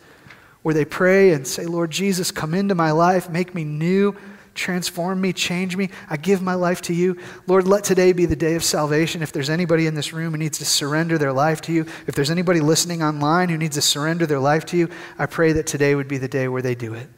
where 0.62 0.74
they 0.74 0.84
pray 0.84 1.32
and 1.32 1.46
say, 1.46 1.66
Lord 1.66 1.90
Jesus, 1.90 2.30
come 2.30 2.54
into 2.54 2.74
my 2.74 2.90
life, 2.90 3.28
make 3.28 3.54
me 3.54 3.62
new, 3.62 4.16
transform 4.54 5.20
me, 5.20 5.32
change 5.32 5.76
me. 5.76 5.90
I 6.08 6.16
give 6.16 6.42
my 6.42 6.54
life 6.54 6.80
to 6.82 6.94
you. 6.94 7.18
Lord, 7.46 7.68
let 7.68 7.84
today 7.84 8.12
be 8.12 8.26
the 8.26 8.34
day 8.34 8.54
of 8.54 8.64
salvation. 8.64 9.22
If 9.22 9.32
there's 9.32 9.50
anybody 9.50 9.86
in 9.86 9.94
this 9.94 10.12
room 10.12 10.32
who 10.32 10.38
needs 10.38 10.58
to 10.58 10.64
surrender 10.64 11.18
their 11.18 11.32
life 11.32 11.60
to 11.62 11.72
you, 11.72 11.86
if 12.06 12.14
there's 12.14 12.30
anybody 12.30 12.60
listening 12.60 13.02
online 13.02 13.50
who 13.50 13.58
needs 13.58 13.76
to 13.76 13.82
surrender 13.82 14.26
their 14.26 14.40
life 14.40 14.64
to 14.66 14.76
you, 14.76 14.88
I 15.18 15.26
pray 15.26 15.52
that 15.52 15.66
today 15.66 15.94
would 15.94 16.08
be 16.08 16.18
the 16.18 16.26
day 16.26 16.48
where 16.48 16.62
they 16.62 16.74
do 16.74 16.94
it. 16.94 17.08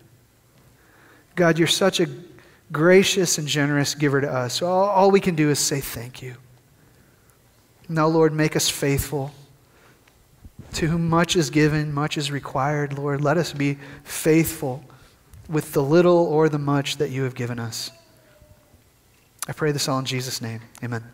God, 1.38 1.56
you're 1.56 1.68
such 1.68 2.00
a 2.00 2.08
gracious 2.72 3.38
and 3.38 3.46
generous 3.46 3.94
giver 3.94 4.20
to 4.20 4.30
us. 4.30 4.60
All, 4.60 4.88
all 4.88 5.12
we 5.12 5.20
can 5.20 5.36
do 5.36 5.50
is 5.50 5.60
say 5.60 5.80
thank 5.80 6.20
you. 6.20 6.34
Now, 7.88 8.08
Lord, 8.08 8.32
make 8.32 8.56
us 8.56 8.68
faithful. 8.68 9.30
To 10.74 10.88
whom 10.88 11.08
much 11.08 11.36
is 11.36 11.48
given, 11.48 11.94
much 11.94 12.18
is 12.18 12.32
required, 12.32 12.98
Lord. 12.98 13.20
Let 13.20 13.38
us 13.38 13.52
be 13.52 13.78
faithful 14.02 14.82
with 15.48 15.72
the 15.72 15.82
little 15.82 16.26
or 16.26 16.48
the 16.48 16.58
much 16.58 16.96
that 16.96 17.10
you 17.10 17.22
have 17.22 17.36
given 17.36 17.60
us. 17.60 17.92
I 19.46 19.52
pray 19.52 19.70
this 19.70 19.88
all 19.88 20.00
in 20.00 20.04
Jesus' 20.04 20.42
name. 20.42 20.60
Amen. 20.82 21.04